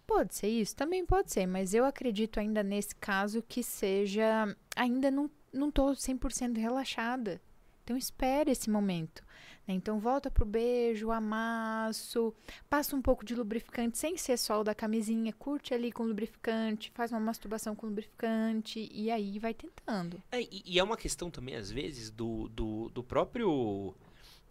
[0.07, 4.55] Pode ser isso, também pode ser, mas eu acredito ainda nesse caso que seja.
[4.75, 7.41] Ainda não, não tô 100% relaxada.
[7.83, 9.23] Então espere esse momento.
[9.67, 9.75] Né?
[9.75, 12.33] Então volta pro beijo, amasso,
[12.69, 16.91] passa um pouco de lubrificante sem ser só o da camisinha, curte ali com lubrificante,
[16.93, 20.21] faz uma masturbação com lubrificante e aí vai tentando.
[20.31, 23.93] É, e, e, é uma questão também, às vezes, do, do, do próprio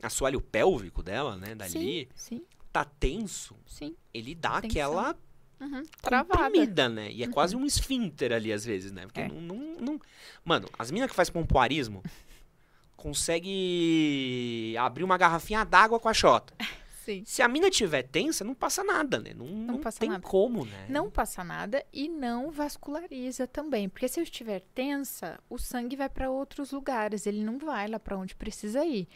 [0.03, 2.43] assoalho pélvico dela, né, dali, Sim, sim,
[2.73, 3.97] tá tenso, sim.
[4.13, 4.69] ele dá Tensão.
[4.69, 5.17] aquela
[5.61, 5.83] Uhum.
[6.03, 6.45] Travada.
[6.45, 7.11] comprimida, né?
[7.11, 9.03] E é quase um esfíncter ali, às vezes, né?
[9.03, 9.29] Porque É.
[9.29, 10.01] não, não, não-
[10.45, 12.03] Mano, as minas que faz pompoarismo
[12.97, 16.55] consegue abrir uma garrafinha d'água com a xota.
[17.05, 17.23] Sim.
[17.27, 19.35] Se a mina tiver tensa, não passa nada, né?
[19.37, 20.23] Não, não, passa tem nada.
[20.27, 20.87] como, né?
[20.89, 26.09] Não passa nada e não vasculariza também, porque se eu estiver tensa, o sangue vai
[26.09, 29.07] para outros lugares, ele não vai lá para onde precisa ir.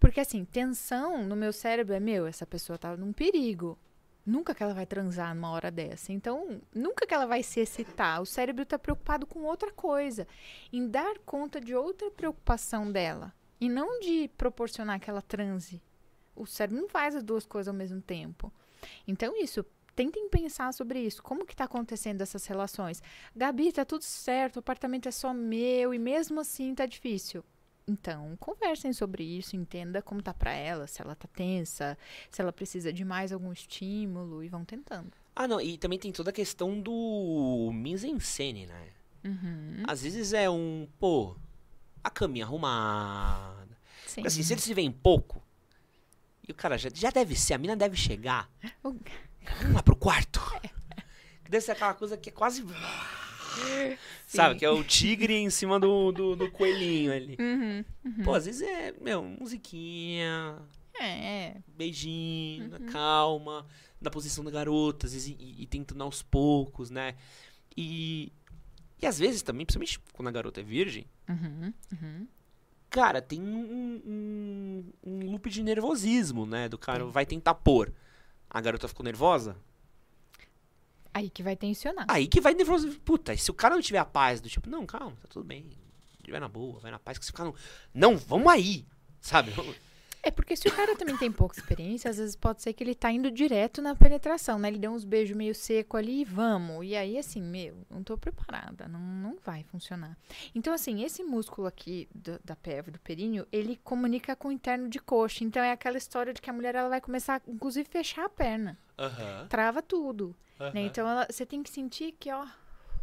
[0.00, 3.78] Porque assim, tensão no meu cérebro é meu, essa pessoa tá num perigo.
[4.26, 6.12] Nunca que ela vai transar numa hora dessa.
[6.12, 8.20] Então, nunca que ela vai se excitar.
[8.20, 10.26] O cérebro está preocupado com outra coisa,
[10.72, 15.80] em dar conta de outra preocupação dela, e não de proporcionar que ela transe.
[16.34, 18.52] O cérebro não faz as duas coisas ao mesmo tempo.
[19.06, 19.64] Então, isso,
[19.94, 21.22] tentem pensar sobre isso.
[21.22, 23.00] Como que está acontecendo essas relações?
[23.34, 27.44] Gabi, tá tudo certo, o apartamento é só meu e mesmo assim tá difícil.
[27.88, 31.96] Então, conversem sobre isso, entenda como tá para ela, se ela tá tensa,
[32.30, 35.12] se ela precisa de mais algum estímulo e vão tentando.
[35.34, 38.88] Ah, não, e também tem toda a questão do mise-en-scène, né?
[39.24, 39.84] Uhum.
[39.86, 41.36] Às vezes é um, pô,
[42.02, 43.78] a caminha arrumada.
[44.04, 44.26] Sim.
[44.26, 45.40] Assim, se eles se veem pouco,
[46.46, 48.50] e o cara já, já deve ser, a mina deve chegar.
[48.82, 50.40] Vamos lá pro quarto.
[51.44, 52.64] Que deve ser aquela coisa que é quase.
[54.26, 57.36] Sabe, que é o tigre em cima do, do, do coelhinho ali.
[57.38, 57.84] Uhum.
[58.24, 60.58] Pô, às vezes é, meu, musiquinha,
[61.00, 62.86] É, beijinho, Uhum.
[62.86, 63.66] calma,
[64.00, 67.14] na posição da garota, às vezes, e, e tentando aos poucos, né?
[67.76, 68.32] E,
[69.00, 71.72] e às vezes também, principalmente quando a garota é virgem, uhum.
[71.92, 72.26] Uhum.
[72.88, 76.68] cara, tem um, um, um loop de nervosismo, né?
[76.68, 77.92] Do cara vai tentar pôr.
[78.48, 79.56] A garota ficou nervosa?
[81.16, 82.04] Aí que vai tensionar.
[82.08, 82.90] Aí que vai nervoso.
[83.00, 85.66] Puta, se o cara não tiver a paz do tipo, não, calma, tá tudo bem.
[86.28, 87.16] Vai na boa, vai na paz.
[87.16, 87.54] Que se o cara não.
[88.12, 88.84] Não, vamos aí.
[89.18, 89.50] Sabe?
[90.26, 92.96] É porque se o cara também tem pouca experiência, às vezes pode ser que ele
[92.96, 94.66] tá indo direto na penetração, né?
[94.66, 96.84] Ele deu uns beijos meio seco ali e vamos.
[96.84, 100.18] E aí, assim, meu, não tô preparada, não, não vai funcionar.
[100.52, 104.88] Então, assim, esse músculo aqui do- da pelve, do períneo, ele comunica com o interno
[104.88, 105.44] de coxa.
[105.44, 108.76] Então, é aquela história de que a mulher, ela vai começar, inclusive, fechar a perna.
[108.98, 109.46] Aham.
[109.48, 110.34] Trava tudo.
[110.58, 110.66] né?
[110.70, 110.80] aham.
[110.80, 112.44] Então, ela- você tem que sentir que, ó,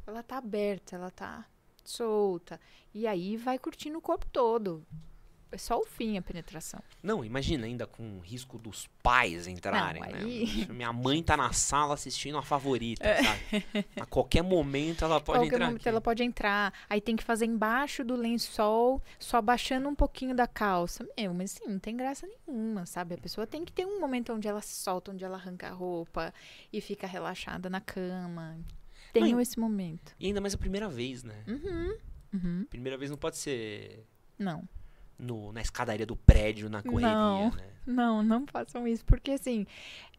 [0.05, 1.45] ela tá aberta, ela tá
[1.85, 2.59] solta.
[2.93, 4.85] E aí, vai curtindo o corpo todo.
[5.53, 6.81] É só o fim a penetração.
[7.03, 10.17] Não, imagina ainda com o risco dos pais entrarem, Não, né?
[10.23, 13.23] aí- Minha mãe tá na sala assistindo a favorita, É.
[13.23, 13.65] sabe?
[14.01, 15.89] A qualquer momento ela pode qualquer entrar momento aqui.
[15.89, 16.73] ela pode entrar.
[16.89, 21.07] Aí tem que fazer embaixo do lençol, só abaixando um pouquinho da calça.
[21.15, 23.13] Meu, mas assim, não tem graça nenhuma, sabe?
[23.13, 25.71] A pessoa tem que ter um momento onde ela se solta, onde ela arranca a
[25.71, 26.33] roupa
[26.71, 28.57] e fica relaxada na cama.
[29.13, 30.15] Tenham esse momento.
[30.19, 31.43] E ainda mais a primeira vez, né?
[31.47, 31.97] Uhum.
[32.33, 32.65] Uhum.
[32.67, 34.03] Primeira vez não pode ser
[34.39, 34.67] Não.
[35.17, 37.51] No, na escadaria do prédio, na correria, Não.
[37.51, 37.69] né?
[37.85, 39.65] Não, não façam isso, porque assim,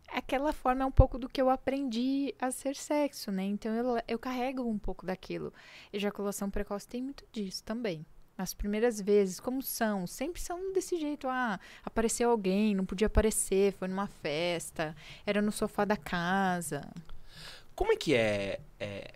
[0.08, 3.44] aquela forma é um pouco do que eu aprendi a ser sexo, né?
[3.44, 5.52] Então eu, eu carrego um pouco daquilo.
[5.92, 8.04] Ejaculação precoce tem muito disso também.
[8.36, 10.06] As primeiras vezes, como são?
[10.06, 11.28] Sempre são desse jeito.
[11.28, 16.82] Ah, apareceu alguém, não podia aparecer, foi numa festa, era no sofá da casa.
[17.76, 19.12] Como é que é, é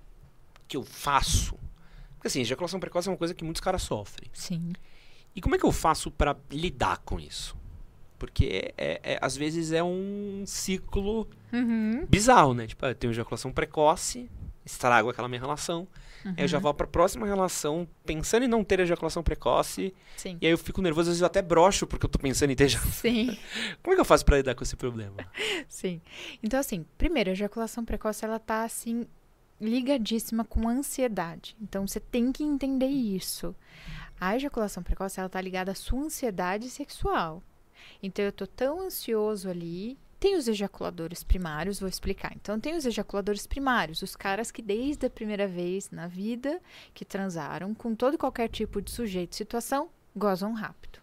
[0.68, 1.58] que eu faço?
[2.14, 4.30] Porque assim, ejaculação precoce é uma coisa que muitos caras sofrem.
[4.32, 4.72] Sim.
[5.34, 7.56] E como é que eu faço pra lidar com isso?
[8.18, 12.04] Porque é, é- às vezes é um ciclo Uhum.
[12.06, 12.66] bizarro, né?
[12.66, 14.28] Tipo, ah, eu tenho ejaculação precoce,
[14.66, 15.86] estrago aquela minha relação,
[16.24, 16.62] aí eu já uhum.
[16.64, 20.36] vou pra próxima relação pensando em não ter ejaculação precoce, Sim.
[20.40, 22.56] e aí eu fico nervoso, às vezes eu até broxo porque eu tô pensando em
[22.56, 23.00] ter ejaculação.
[23.00, 23.38] Sim.
[23.82, 25.14] Como é que eu faço pra lidar com esse problema?
[25.68, 26.00] Sim.
[26.42, 29.06] Então, assim, primeiro, a ejaculação precoce, ela tá, assim,
[29.60, 31.56] ligadíssima com a ansiedade.
[31.62, 33.54] Então, você tem que entender isso.
[34.20, 37.42] A ejaculação precoce, ela tá ligada à sua ansiedade sexual.
[38.02, 39.98] Então, eu tô tão ansioso ali.
[40.18, 42.32] Tem os ejaculadores primários, vou explicar.
[42.34, 46.60] Então, tem os ejaculadores primários, os caras que desde a primeira vez na vida
[46.92, 50.98] que transaram com todo e qualquer tipo de sujeito, situação, gozam rápido.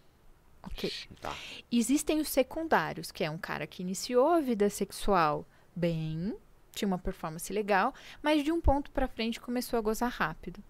[0.62, 0.92] Ok.
[1.22, 1.34] Tá.
[1.72, 6.36] Existem os secundários, que é um cara que iniciou a vida sexual bem,
[6.74, 10.62] tinha uma performance legal, mas de um ponto pra frente começou a gozar rápido.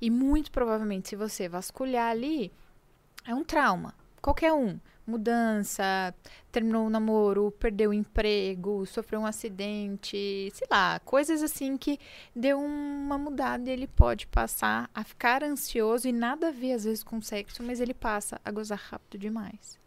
[0.00, 2.52] E muito provavelmente, se você vasculhar ali,
[3.26, 3.94] é um trauma.
[4.20, 4.78] Qualquer um.
[5.06, 6.14] Mudança,
[6.52, 11.98] terminou o namoro, perdeu o emprego, sofreu um acidente, sei lá, coisas assim que
[12.36, 16.84] deu uma mudada e ele pode passar a ficar ansioso e nada a ver às
[16.84, 19.79] vezes com sexo, mas ele passa a gozar rápido demais.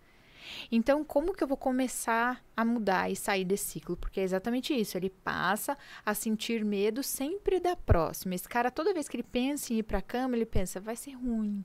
[0.71, 3.97] Então, como que eu vou começar a mudar e sair desse ciclo?
[3.97, 4.97] Porque é exatamente isso.
[4.97, 8.35] Ele passa a sentir medo sempre da próxima.
[8.35, 11.11] Esse cara, toda vez que ele pensa em ir pra cama, ele pensa: vai ser
[11.11, 11.63] ruim.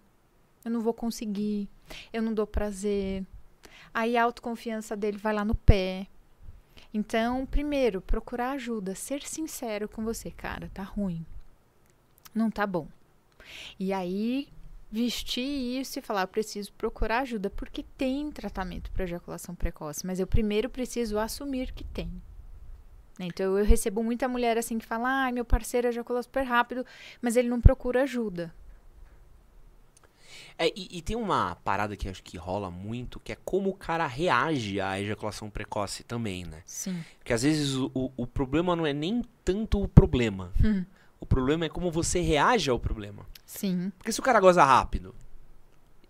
[0.65, 1.69] Eu não vou conseguir.
[2.13, 3.25] Eu não dou prazer.
[3.93, 6.07] Aí a autoconfiança dele vai lá no pé.
[6.93, 11.25] Então, primeiro, procurar ajuda, ser sincero com você, cara, tá ruim.
[12.35, 12.87] Não tá bom.
[13.79, 14.49] E aí
[14.91, 15.43] vestir
[15.81, 20.27] isso e falar, eu preciso procurar ajuda, porque tem tratamento para ejaculação precoce, mas eu
[20.27, 22.11] primeiro preciso assumir que tem.
[23.21, 26.87] Então eu recebo muita mulher assim que fala: "Ah, meu parceiro ejaculou super rápido,
[27.21, 28.55] mas ele não procura ajuda".
[30.57, 33.75] É, e, e, tem uma parada que acho que rola muito, que é como o
[33.75, 36.63] cara reage à ejaculação precoce também, né?
[36.67, 37.05] Sim.
[37.19, 40.53] Porque às vezes o, o, o problema não é nem tanto o problema.
[40.63, 40.85] Hum.
[41.21, 43.27] O problema é como você reage ao problema.
[43.45, 43.91] Sim.
[43.99, 45.15] Porque se o cara goza rápido,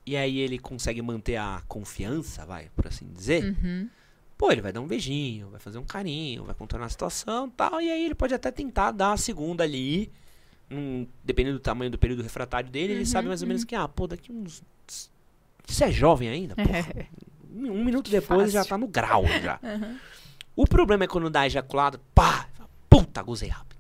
[0.04, 3.88] e aí ele consegue manter a confiança, vai, por assim dizer, Uhum.
[4.36, 7.50] pô, ele vai dar um beijinho, vai fazer um carinho, vai contornar a situação e
[7.50, 10.10] tal, e aí ele pode até tentar dar a segunda ali,
[10.70, 13.66] num- dependendo do tamanho do período refratário dele, ele Uhum, sabe mais ou menos uhum.
[13.68, 14.62] que, ah, pô, daqui uns.
[15.66, 16.54] Você é jovem ainda?
[16.54, 16.68] Porra,
[17.54, 19.58] um um minuto depois já tá no grau já.
[19.64, 19.98] Uhum.
[20.56, 22.48] O problema é quando dá ejaculado, pá,
[22.90, 23.77] puta, gozei rápido.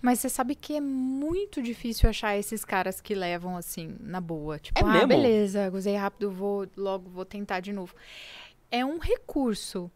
[0.00, 4.58] Mas você sabe que é muito difícil achar esses caras que levam assim na boa,
[4.58, 5.08] tipo, É ah, mesmo?
[5.08, 7.94] beleza, gozei rápido, vou logo vou tentar de novo.
[8.70, 9.90] É um recurso.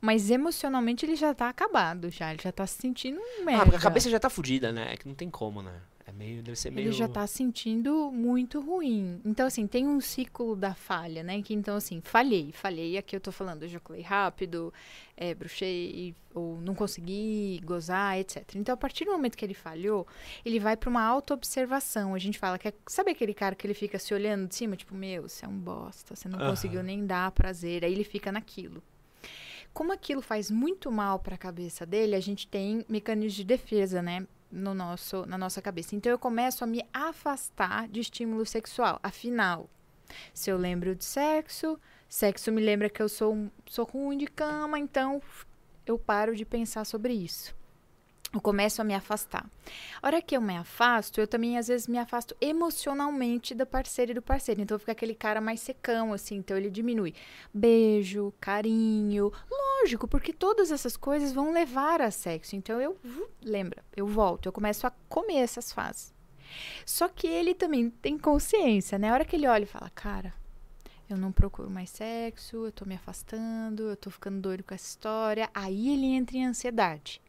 [0.00, 3.62] Mas emocionalmente ele já tá acabado já, ele já tá se sentindo um merda.
[3.62, 4.94] Ah, porque a cabeça já tá fudida, né?
[4.94, 5.74] É que não tem como, né?
[6.10, 6.88] É meio, deve ser meio.
[6.88, 9.20] Ele já tá sentindo muito ruim.
[9.24, 11.40] Então, assim, tem um ciclo da falha, né?
[11.40, 12.98] Que então, assim, falhei, falhei.
[12.98, 14.74] Aqui eu tô falando, ejaculei rápido,
[15.16, 18.56] é, bruxei, ou não consegui gozar, etc.
[18.56, 20.04] Então, a partir do momento que ele falhou,
[20.44, 22.12] ele vai pra uma auto-observação.
[22.12, 24.74] A gente fala que é, sabe aquele cara que ele fica se olhando de cima,
[24.74, 26.50] tipo, meu, você é um bosta, você não Aham.
[26.50, 27.84] conseguiu nem dar prazer.
[27.84, 28.82] Aí ele fica naquilo.
[29.72, 34.02] Como aquilo faz muito mal para a cabeça dele, a gente tem mecanismos de defesa,
[34.02, 34.26] né?
[34.50, 35.94] No nosso, na nossa cabeça.
[35.94, 38.98] Então eu começo a me afastar de estímulo sexual.
[39.02, 39.70] Afinal,
[40.34, 41.78] se eu lembro de sexo,
[42.08, 45.22] sexo me lembra que eu sou, sou ruim de cama, então
[45.86, 47.54] eu paro de pensar sobre isso.
[48.32, 49.44] Eu começo a me afastar.
[50.00, 54.12] A hora que eu me afasto, eu também às vezes me afasto emocionalmente da parceira
[54.12, 54.60] e do parceiro.
[54.60, 56.36] Então fica aquele cara mais secão, assim.
[56.36, 57.12] Então ele diminui.
[57.52, 59.32] Beijo, carinho.
[59.50, 62.54] Lógico, porque todas essas coisas vão levar a sexo.
[62.54, 62.96] Então eu,
[63.42, 66.14] lembra, eu volto, eu começo a comer essas fases.
[66.86, 69.10] Só que ele também tem consciência, né?
[69.10, 70.32] A hora que ele olha e fala, cara,
[71.08, 74.86] eu não procuro mais sexo, eu tô me afastando, eu tô ficando doido com essa
[74.86, 75.50] história.
[75.52, 77.20] Aí ele entra em ansiedade.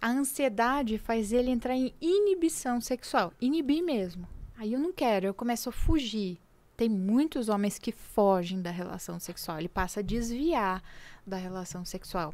[0.00, 4.26] A ansiedade faz ele entrar em inibição sexual, inibir mesmo.
[4.56, 6.38] Aí eu não quero, eu começo a fugir.
[6.74, 10.82] Tem muitos homens que fogem da relação sexual, ele passa a desviar
[11.26, 12.32] da relação sexual.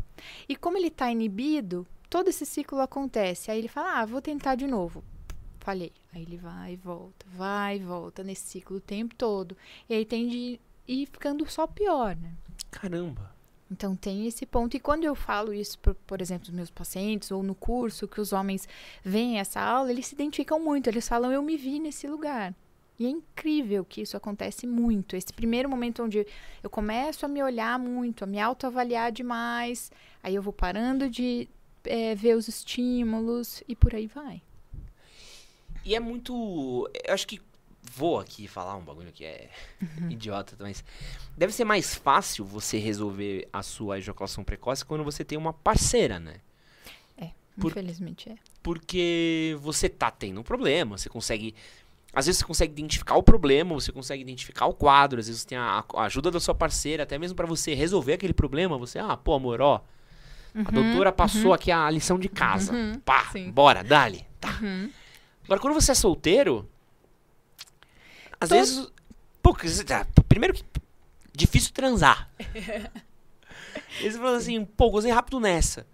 [0.48, 3.50] E como ele está inibido, todo esse ciclo acontece.
[3.50, 5.02] Aí ele fala: "Ah, vou tentar de novo".
[5.58, 5.92] Falhei.
[6.12, 9.56] Aí ele vai e volta, vai e volta nesse ciclo o tempo todo.
[9.88, 12.32] E aí tem de ir ficando só pior, né?
[12.70, 13.35] Caramba.
[13.70, 14.76] Então tem esse ponto.
[14.76, 18.20] E quando eu falo isso, por, por exemplo, dos meus pacientes ou no curso, que
[18.20, 18.68] os homens
[19.04, 20.88] veem essa aula, eles se identificam muito.
[20.88, 22.54] Eles falam, eu me vi nesse lugar.
[22.98, 25.16] E é incrível que isso acontece muito.
[25.16, 26.26] Esse primeiro momento onde
[26.62, 31.46] eu começo a me olhar muito, a me autoavaliar demais, aí eu vou parando de
[31.84, 34.40] eh, ver os estímulos e por aí vai.
[35.84, 36.90] E é muito.
[37.04, 37.40] Eu acho que
[37.96, 39.48] vou aqui falar um bagulho que é
[39.80, 40.10] Uhum.
[40.12, 40.84] idiota, mas
[41.36, 46.18] deve ser mais fácil você resolver a sua ejaculação precoce quando você tem uma parceira,
[46.20, 46.34] né?
[47.58, 48.34] Por- Infelizmente é.
[48.62, 51.54] Porque você tá tendo um problema, você consegue.
[52.12, 55.48] Às vezes você consegue identificar o problema, você consegue identificar o quadro, às vezes você
[55.48, 58.98] tem a, a ajuda da sua parceira, até mesmo pra você resolver aquele problema, você,
[58.98, 59.82] ah, pô, amor, ó,
[60.54, 62.74] a doutora passou aqui a lição de casa.
[62.74, 63.50] Uhum, Pá, sim.
[63.50, 64.22] bora, dali.
[64.38, 64.58] Tá.
[64.62, 64.90] Uhum.
[65.44, 66.68] Agora, quando você é solteiro,
[68.40, 68.92] às Tô- vezes.
[69.42, 69.54] Pô,
[69.86, 70.64] tá- primeiro que.
[71.34, 72.30] Difícil transar.
[74.00, 75.86] Eles falam assim, pô, gozei rápido nessa.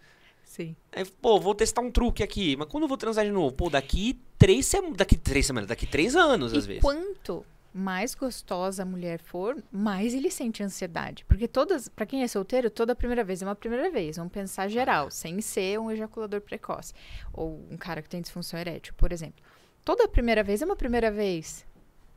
[0.44, 0.76] Sim.
[0.92, 2.56] Aí, pô, vou testar um truque aqui.
[2.56, 3.52] Mas quando eu vou transar de novo?
[3.54, 4.96] Pô, daqui três semanas.
[4.96, 6.82] Daqui três semanas, daqui três anos, às e vezes.
[6.82, 7.44] quanto
[7.74, 11.24] mais gostosa a mulher for, mais ele sente ansiedade.
[11.24, 14.16] Porque todas, para quem é solteiro, toda primeira vez é uma primeira vez.
[14.18, 16.92] Vamos pensar geral, sem ser um ejaculador precoce.
[17.32, 19.42] Ou um cara que tem disfunção erétil, por exemplo.
[19.84, 21.64] Toda primeira vez é uma primeira vez.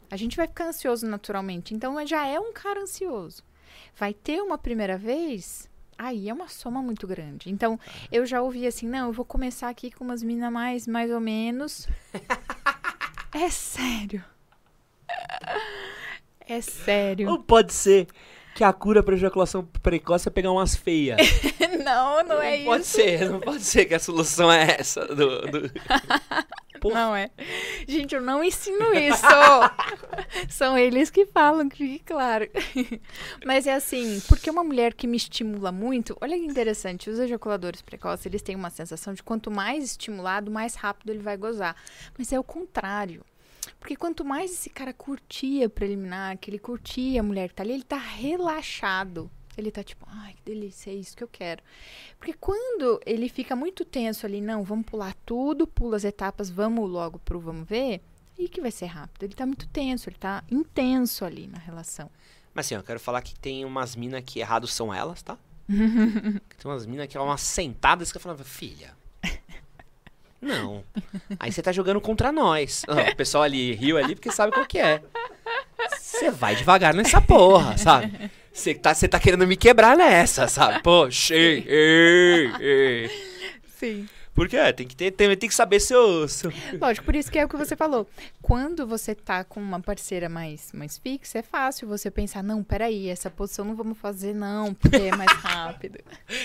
[0.10, 1.74] A gente vai ficar ansioso naturalmente.
[1.74, 3.44] Então já é um cara ansioso.
[3.96, 7.50] Vai ter uma primeira vez, aí é uma soma muito grande.
[7.50, 7.80] Então,
[8.12, 11.20] eu já ouvi assim, não, eu vou começar aqui com umas minas mais, mais ou
[11.20, 11.88] menos.
[13.34, 14.24] é sério.
[16.42, 17.30] É sério.
[17.30, 18.08] Ou pode ser
[18.56, 21.18] que a cura pra ejaculação precoce é pegar umas feias.
[21.84, 22.92] não, não é pode isso.
[22.94, 25.06] ser, não pode ser que a solução é essa.
[25.06, 25.72] Do, do-.
[26.84, 27.32] Não é.
[27.88, 29.26] Gente, eu não ensino isso.
[30.48, 32.48] São eles que falam, que fique claro.
[33.44, 37.82] Mas é assim, porque uma mulher que me estimula muito, olha que interessante, os ejaculadores
[37.82, 41.76] precoces, eles têm uma sensação de quanto mais estimulado, mais rápido ele vai gozar.
[42.16, 43.26] Mas é o contrário.
[43.80, 47.74] Porque quanto mais esse cara curtia preliminar, que ele curtia a mulher que tá ali,
[47.74, 49.30] ele tá relaxado.
[49.58, 51.64] Ele tá tipo, ai, que delícia, é isso que eu quero.
[52.18, 56.90] Porque quando ele fica muito tenso ali, não, vamos pular tudo, pula as etapas, vamos
[56.90, 58.02] logo pro vamos ver,
[58.38, 59.24] aí que vai ser rápido.
[59.24, 62.10] Ele tá muito tenso, ele tá intenso ali na relação.
[62.54, 65.38] Mas assim, eu quero falar que tem umas minas que errados são elas, tá?
[65.68, 68.94] tem umas minas que é umas sentadas que eu falava, filha.
[70.42, 70.84] Não.
[71.40, 72.84] Aí você tá jogando contra nós.
[72.88, 75.02] O pessoal ali riu ali porque sabe qual que é.
[76.00, 78.32] Você vai devagar nessa porra, sabe?
[78.54, 80.82] Você tá, tá querendo me quebrar nessa, sabe?
[80.82, 83.10] Poxa, ei, ei, ei.
[83.78, 84.08] Sim.
[84.36, 86.52] Porque é, tem que, ter, tem, tem que saber seu, seu.
[86.80, 88.06] Lógico, por isso que é o que você falou.
[88.42, 93.08] Quando você tá com uma parceira mais, mais fixa, é fácil você pensar, não, peraí,
[93.08, 96.00] essa posição não vamos fazer, não, porque é mais rápido.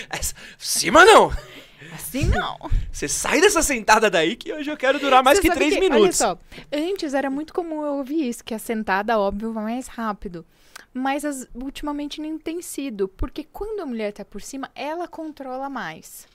[0.09, 1.31] Essa, cima não!
[1.93, 2.57] Assim não.
[2.91, 5.89] Você sai dessa sentada daí que hoje eu quero durar mais Você que três Olha
[5.89, 6.15] minutos.
[6.17, 6.37] só,
[6.71, 10.45] antes era muito comum eu ouvir isso, que a sentada, óbvio, vai mais rápido.
[10.93, 15.69] Mas as- ultimamente nem tem sido, porque quando a mulher tá por cima, ela controla
[15.69, 16.27] mais.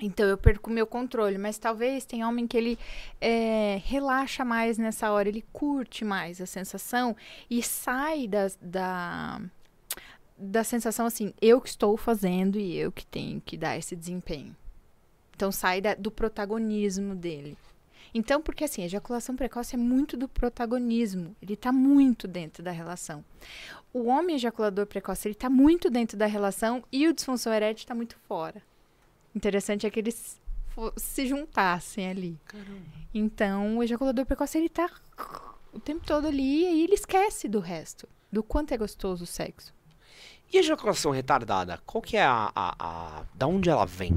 [0.00, 2.78] Então eu perco o meu controle, mas talvez tenha homem que ele
[3.20, 7.16] é, relaxa mais nessa hora, ele curte mais a sensação
[7.48, 9.40] e sai da, da,
[10.36, 14.56] da sensação assim, eu que estou fazendo e eu que tenho que dar esse desempenho.
[15.36, 17.56] Então sai da- do protagonismo dele.
[18.14, 21.34] Então, porque assim, a ejaculação precoce é muito do protagonismo.
[21.40, 23.24] Ele tá muito dentro da relação.
[23.92, 27.94] O homem ejaculador precoce, ele tá muito dentro da relação e o disfunção erétil tá
[27.94, 28.60] muito fora.
[29.34, 30.40] Interessante é que eles
[30.96, 32.38] se juntassem ali.
[33.12, 34.90] Então, o ejaculador precoce, ele tá
[35.72, 38.08] o tempo todo ali e aí ele esquece do resto.
[38.30, 39.74] Do quanto é gostoso o sexo.
[40.52, 41.80] E a ejaculação retardada?
[41.86, 43.24] Qual que é a, a, a.
[43.34, 44.12] Da onde ela vem?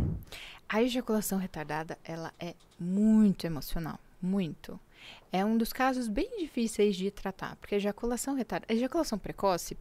[0.68, 4.80] A ejaculação retardada, ela é muito emocional, muito.
[5.32, 9.78] É um dos casos bem difíceis de tratar, porque a ejaculação retardada, a ejaculação precoce,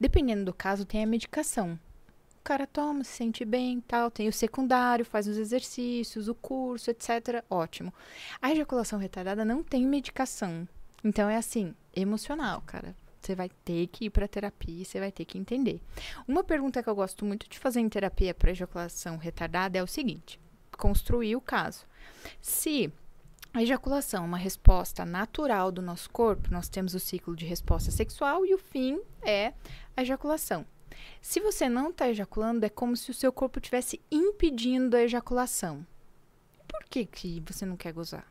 [0.00, 1.78] dependendo do caso, tem a medicação.
[2.48, 7.44] Cara toma, se sente bem, tal, tem o secundário, faz os exercícios, o curso, etc.
[7.50, 7.92] Ótimo.
[8.40, 10.66] A ejaculação retardada não tem medicação.
[11.04, 12.96] Então é assim, emocional, cara.
[13.20, 15.78] Você vai ter que ir para terapia, você vai ter que entender.
[16.26, 19.86] Uma pergunta que eu gosto muito de fazer em terapia para ejaculação retardada é o
[19.86, 20.40] seguinte:
[20.72, 21.84] construir o caso.
[22.40, 22.90] Se
[23.52, 27.90] a ejaculação é uma resposta natural do nosso corpo, nós temos o ciclo de resposta
[27.90, 29.52] sexual e o fim é
[29.94, 30.64] a ejaculação.
[31.20, 35.86] Se você não está ejaculando, é como se o seu corpo estivesse impedindo a ejaculação.
[36.66, 38.30] Por que, que você não quer gozar?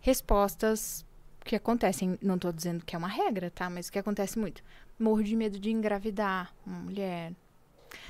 [0.00, 1.04] Respostas
[1.44, 3.68] que acontecem, não estou dizendo que é uma regra, tá?
[3.68, 4.62] Mas que acontece muito.
[4.98, 7.32] Morro de medo de engravidar uma mulher.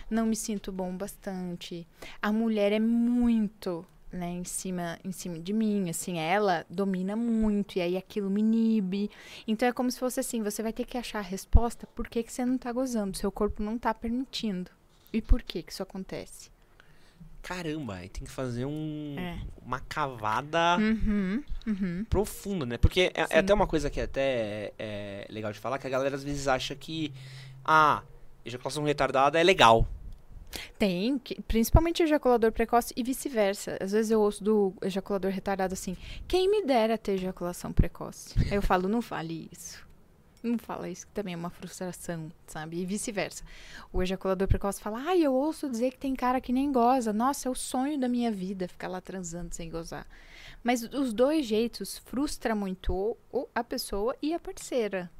[0.08, 1.86] Não me sinto bom bastante.
[2.22, 7.76] A mulher é muito, né, em cima, em cima de mim, assim, ela domina muito
[7.76, 9.10] e aí aquilo me inibe.
[9.46, 12.22] Então é como se fosse assim, você vai ter que achar a resposta por que,
[12.22, 14.70] que você não tá gozando, seu corpo não tá permitindo.
[15.12, 16.50] E por que que isso acontece?
[17.42, 19.38] Caramba, aí tem que fazer um, É.
[19.64, 22.06] uma cavada Uhum, uhum.
[22.08, 22.78] profunda, né?
[22.78, 25.90] Porque é, é até uma coisa que é até é legal de falar, que a
[25.90, 27.12] galera às vezes acha que,
[27.62, 28.02] ah,
[28.46, 29.86] ejaculação retardada é legal.
[30.78, 33.76] Tem, que- principalmente ejaculador precoce e vice-versa.
[33.80, 35.96] Às vezes eu ouço do ejaculador retardado assim:
[36.28, 38.34] quem me dera ter ejaculação precoce?
[38.50, 39.84] Aí eu falo: não fale isso.
[40.42, 42.78] Não fala isso, que também é uma frustração, sabe?
[42.78, 43.42] E vice-versa.
[43.90, 47.14] O ejaculador precoce fala: ai, eu ouço dizer que tem cara que nem goza.
[47.14, 50.06] Nossa, é o sonho da minha vida ficar lá transando sem gozar.
[50.62, 53.16] Mas os dois jeitos frustra muito
[53.54, 55.10] a pessoa e a parceira.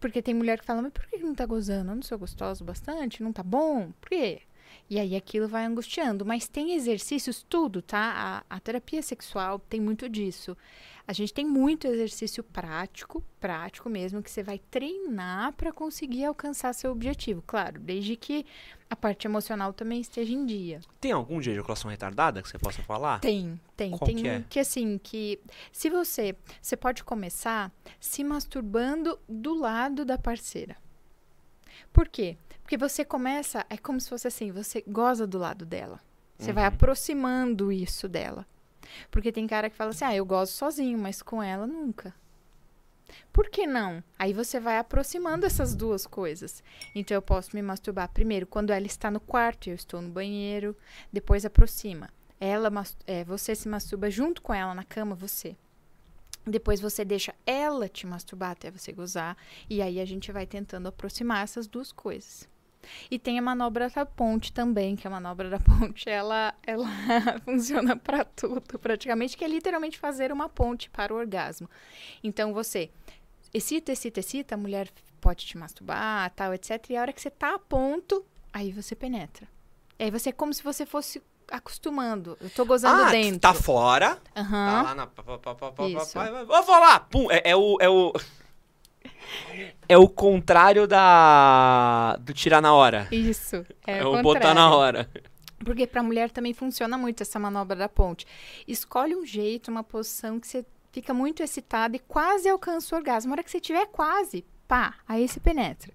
[0.00, 1.90] Porque tem mulher que fala, mas por que não tá gozando?
[1.90, 3.22] Eu não sou gostoso bastante?
[3.22, 3.92] Não tá bom?
[4.00, 4.42] Por quê?
[4.88, 6.24] E aí aquilo vai angustiando.
[6.24, 8.44] Mas tem exercícios, tudo, tá?
[8.48, 10.56] A, a terapia sexual tem muito disso.
[11.08, 16.72] A gente tem muito exercício prático, prático mesmo, que você vai treinar para conseguir alcançar
[16.72, 17.42] seu objetivo.
[17.46, 18.44] Claro, desde que
[18.90, 20.80] a parte emocional também esteja em dia.
[21.00, 23.20] Tem algum de ejaculação retardada que você possa falar?
[23.20, 23.92] Tem, tem.
[23.92, 24.44] Qual tem que é?
[24.50, 25.38] que assim, que
[25.70, 26.34] se você.
[26.60, 27.70] Você pode começar
[28.00, 30.76] se masturbando do lado da parceira.
[31.92, 32.36] Por quê?
[32.62, 36.00] Porque você começa, é como se fosse assim, você goza do lado dela.
[36.36, 36.68] Você vai Uhum.
[36.74, 38.44] aproximando isso dela.
[39.10, 42.14] Porque tem cara que fala assim, ah, eu gozo sozinho, mas com ela nunca.
[43.32, 44.02] Por que não?
[44.18, 46.62] Aí você vai aproximando essas duas coisas.
[46.94, 50.08] Então eu posso me masturbar primeiro quando ela está no quarto e eu estou no
[50.08, 50.76] banheiro,
[51.12, 52.08] depois aproxima.
[52.40, 52.70] ela,
[53.06, 55.56] é, você se masturba junto com ela na cama, você.
[56.46, 59.36] Depois você deixa ela te masturbar até você gozar.
[59.68, 62.48] E aí a gente vai tentando aproximar essas duas coisas.
[63.10, 66.88] E tem a manobra da ponte também, que a manobra da ponte, ela, ela
[67.44, 71.68] funciona para tudo, praticamente, que é literalmente fazer uma ponte para o orgasmo.
[72.22, 72.90] Então você
[73.52, 74.90] excita, excita, excita, a mulher
[75.20, 76.90] pode te masturbar, tal, etc.
[76.90, 79.48] E a hora que você tá a ponto, aí você penetra.
[79.98, 82.36] E aí você é como se você fosse acostumando.
[82.40, 83.40] Eu tô gozando ah, dentro.
[83.40, 84.18] tá fora.
[84.34, 84.72] Aham.
[84.72, 85.06] Tá lá na.
[85.06, 86.12] pá, pá, pá, pá, pá, Isso.
[86.12, 87.00] pá, Vou falar!
[87.08, 87.30] Pum!
[87.30, 87.76] É, é o.
[87.80, 88.12] É o.
[89.88, 92.16] É o contrário da.
[92.20, 93.08] do tirar na hora.
[93.10, 93.64] Isso.
[93.86, 95.08] É, É, o o botar na hora.
[95.64, 98.26] Porque pra mulher também funciona muito essa manobra da ponte.
[98.68, 103.30] Escolhe um jeito, uma posição que você fica muito excitada e quase alcança o orgasmo.
[103.30, 105.92] Na hora que você tiver quase, pá, aí se penetra.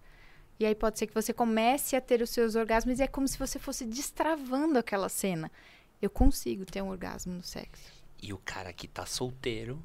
[0.59, 3.27] E aí pode ser que você comece a ter os seus orgasmos e é como
[3.27, 5.51] se você fosse destravando aquela cena.
[5.99, 7.91] Eu consigo ter um orgasmo no sexo.
[8.21, 9.81] E o cara que tá solteiro.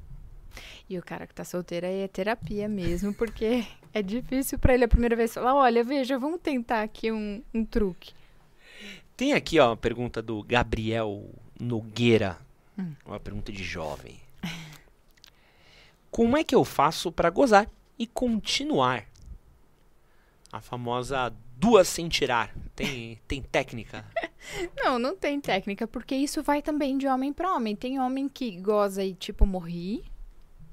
[0.89, 4.83] E o cara que tá solteiro aí é terapia mesmo, porque é difícil pra ele
[4.83, 8.13] a primeira vez falar: olha, veja, vamos tentar aqui um, um truque.
[9.15, 11.29] Tem aqui, ó, uma pergunta do Gabriel
[11.59, 12.37] Nogueira.
[12.77, 12.93] Hum.
[13.05, 14.19] Uma pergunta de jovem.
[16.11, 19.05] Como é que eu faço pra gozar e continuar?
[20.51, 22.55] A famosa duas sem tirar.
[22.75, 24.05] Tem, tem técnica?
[24.75, 27.75] Não, não tem técnica, porque isso vai também de homem pra homem.
[27.75, 30.03] Tem homem que goza e, tipo, morri.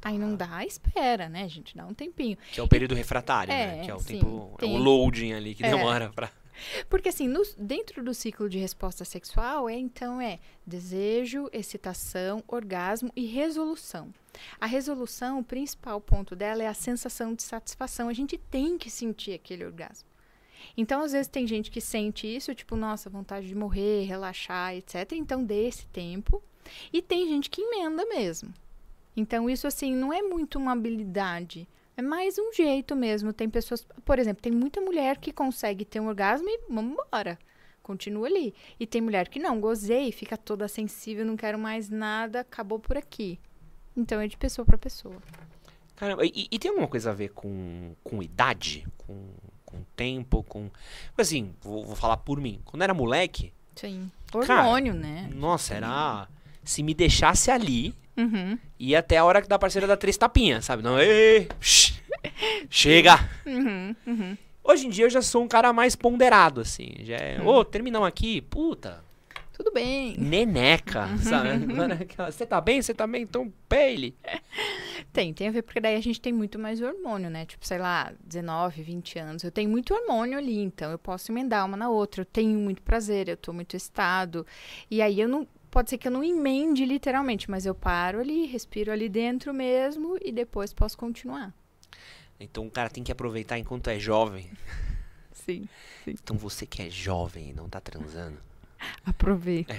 [0.04, 1.74] Aí não dá, espera, né, gente?
[1.76, 2.36] Dá um tempinho.
[2.52, 3.80] Que é o período refratário, né?
[3.80, 4.50] É, Que é o sim, tempo.
[4.54, 5.70] É tem- o loading ali que É.
[5.70, 6.30] demora pra.
[6.88, 13.10] Porque, assim, no- dentro do ciclo de resposta sexual, é então é desejo, excitação, orgasmo
[13.16, 14.12] e resolução.
[14.60, 18.08] A resolução, o principal ponto dela é a sensação de satisfação.
[18.08, 20.06] A gente tem que sentir aquele orgasmo.
[20.76, 25.12] Então, às vezes, tem gente que sente isso, tipo, nossa, vontade de morrer, relaxar, etc.
[25.12, 26.42] Então, dê esse tempo.
[26.92, 28.52] E tem gente que emenda mesmo.
[29.16, 31.68] Então, isso, assim, não é muito uma habilidade.
[31.96, 33.32] É mais um jeito mesmo.
[33.32, 37.38] Tem pessoas, por exemplo, tem muita mulher que consegue ter um orgasmo e vamos embora.
[37.82, 38.54] Continua ali.
[38.80, 42.96] E tem mulher que não, gozei, fica toda sensível, não quero mais nada, acabou por
[42.96, 43.38] aqui.
[43.96, 45.22] Então é de pessoa pra pessoa.
[45.94, 48.86] Caramba, e, e tem alguma coisa a ver com, com idade?
[48.98, 49.28] Com,
[49.64, 50.42] com tempo?
[50.42, 50.68] Com.
[51.16, 52.60] Assim, vou, vou falar por mim.
[52.64, 54.10] Quando era moleque, Sim.
[54.46, 55.30] Cara, Hormônio, né?
[55.32, 56.28] nossa, era.
[56.64, 58.58] Se me deixasse ali, Uhum.
[58.78, 60.82] ia até a hora que da parceira dar três tapinhas, sabe?
[60.82, 61.48] Não, ei,
[62.70, 63.18] chega!
[63.46, 63.94] Uhum.
[64.06, 64.36] Uhum.
[64.62, 66.90] Hoje em dia eu já sou um cara mais ponderado, assim.
[67.00, 67.46] Já é, Hum.
[67.46, 69.04] ô, terminamos aqui, puta,
[69.52, 70.16] Tudo bem.
[70.18, 71.50] neneca, sabe?
[71.70, 72.80] Agora aquela, Você tá bem?
[72.80, 73.22] Você tá bem?
[73.22, 74.16] Então pele.
[75.12, 77.44] Tem, tem a ver, porque daí a gente tem muito mais hormônio, né?
[77.44, 79.44] Tipo, sei lá, 19, 20 anos.
[79.44, 82.22] Eu tenho muito hormônio ali, então eu posso emendar uma na outra.
[82.22, 84.46] Eu tenho muito prazer, eu tô muito excitado.
[84.90, 85.46] E aí eu não.
[85.74, 90.16] Pode ser que eu não emende literalmente, mas eu paro ali, respiro ali dentro mesmo
[90.22, 91.52] e depois posso continuar.
[92.38, 94.48] Então o cara tem que aproveitar enquanto é jovem.
[95.34, 95.68] Sim.
[96.06, 98.38] Então você que é jovem e não tá transando,
[99.04, 99.76] Aproveita.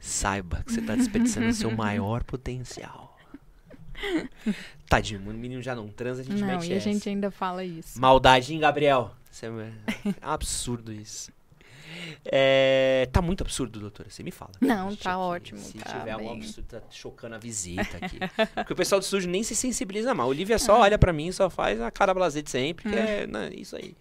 [0.00, 3.14] saiba que você tá desperdiçando o seu maior potencial.
[4.88, 6.90] Tadinho, o menino já não transa, a gente Não, mete e a essa.
[6.90, 8.00] gente ainda fala isso.
[8.00, 9.14] Maldade, hein, Gabriel?
[9.30, 11.30] Isso é é absurdo isso.
[12.24, 14.08] É, tá muito absurdo, doutora.
[14.10, 14.52] Você me fala.
[14.60, 16.38] Não, tá aqui, ótimo, Se tá tiver algum bem.
[16.38, 18.18] absurdo, tá chocando a visita aqui.
[18.54, 20.28] Porque o pessoal do estúdio nem se sensibiliza mal.
[20.28, 23.26] Olivia só olha pra mim e só faz a cara blasé de sempre, que é
[23.26, 23.96] né, isso aí.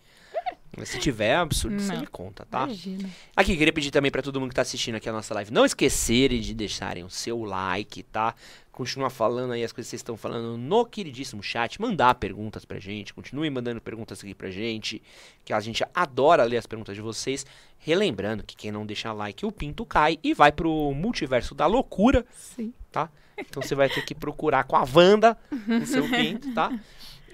[0.83, 2.01] Se tiver absurdo, você Não.
[2.01, 2.63] me conta, tá?
[2.65, 3.09] Imagina.
[3.33, 5.63] Aqui, queria pedir também pra todo mundo que tá assistindo aqui a nossa live, não
[5.65, 8.35] esquecerem de deixarem o seu like, tá?
[8.73, 12.77] Continuar falando aí as coisas que vocês estão falando no queridíssimo chat, mandar perguntas pra
[12.77, 15.01] gente, continuem mandando perguntas aqui pra gente,
[15.45, 17.45] que a gente adora ler as perguntas de vocês.
[17.77, 22.25] Relembrando que quem não deixa like, o pinto cai e vai pro multiverso da loucura,
[22.33, 22.73] Sim.
[22.91, 23.09] tá?
[23.37, 25.37] Então você vai ter que procurar com a Wanda
[25.81, 26.77] o seu pinto, tá?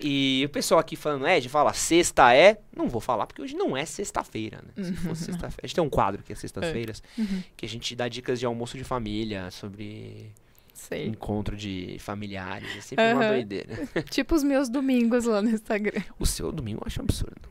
[0.04, 2.60] E o pessoal aqui falando, Ed, fala, sexta é.
[2.76, 4.84] Não vou falar porque hoje não é sexta-feira, né?
[4.84, 5.62] Se fosse sexta-feira.
[5.64, 7.44] A gente tem um quadro que é sextas-feiras, Uhum.
[7.56, 10.32] que a gente dá dicas de almoço de família, sobre
[10.74, 11.06] Sei.
[11.08, 12.76] encontro de familiares.
[12.78, 13.34] É sempre uma Aham.
[13.34, 13.88] doideira.
[14.10, 16.02] tipo os meus domingos lá no Instagram.
[16.18, 17.42] O seu domingo eu acho absurdo.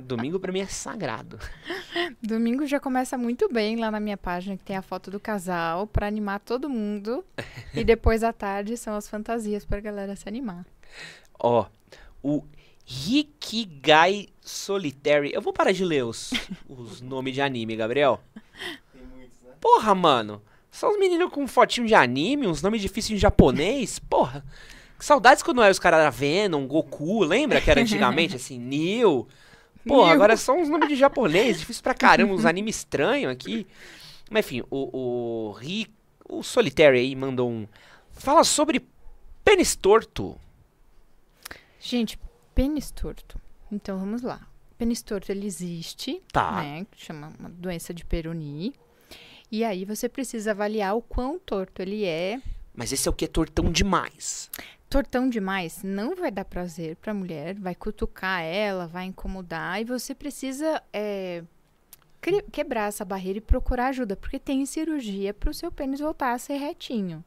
[0.00, 1.38] Domingo pra mim é sagrado.
[2.22, 5.86] Domingo já começa muito bem lá na minha página, que tem a foto do casal,
[5.86, 7.24] pra animar todo mundo.
[7.74, 10.64] e depois à tarde são as fantasias pra galera se animar.
[11.38, 11.66] Ó,
[12.22, 12.44] o
[12.84, 15.32] Rikigai Solitary.
[15.32, 16.30] Eu vou parar de ler os,
[16.68, 18.20] os nomes de anime, Gabriel.
[18.92, 19.52] Tem muitos, né?
[19.60, 20.42] Porra, mano.
[20.70, 23.98] São os meninos com fotinho de anime, uns nomes difíceis em japonês.
[23.98, 24.44] Porra.
[24.98, 29.28] Que saudades quando era os caras era Venom, Goku, lembra que era antigamente assim, Neo.
[29.86, 33.66] Pô, agora são uns nomes de japonês, difícil pra caramba, uns animes estranhos aqui.
[34.28, 35.56] Mas enfim, o, o
[36.28, 37.66] o Solitary aí mandou um.
[38.12, 38.86] Fala sobre
[39.44, 40.38] pênis torto.
[41.80, 42.18] Gente,
[42.54, 43.40] pênis torto.
[43.70, 44.46] Então vamos lá.
[44.76, 46.52] Pênis torto ele existe, Tá.
[46.62, 46.86] né?
[46.90, 48.72] Que chama uma doença de Peroni.
[49.50, 52.40] E aí você precisa avaliar o quão torto ele é.
[52.74, 54.50] Mas esse é o que é tortão demais.
[54.88, 60.14] Tortão demais não vai dar prazer pra mulher, vai cutucar ela, vai incomodar e você
[60.14, 61.42] precisa é,
[62.52, 66.56] quebrar essa barreira e procurar ajuda, porque tem cirurgia pro seu pênis voltar a ser
[66.56, 67.22] retinho.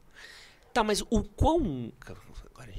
[0.72, 1.92] Tá, mas o quão.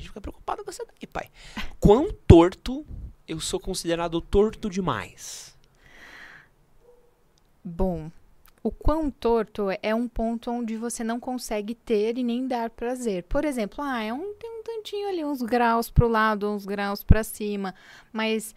[0.03, 1.31] Gente fica preocupado com essa daí, pai.
[1.79, 2.85] Quão torto
[3.25, 5.57] eu sou considerado torto demais?
[7.63, 8.11] Bom,
[8.61, 13.23] o quão torto é um ponto onde você não consegue ter e nem dar prazer.
[13.23, 17.01] Por exemplo, ah, é um, tem um tantinho ali, uns graus pro lado, uns graus
[17.01, 17.73] para cima,
[18.11, 18.53] mas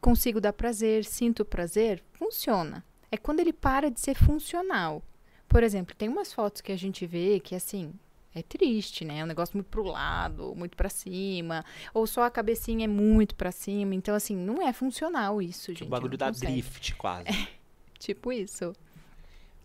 [0.00, 2.84] consigo dar prazer, sinto prazer, funciona.
[3.10, 5.02] É quando ele para de ser funcional.
[5.48, 7.92] Por exemplo, tem umas fotos que a gente vê que assim,
[8.34, 9.18] é triste, né?
[9.18, 13.34] É um negócio muito pro lado, muito para cima, ou só a cabecinha é muito
[13.34, 13.94] para cima.
[13.94, 15.84] Então assim, não é funcional isso, gente.
[15.84, 16.52] o bagulho da consegue.
[16.52, 17.28] drift, quase.
[17.98, 18.74] Tipo isso.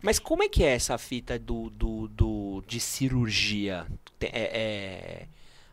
[0.00, 3.86] Mas como é que é essa fita do, do, do de cirurgia?
[4.20, 5.28] É, é-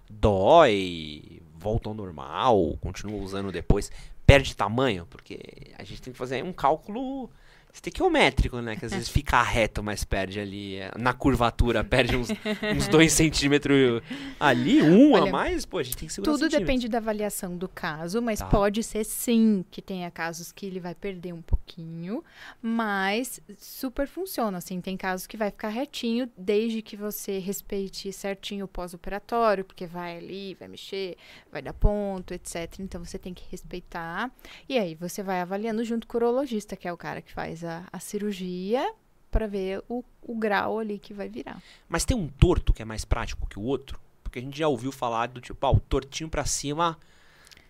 [0.10, 3.92] dói, volta ao normal, continua usando depois,
[4.26, 5.06] perde tamanho?
[5.06, 5.40] Porque
[5.78, 7.30] a gente tem que fazer um cálculo
[7.78, 8.76] estequiométrico, né?
[8.76, 12.30] Que às vezes fica reto, mas perde ali é, na curvatura, perde uns,
[12.76, 14.02] uns dois centímetros
[14.40, 17.56] ali, um a Olha, mais, pô, a gente tem que segurar Tudo depende da avaliação
[17.56, 18.46] do caso, mas Tá.
[18.46, 22.24] pode ser sim que tenha casos que ele vai perder um pouquinho,
[22.62, 24.58] mas super funciona.
[24.58, 29.86] Assim, tem casos que vai ficar retinho, desde que você respeite certinho o pós-operatório, porque
[29.86, 31.18] vai ali, vai mexer,
[31.52, 32.80] vai dar ponto, etc.
[32.80, 34.32] Então você tem que respeitar.
[34.70, 37.64] E aí você vai avaliando junto com o urologista, que é o cara que faz
[37.64, 38.90] a, a cirurgia,
[39.30, 41.62] para ver o, o grau ali que vai virar.
[41.90, 44.00] Mas tem um torto que é mais prático que o outro?
[44.24, 46.98] Porque a gente já ouviu falar do tipo, ah, o tortinho pra cima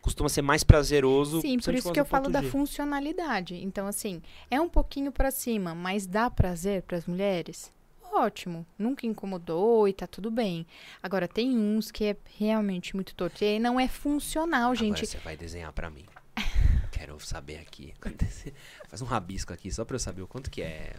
[0.08, 1.42] costuma ser mais prazeroso.
[1.42, 2.50] Sim, por isso que eu causa falo do da G.
[2.50, 3.56] funcionalidade.
[3.56, 7.72] Então, assim, é um pouquinho pra cima, mas dá prazer pras mulheres?
[8.14, 10.66] Ótimo, nunca incomodou e tá tudo bem.
[11.04, 13.44] Agora, tem uns que é realmente muito torto.
[13.44, 15.06] E aí não é funcional, Agora gente.
[15.06, 16.06] você vai desenhar pra mim.
[16.90, 17.94] Quero saber aqui.
[18.88, 20.96] Faz um rabisco aqui, só pra eu saber o quanto que é.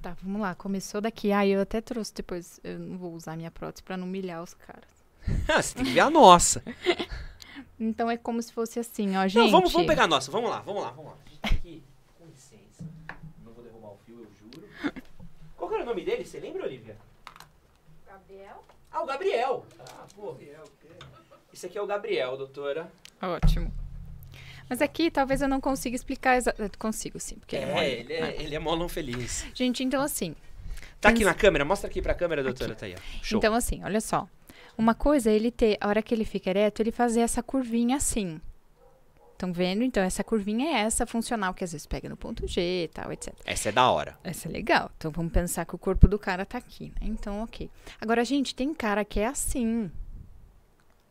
[0.00, 1.32] Tá, vamos lá, começou daqui.
[1.32, 2.60] Ah, eu até trouxe depois.
[2.62, 4.84] Eu não vou usar minha prótese pra não humilhar os caras.
[5.48, 6.62] Ah, você tem que ver a nossa.
[7.78, 9.36] Então é como se fosse assim, ó, gente.
[9.36, 10.30] Não, vamos, vamos pegar a nossa.
[10.30, 11.18] Vamos lá, vamos lá, vamos lá.
[11.42, 11.82] Aqui.
[12.18, 12.84] Com licença.
[13.44, 14.68] Não vou derrubar o fio, eu juro.
[15.56, 16.24] Qual que era o nome dele?
[16.24, 16.96] Você lembra, Olivia?
[18.06, 18.64] Gabriel?
[18.90, 19.66] Ah, o Gabriel.
[19.80, 20.36] Ah, pô.
[21.52, 22.90] Esse aqui é o Gabriel, doutora.
[23.22, 23.72] Ótimo.
[24.68, 26.78] Mas aqui talvez eu não consiga explicar exatamente.
[26.78, 27.86] Consigo sim, porque ele é É, mole.
[27.86, 29.46] ele é, ele é molão feliz.
[29.54, 30.34] Gente, então assim,
[31.00, 31.66] Tá aqui na câmera?
[31.66, 32.74] Mostra aqui pra câmera, doutora.
[32.74, 32.98] Tá aí, ó.
[33.22, 33.36] Show.
[33.38, 34.26] Então, assim, olha só.
[34.76, 37.96] Uma coisa é ele ter, a hora que ele fica ereto, ele fazer essa curvinha
[37.96, 38.40] assim.
[39.32, 39.82] Estão vendo?
[39.82, 43.12] Então, essa curvinha é essa funcional que às vezes pega no ponto G e tal,
[43.12, 43.34] etc.
[43.44, 44.16] Essa é da hora.
[44.22, 44.90] Essa é legal.
[44.96, 47.08] Então, vamos pensar que o corpo do cara tá aqui, né?
[47.08, 47.68] Então, ok.
[48.00, 49.90] Agora, gente, tem cara que é assim.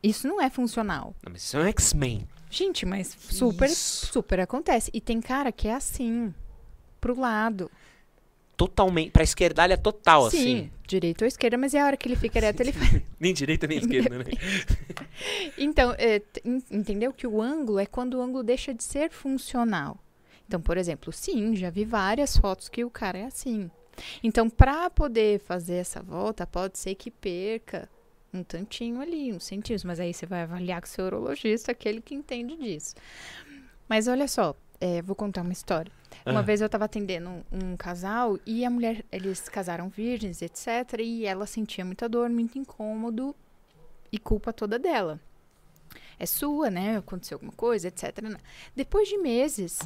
[0.02, 1.14] Isso não é funcional.
[1.24, 2.28] Não, mas isso é um X-Men.
[2.50, 4.08] Gente, mas super, Isso.
[4.08, 4.92] super acontece.
[4.94, 6.34] E tem cara que é assim,
[7.02, 7.70] pro lado.
[8.56, 9.12] Totalmente.
[9.12, 10.72] Pra esquerdalha total, Sim, assim.
[10.88, 13.02] direita ou esquerda, mas é a hora que ele fica ereto, ele faz.
[13.20, 14.26] Nem direita nem esquerda, né?
[15.58, 16.22] Então, é,
[16.72, 19.98] entendeu que o ângulo é quando o ângulo deixa de ser funcional.
[20.48, 23.70] Então, por exemplo, sim, já vi várias fotos que o cara é assim.
[24.24, 27.90] Então, para poder fazer essa volta, pode ser que perca
[28.34, 32.02] um tantinho ali, uns centímetros, mas aí você vai avaliar com o seu urologista, aquele
[32.02, 32.96] que entende disso.
[33.88, 34.56] Mas olha só,
[34.86, 35.90] é, vou contar uma história.
[36.26, 36.44] Uma Ah.
[36.44, 41.00] vez eu estava atendendo um, um casal e a mulher, eles casaram virgens, etc.
[41.00, 43.34] E ela sentia muita dor, muito incômodo
[44.12, 45.22] e culpa toda dela.
[46.20, 46.98] É sua, né?
[46.98, 48.24] Aconteceu alguma coisa, etc.
[48.24, 48.36] né?
[48.76, 49.80] Depois de meses,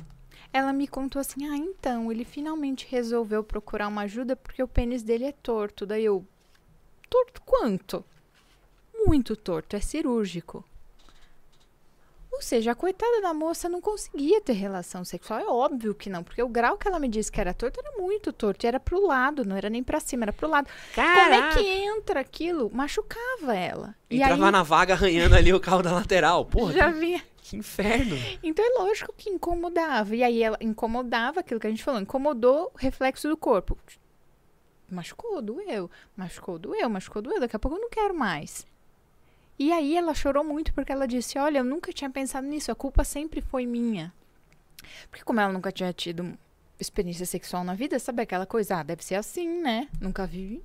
[0.52, 5.04] ela me contou assim: ah, então, ele finalmente resolveu procurar uma ajuda porque o pênis
[5.04, 5.86] dele é torto.
[5.86, 6.26] Daí eu,
[7.08, 8.04] torto quanto?
[9.06, 10.66] Muito torto, é cirúrgico.
[12.38, 15.40] Ou seja, a coitada da moça não conseguia ter relação sexual.
[15.40, 17.98] É óbvio que não, porque o grau que ela me disse que era torto era
[17.98, 18.64] muito torto.
[18.64, 20.70] E era pro lado, não era nem pra cima, era pro lado.
[20.94, 22.70] Como é que entra aquilo?
[22.72, 23.96] Machucava ela.
[24.08, 26.46] E Entrava aí na vaga arranhando ali o carro da lateral.
[26.46, 27.24] Porra, já que, vinha.
[27.38, 28.16] que inferno.
[28.44, 30.16] Então é lógico que incomodava.
[30.16, 33.76] E aí ela incomodava aquilo que a gente falou, incomodou o reflexo do corpo.
[34.92, 35.90] Machucou, doeu.
[36.16, 37.40] Machucou, doeu, machucou, doeu.
[37.40, 38.64] Daqui a pouco eu não quero mais.
[39.60, 42.76] E aí ela chorou muito porque ela disse: Olha, eu nunca tinha pensado nisso, a
[42.76, 44.14] culpa sempre foi minha.
[45.10, 46.38] Porque, como ela nunca tinha tido
[46.80, 48.78] experiência sexual na vida, sabe aquela coisa?
[48.78, 49.88] Ah, deve ser assim, né?
[50.00, 50.64] Nunca vi.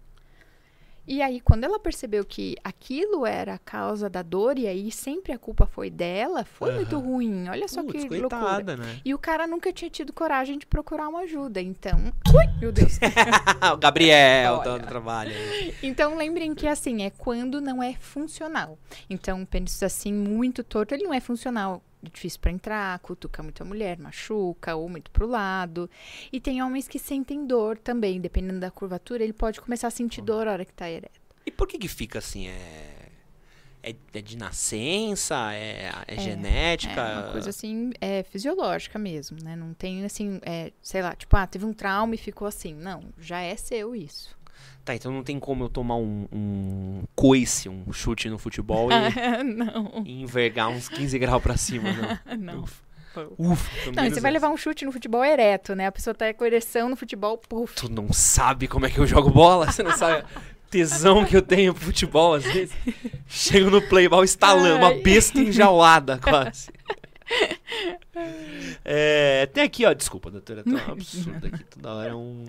[1.07, 5.33] E aí, quando ela percebeu que aquilo era a causa da dor, e aí sempre
[5.33, 6.77] a culpa foi dela, foi Aham.
[6.77, 7.49] muito ruim.
[7.49, 8.41] Olha só Putz, que loucura.
[8.41, 9.01] coitada, né?
[9.05, 11.61] E o cara nunca tinha tido coragem de procurar uma ajuda.
[11.61, 11.99] Então.
[12.33, 12.99] Ui, meu Deus.
[13.73, 14.65] o Gabriel Olha.
[14.65, 15.33] dando trabalho.
[15.83, 18.79] Então lembrem que assim, é quando não é funcional.
[19.11, 21.83] Então, um pênis assim, muito torto, ele não é funcional.
[22.05, 25.89] É Difícil pra entrar, cutuca muito a mulher, machuca ou muito pro lado.
[26.33, 30.21] E tem homens que sentem dor também, dependendo da curvatura, ele pode começar a sentir
[30.21, 31.21] dor a hora que tá ereto.
[31.47, 32.49] E por que que fica assim?
[32.49, 33.03] É,
[33.83, 35.53] é, é de nascença?
[35.53, 37.01] É, é genética?
[37.01, 39.57] É uma coisa assim, é fisiológica mesmo, né?
[39.57, 42.75] Não tem assim, é, sei lá, tipo, ah, teve um trauma e ficou assim.
[42.75, 44.37] Não, já é seu isso.
[44.85, 48.95] Tá, então não tem como eu tomar um, um coice, um chute no futebol e,
[49.45, 52.37] não, e envergar uns 15 graus pra cima, não.
[52.55, 52.63] não.
[52.63, 52.83] Ufa.
[53.39, 54.31] Ufa, Não, e você vai essa.
[54.31, 55.87] levar um chute no futebol ereto, né?
[55.87, 57.75] A pessoa tá com ereção no futebol, puf.
[57.77, 59.71] Tu não sabe como é que eu jogo bola?
[59.71, 60.41] Você não sabe a
[60.71, 62.75] tesão que eu tenho pro futebol, às vezes.
[63.29, 66.71] Chego no playball estalando, uma besta enjaulada, quase.
[68.85, 72.45] É, tem aqui, ó, desculpa, doutora, tô um absurdo aqui, toda hora é um...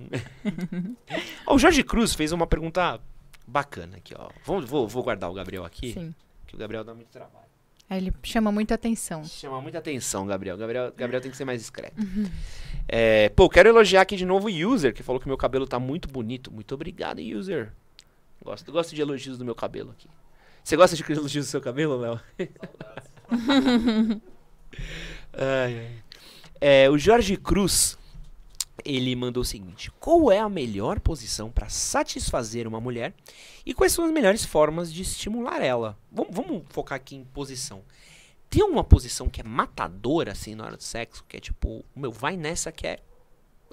[1.48, 3.00] Ó, o Jorge Cruz fez uma pergunta
[3.48, 4.30] bacana aqui, ó.
[4.46, 6.16] Vamos, vou, vou guardar o Gabriel aqui, Sim.
[6.48, 7.44] que o Gabriel dá muito trabalho.
[7.90, 9.24] Aí ele chama muita atenção.
[9.24, 10.58] Chama muita atenção, Gabriel.
[10.58, 11.96] Gabriel, Gabriel tem que ser mais discreto.
[12.88, 15.78] É, pô, quero elogiar aqui de novo o User, que falou que meu cabelo tá
[15.80, 16.52] muito bonito.
[16.52, 17.72] Muito obrigado, User.
[18.44, 20.08] Gosto, gosto de elogios do meu cabelo aqui.
[20.64, 22.20] Você gosta de elogios do seu cabelo, Léo?
[26.60, 27.98] É, o Jorge Cruz,
[28.86, 33.14] ele mandou o seguinte: Qual é a melhor posição para satisfazer uma mulher
[33.66, 35.98] e quais são as melhores formas de estimular ela?
[36.12, 37.84] Vamos, focar aqui em posição.
[38.50, 42.12] Tem uma posição que é matadora, assim, na hora do sexo, que é tipo, meu,
[42.12, 43.00] vai nessa que é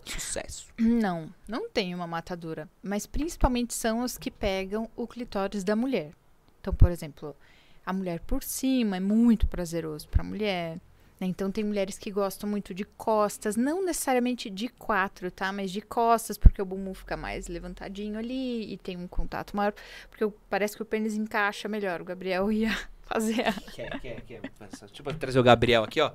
[0.04, 0.68] sucesso.
[0.78, 2.68] Não, não tem uma matadura.
[2.82, 6.12] Mas principalmente são os que pegam o clitóris da mulher.
[6.60, 7.36] Então, por exemplo,
[7.84, 10.78] a mulher por cima é muito prazeroso para a mulher.
[11.20, 11.26] Né?
[11.26, 15.52] Então, tem mulheres que gostam muito de costas, não necessariamente de quatro, tá?
[15.52, 19.74] Mas de costas, porque o bumbum fica mais levantadinho ali e tem um contato maior.
[20.08, 22.00] Porque parece que o pênis encaixa melhor.
[22.00, 22.70] O Gabriel ia
[23.02, 24.40] fazer a Quer, quer, quer.
[24.40, 26.12] Deixa eu trazer o Gabriel aqui, ó.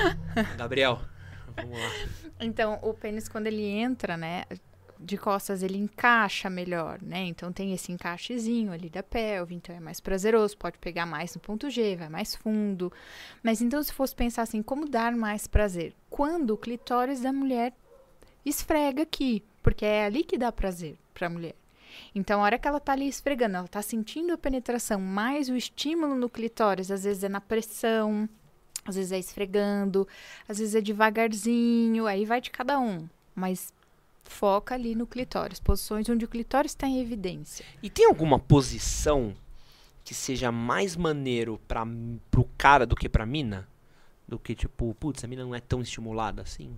[0.56, 1.00] Gabriel,
[1.54, 1.90] vamos lá.
[2.40, 4.44] Então, o pênis, quando ele entra, né,
[4.98, 7.20] de costas, ele encaixa melhor, né?
[7.24, 11.40] Então, tem esse encaixezinho ali da pelve, então é mais prazeroso, pode pegar mais no
[11.40, 12.92] ponto G, vai mais fundo.
[13.42, 15.94] Mas então, se fosse pensar assim, como dar mais prazer?
[16.08, 17.72] Quando o clitóris da mulher
[18.44, 21.54] esfrega aqui, porque é ali que dá prazer pra mulher.
[22.14, 25.56] Então, a hora que ela tá ali esfregando, ela tá sentindo a penetração, mais o
[25.56, 28.28] estímulo no clitóris, às vezes é na pressão,
[28.84, 30.06] às vezes é esfregando,
[30.48, 33.08] às vezes é devagarzinho, aí vai de cada um.
[33.34, 33.72] Mas
[34.30, 37.64] foca ali no clitóris, posições onde o clitóris está em evidência.
[37.82, 39.34] E tem alguma posição
[40.04, 41.84] que seja mais maneiro pra,
[42.30, 43.68] pro cara do que pra mina?
[44.26, 46.76] Do que tipo, putz, a mina não é tão estimulada assim?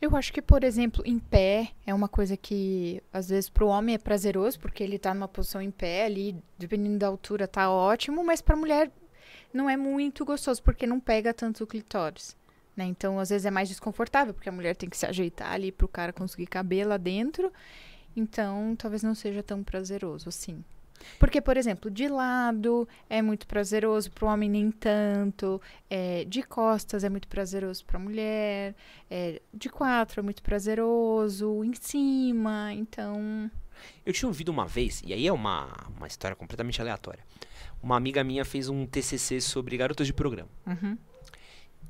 [0.00, 3.94] Eu acho que, por exemplo, em pé é uma coisa que às vezes pro homem
[3.94, 8.24] é prazeroso, porque ele tá numa posição em pé ali, dependendo da altura, tá ótimo,
[8.24, 8.90] mas pra mulher
[9.52, 12.36] não é muito gostoso, porque não pega tanto o clitóris.
[12.76, 12.84] Né?
[12.86, 15.88] Então, às vezes é mais desconfortável, porque a mulher tem que se ajeitar ali pro
[15.88, 17.52] cara conseguir caber lá dentro.
[18.16, 20.64] Então, talvez não seja tão prazeroso assim.
[21.18, 25.60] Porque, por exemplo, de lado é muito prazeroso, pro homem nem tanto.
[25.90, 28.74] É, de costas é muito prazeroso pra mulher.
[29.10, 31.64] É, de quatro é muito prazeroso.
[31.64, 33.50] Em cima, então.
[34.06, 37.24] Eu tinha ouvido uma vez, e aí é uma, uma história completamente aleatória.
[37.82, 40.48] Uma amiga minha fez um TCC sobre garotas de programa.
[40.66, 40.96] Uhum.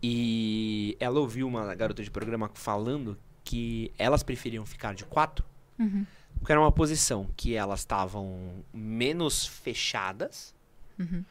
[0.01, 5.45] E ela ouviu uma garota de programa falando que elas preferiam ficar de quatro
[5.79, 6.07] Uhum.
[6.39, 10.55] porque era uma posição que elas estavam menos fechadas
[10.99, 11.25] Uhum.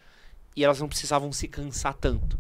[0.56, 2.38] e elas não precisavam se cansar tanto.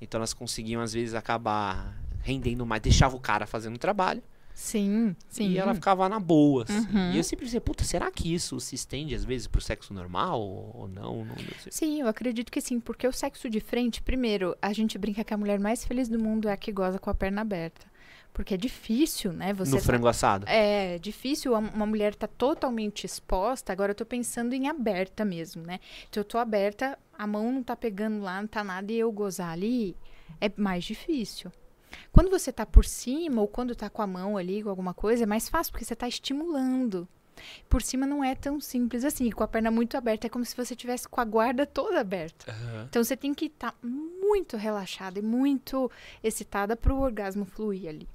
[0.00, 4.22] Então elas conseguiam, às vezes, acabar rendendo mais, deixava o cara fazendo o trabalho
[4.54, 5.50] Sim, sim.
[5.50, 6.64] e ela ficava na boa.
[6.64, 6.78] assim.
[6.94, 7.12] Uhum.
[7.12, 10.40] E eu sempre pensei, puta, será que isso se estende às vezes pro sexo normal
[10.40, 11.24] ou não?
[11.24, 11.34] não.
[11.70, 15.32] Sim, eu acredito que sim, porque o sexo de frente, primeiro, a gente brinca que
[15.32, 17.90] a mulher mais feliz do mundo é a que goza com a perna aberta.
[18.32, 19.52] Porque é difícil, né?
[19.52, 20.46] Você no tá- frango assado.
[20.48, 23.72] É difícil uma mulher tá totalmente exposta.
[23.72, 25.80] Agora eu tô pensando em aberta mesmo, né?
[26.08, 29.12] Então eu tô aberta, a mão não tá pegando lá, não tá nada e eu
[29.12, 29.94] gozar ali
[30.40, 31.52] é mais difícil.
[32.12, 35.24] Quando você tá por cima ou quando tá com a mão ali com alguma coisa,
[35.24, 37.08] é mais fácil porque você tá estimulando.
[37.68, 40.56] Por cima não é tão simples assim, com a perna muito aberta, é como se
[40.56, 42.50] você tivesse com a guarda toda aberta.
[42.50, 42.86] Aham.
[42.88, 45.90] Então você tem que estar muito relaxada e muito
[46.22, 48.08] excitada para o orgasmo fluir ali.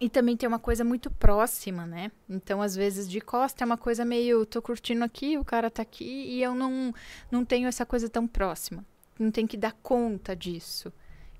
[0.00, 2.10] E também tem uma coisa muito próxima, né?
[2.28, 5.80] Então, às vezes, de costa é uma coisa meio, tô curtindo aqui, o cara tá
[5.80, 6.92] aqui, e eu não,
[7.30, 8.84] não tenho essa coisa tão próxima.
[9.16, 10.92] Não tem que dar conta disso.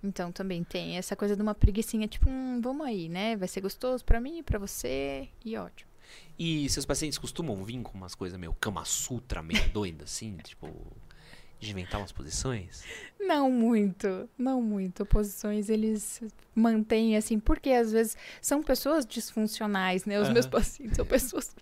[0.03, 3.37] Então, também tem essa coisa de uma preguiçinha, tipo, hum, vamos aí, né?
[3.37, 5.91] Vai ser gostoso pra mim, pra você, e ótimo.
[6.39, 10.69] E seus pacientes costumam vir com umas coisas meio Kama Sutra, meio doida, assim, tipo,
[11.61, 12.83] de inventar umas posições?
[13.20, 15.07] Não muito, não muito.
[15.07, 16.20] Posições eles
[16.55, 20.20] mantêm assim, porque às vezes são pessoas disfuncionais, né?
[20.20, 20.53] Os meus Aham.
[20.59, 21.55] pacientes são pessoas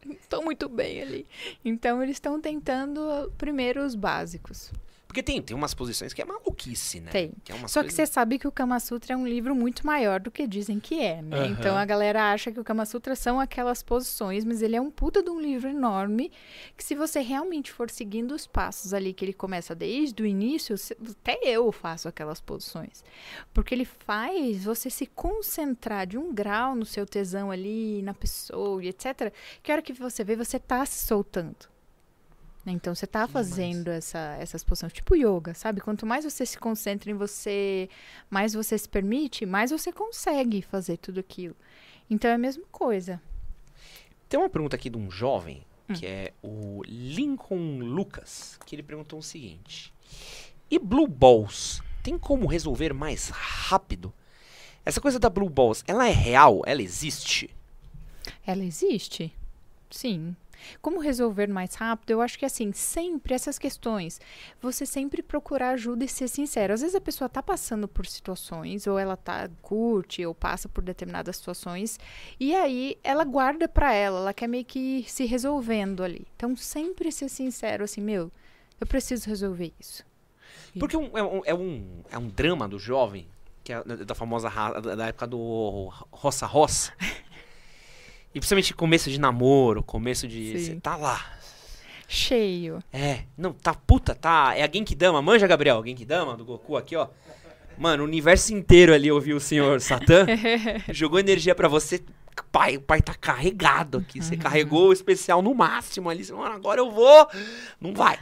[0.00, 1.26] que estão muito bem ali.
[1.64, 4.72] Então eles estão tentando primeiro os básicos.
[5.14, 7.12] Porque tem, tem umas posições que é maluquice, né?
[7.12, 7.32] Tem.
[7.44, 10.18] Que é Só que você sabe que o Kama Sutra é um livro muito maior
[10.18, 11.38] do que dizem que é, né?
[11.38, 11.46] Aham.
[11.50, 14.90] Então a galera acha que o Kama Sutra são aquelas posições, mas ele é um
[14.90, 16.32] puta de um livro enorme
[16.76, 20.74] que se você realmente for seguindo os passos ali que ele começa desde o início,
[21.08, 23.04] até eu faço aquelas posições.
[23.52, 28.82] Porque ele faz você se concentrar de um grau no seu tesão ali, na pessoa
[28.82, 29.32] e etc,
[29.62, 31.72] que a hora que você vê, você tá se soltando.
[32.64, 32.72] Né?
[32.72, 33.48] Então você tá demais.
[33.48, 35.80] fazendo essa, essas posições, tipo yoga, sabe?
[35.80, 37.88] Quanto mais você se concentra em você,
[38.30, 41.54] mais você se permite, mais você consegue fazer tudo aquilo.
[42.08, 43.20] Então é a mesma coisa.
[44.28, 45.92] Tem uma pergunta aqui de um jovem, Hum.
[45.92, 49.92] que é o Lincoln Lucas, que ele perguntou o seguinte:
[50.70, 54.10] E Blue Balls tem como resolver mais rápido?
[54.82, 56.62] Essa coisa da Blue Balls, ela é real?
[56.66, 57.50] Ela existe?
[58.46, 59.30] Ela existe?
[59.90, 60.34] Sim.
[60.80, 62.10] Como resolver mais rápido?
[62.10, 64.20] Eu acho que assim, sempre essas questões,
[64.60, 66.72] você sempre procurar ajuda e ser sincero.
[66.74, 70.82] Às vezes a pessoa tá passando por situações, ou ela tá curte, ou passa por
[70.82, 71.98] determinadas situações,
[72.38, 76.26] e aí ela guarda pra ela, ela quer meio que ir se resolvendo ali.
[76.36, 78.30] Então, sempre ser sincero, assim, meu,
[78.80, 80.04] eu preciso resolver isso.
[80.78, 83.28] Porque um- é, um, é, um, é um drama do jovem,
[83.62, 84.50] que é da, famosa
[84.96, 86.92] da época do roça-roça.
[88.34, 90.58] e principalmente começo de namoro, começo de.
[90.58, 91.24] Você tá lá.
[92.08, 92.80] Cheio.
[92.92, 94.54] É, não, tá puta, tá.
[94.56, 95.82] É a Genkidama, manja, Gabriel?
[95.84, 97.08] Genkidama do Goku aqui, ó.
[97.78, 100.26] Mano, o universo inteiro ali ouviu o senhor Satã.
[100.92, 102.02] jogou energia pra você.
[102.50, 104.20] Pai, o pai tá carregado aqui.
[104.22, 106.24] Você carregou o especial no máximo ali.
[106.24, 107.28] Você, Mano, agora eu vou.
[107.80, 108.18] Não vai.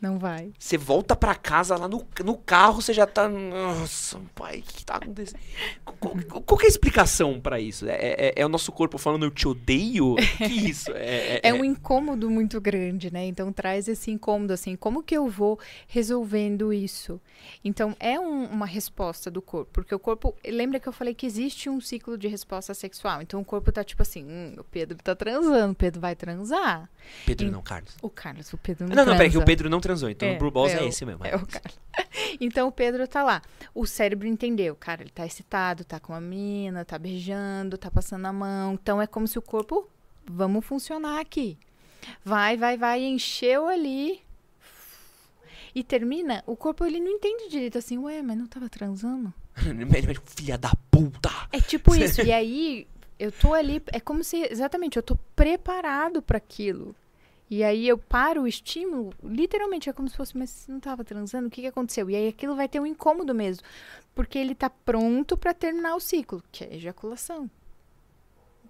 [0.00, 0.52] Não vai.
[0.58, 3.28] Você volta pra casa lá no, no carro, você já tá.
[3.28, 5.40] Nossa, pai, o que tá acontecendo?
[5.84, 7.86] Qual, qual- qual que é a explicação pra isso?
[7.88, 10.14] É, é- é o nosso corpo falando eu te odeio?
[10.36, 10.90] Que isso?
[10.94, 13.26] É, É um incômodo muito grande, né?
[13.26, 17.20] Então traz esse incômodo assim, como que eu vou resolvendo isso?
[17.64, 21.26] Então é um- uma resposta do corpo, porque o corpo, lembra que eu falei que
[21.26, 23.20] existe um ciclo de resposta sexual.
[23.22, 26.88] Então o corpo tá tipo assim, hum, o Pedro tá transando, o Pedro vai transar.
[27.26, 27.96] Pedro em- não, Carlos.
[28.02, 29.44] O Carlos, o Pedro não Não, não, peraí, que o.
[29.44, 30.08] Pedro não transou.
[30.10, 31.24] Então É, o Blue Balls é, é esse mesmo.
[31.24, 31.70] É o cara.
[32.40, 33.42] Então o Pedro tá lá.
[33.74, 34.76] O cérebro entendeu.
[34.76, 38.74] Cara, ele tá excitado, tá com a mina, tá beijando, tá passando a mão.
[38.74, 39.88] Então é como se o corpo.
[40.30, 41.58] Vamos funcionar aqui.
[42.24, 44.20] Vai, vai, vai, encheu ali.
[45.74, 49.32] E termina, o corpo ele não entende direito assim, ué, mas não tava transando?
[50.36, 51.30] Filha da puta!
[51.52, 52.22] É tipo isso.
[52.22, 52.86] e aí,
[53.18, 56.94] eu tô ali, é como se, exatamente, eu tô preparado para aquilo.
[57.50, 61.02] E aí eu paro o estímulo, literalmente é como se fosse, mas você não tava
[61.02, 62.10] transando, o que que aconteceu?
[62.10, 63.64] E aí aquilo vai ter um incômodo mesmo,
[64.14, 67.50] porque ele tá pronto para terminar o ciclo, que é ejaculação.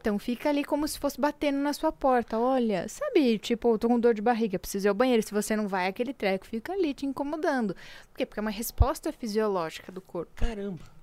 [0.01, 2.39] Então fica ali como se fosse batendo na sua porta.
[2.39, 5.25] Olha, sabe, tipo, eu tô com dor de barriga, preciso ir ao banheiro.
[5.25, 7.75] Se você não vai, aquele treco fica ali te incomodando.
[8.13, 8.25] Por quê?
[8.25, 10.31] Porque é uma resposta fisiológica do corpo.
[10.37, 10.98] Caramba.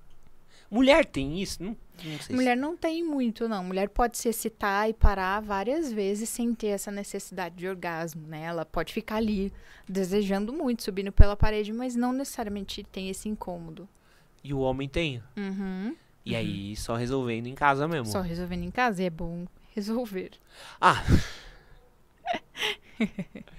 [0.70, 1.62] Mulher tem isso?
[1.62, 3.64] Não, não sei Mulher não tem muito, não.
[3.64, 8.42] Mulher pode se excitar e parar várias vezes sem ter essa necessidade de orgasmo, né?
[8.42, 9.52] Ela pode ficar ali
[9.88, 13.82] desejando muito, subindo pela parede, mas não necessariamente tem esse incômodo.
[13.82, 13.88] se.
[14.44, 15.22] E o homem tem.
[15.36, 15.96] Uhum.
[16.24, 18.06] E aí, só resolvendo em casa mesmo.
[18.06, 20.30] Só resolvendo em casa e é bom resolver.
[20.80, 21.04] Ah!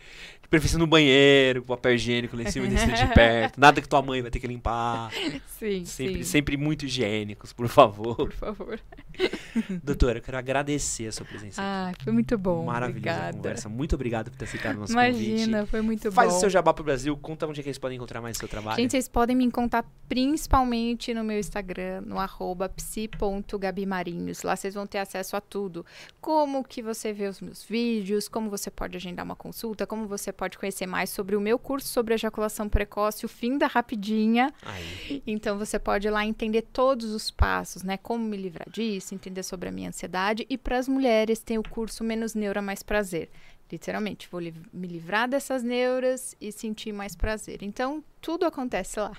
[0.49, 3.59] Preferência no banheiro, com papel higiênico lá em cima desse de perto.
[3.59, 5.11] Nada que tua mãe vai ter que limpar.
[5.57, 6.23] Sim, Sempre, sim.
[6.23, 8.15] sempre muito higiênicos, por favor.
[8.15, 8.79] Por favor.
[9.83, 11.99] Doutora, eu quero agradecer a sua presença aqui.
[11.99, 12.63] Ah, foi muito bom.
[12.65, 13.37] Maravilhosa Obrigada.
[13.37, 13.67] conversa.
[13.69, 15.71] Muito obrigado por ter aceitado o nosso Imagina, convite.
[15.71, 16.37] foi muito Faz bom.
[16.37, 18.47] o seu jabá pro Brasil, conta onde é que eles podem encontrar mais o seu
[18.47, 18.77] trabalho.
[18.79, 24.43] Gente, vocês podem me encontrar principalmente no meu Instagram, no arroba psi.gabimarinhos.
[24.43, 25.83] Lá vocês vão ter acesso a tudo.
[26.21, 30.31] Como que você vê os meus vídeos, como você pode agendar uma consulta, como você
[30.37, 34.53] pode conhecer mais sobre o meu curso sobre ejaculação precoce, o fim da rapidinha.
[34.61, 35.23] Aí.
[35.25, 37.97] Então você pode ir lá entender todos os passos, né?
[37.97, 40.45] Como me livrar disso, entender sobre a minha ansiedade.
[40.49, 43.29] E para as mulheres tem o curso Menos Neura Mais Prazer.
[43.69, 47.61] Literalmente, vou li- me livrar dessas neuras e sentir mais prazer.
[47.61, 49.11] Então, tudo acontece lá.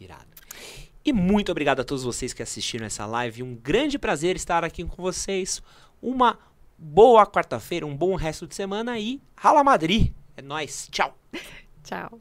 [0.00, 0.26] Irado.
[1.04, 3.42] E muito obrigado a todos vocês que assistiram essa live.
[3.42, 5.60] Um grande prazer estar aqui com vocês.
[6.00, 6.38] Uma
[6.78, 10.12] boa quarta-feira, um bom resto de semana e Rala Madrid.
[10.42, 10.88] É nóis.
[10.90, 11.16] Tchau.
[11.84, 12.20] Tchau.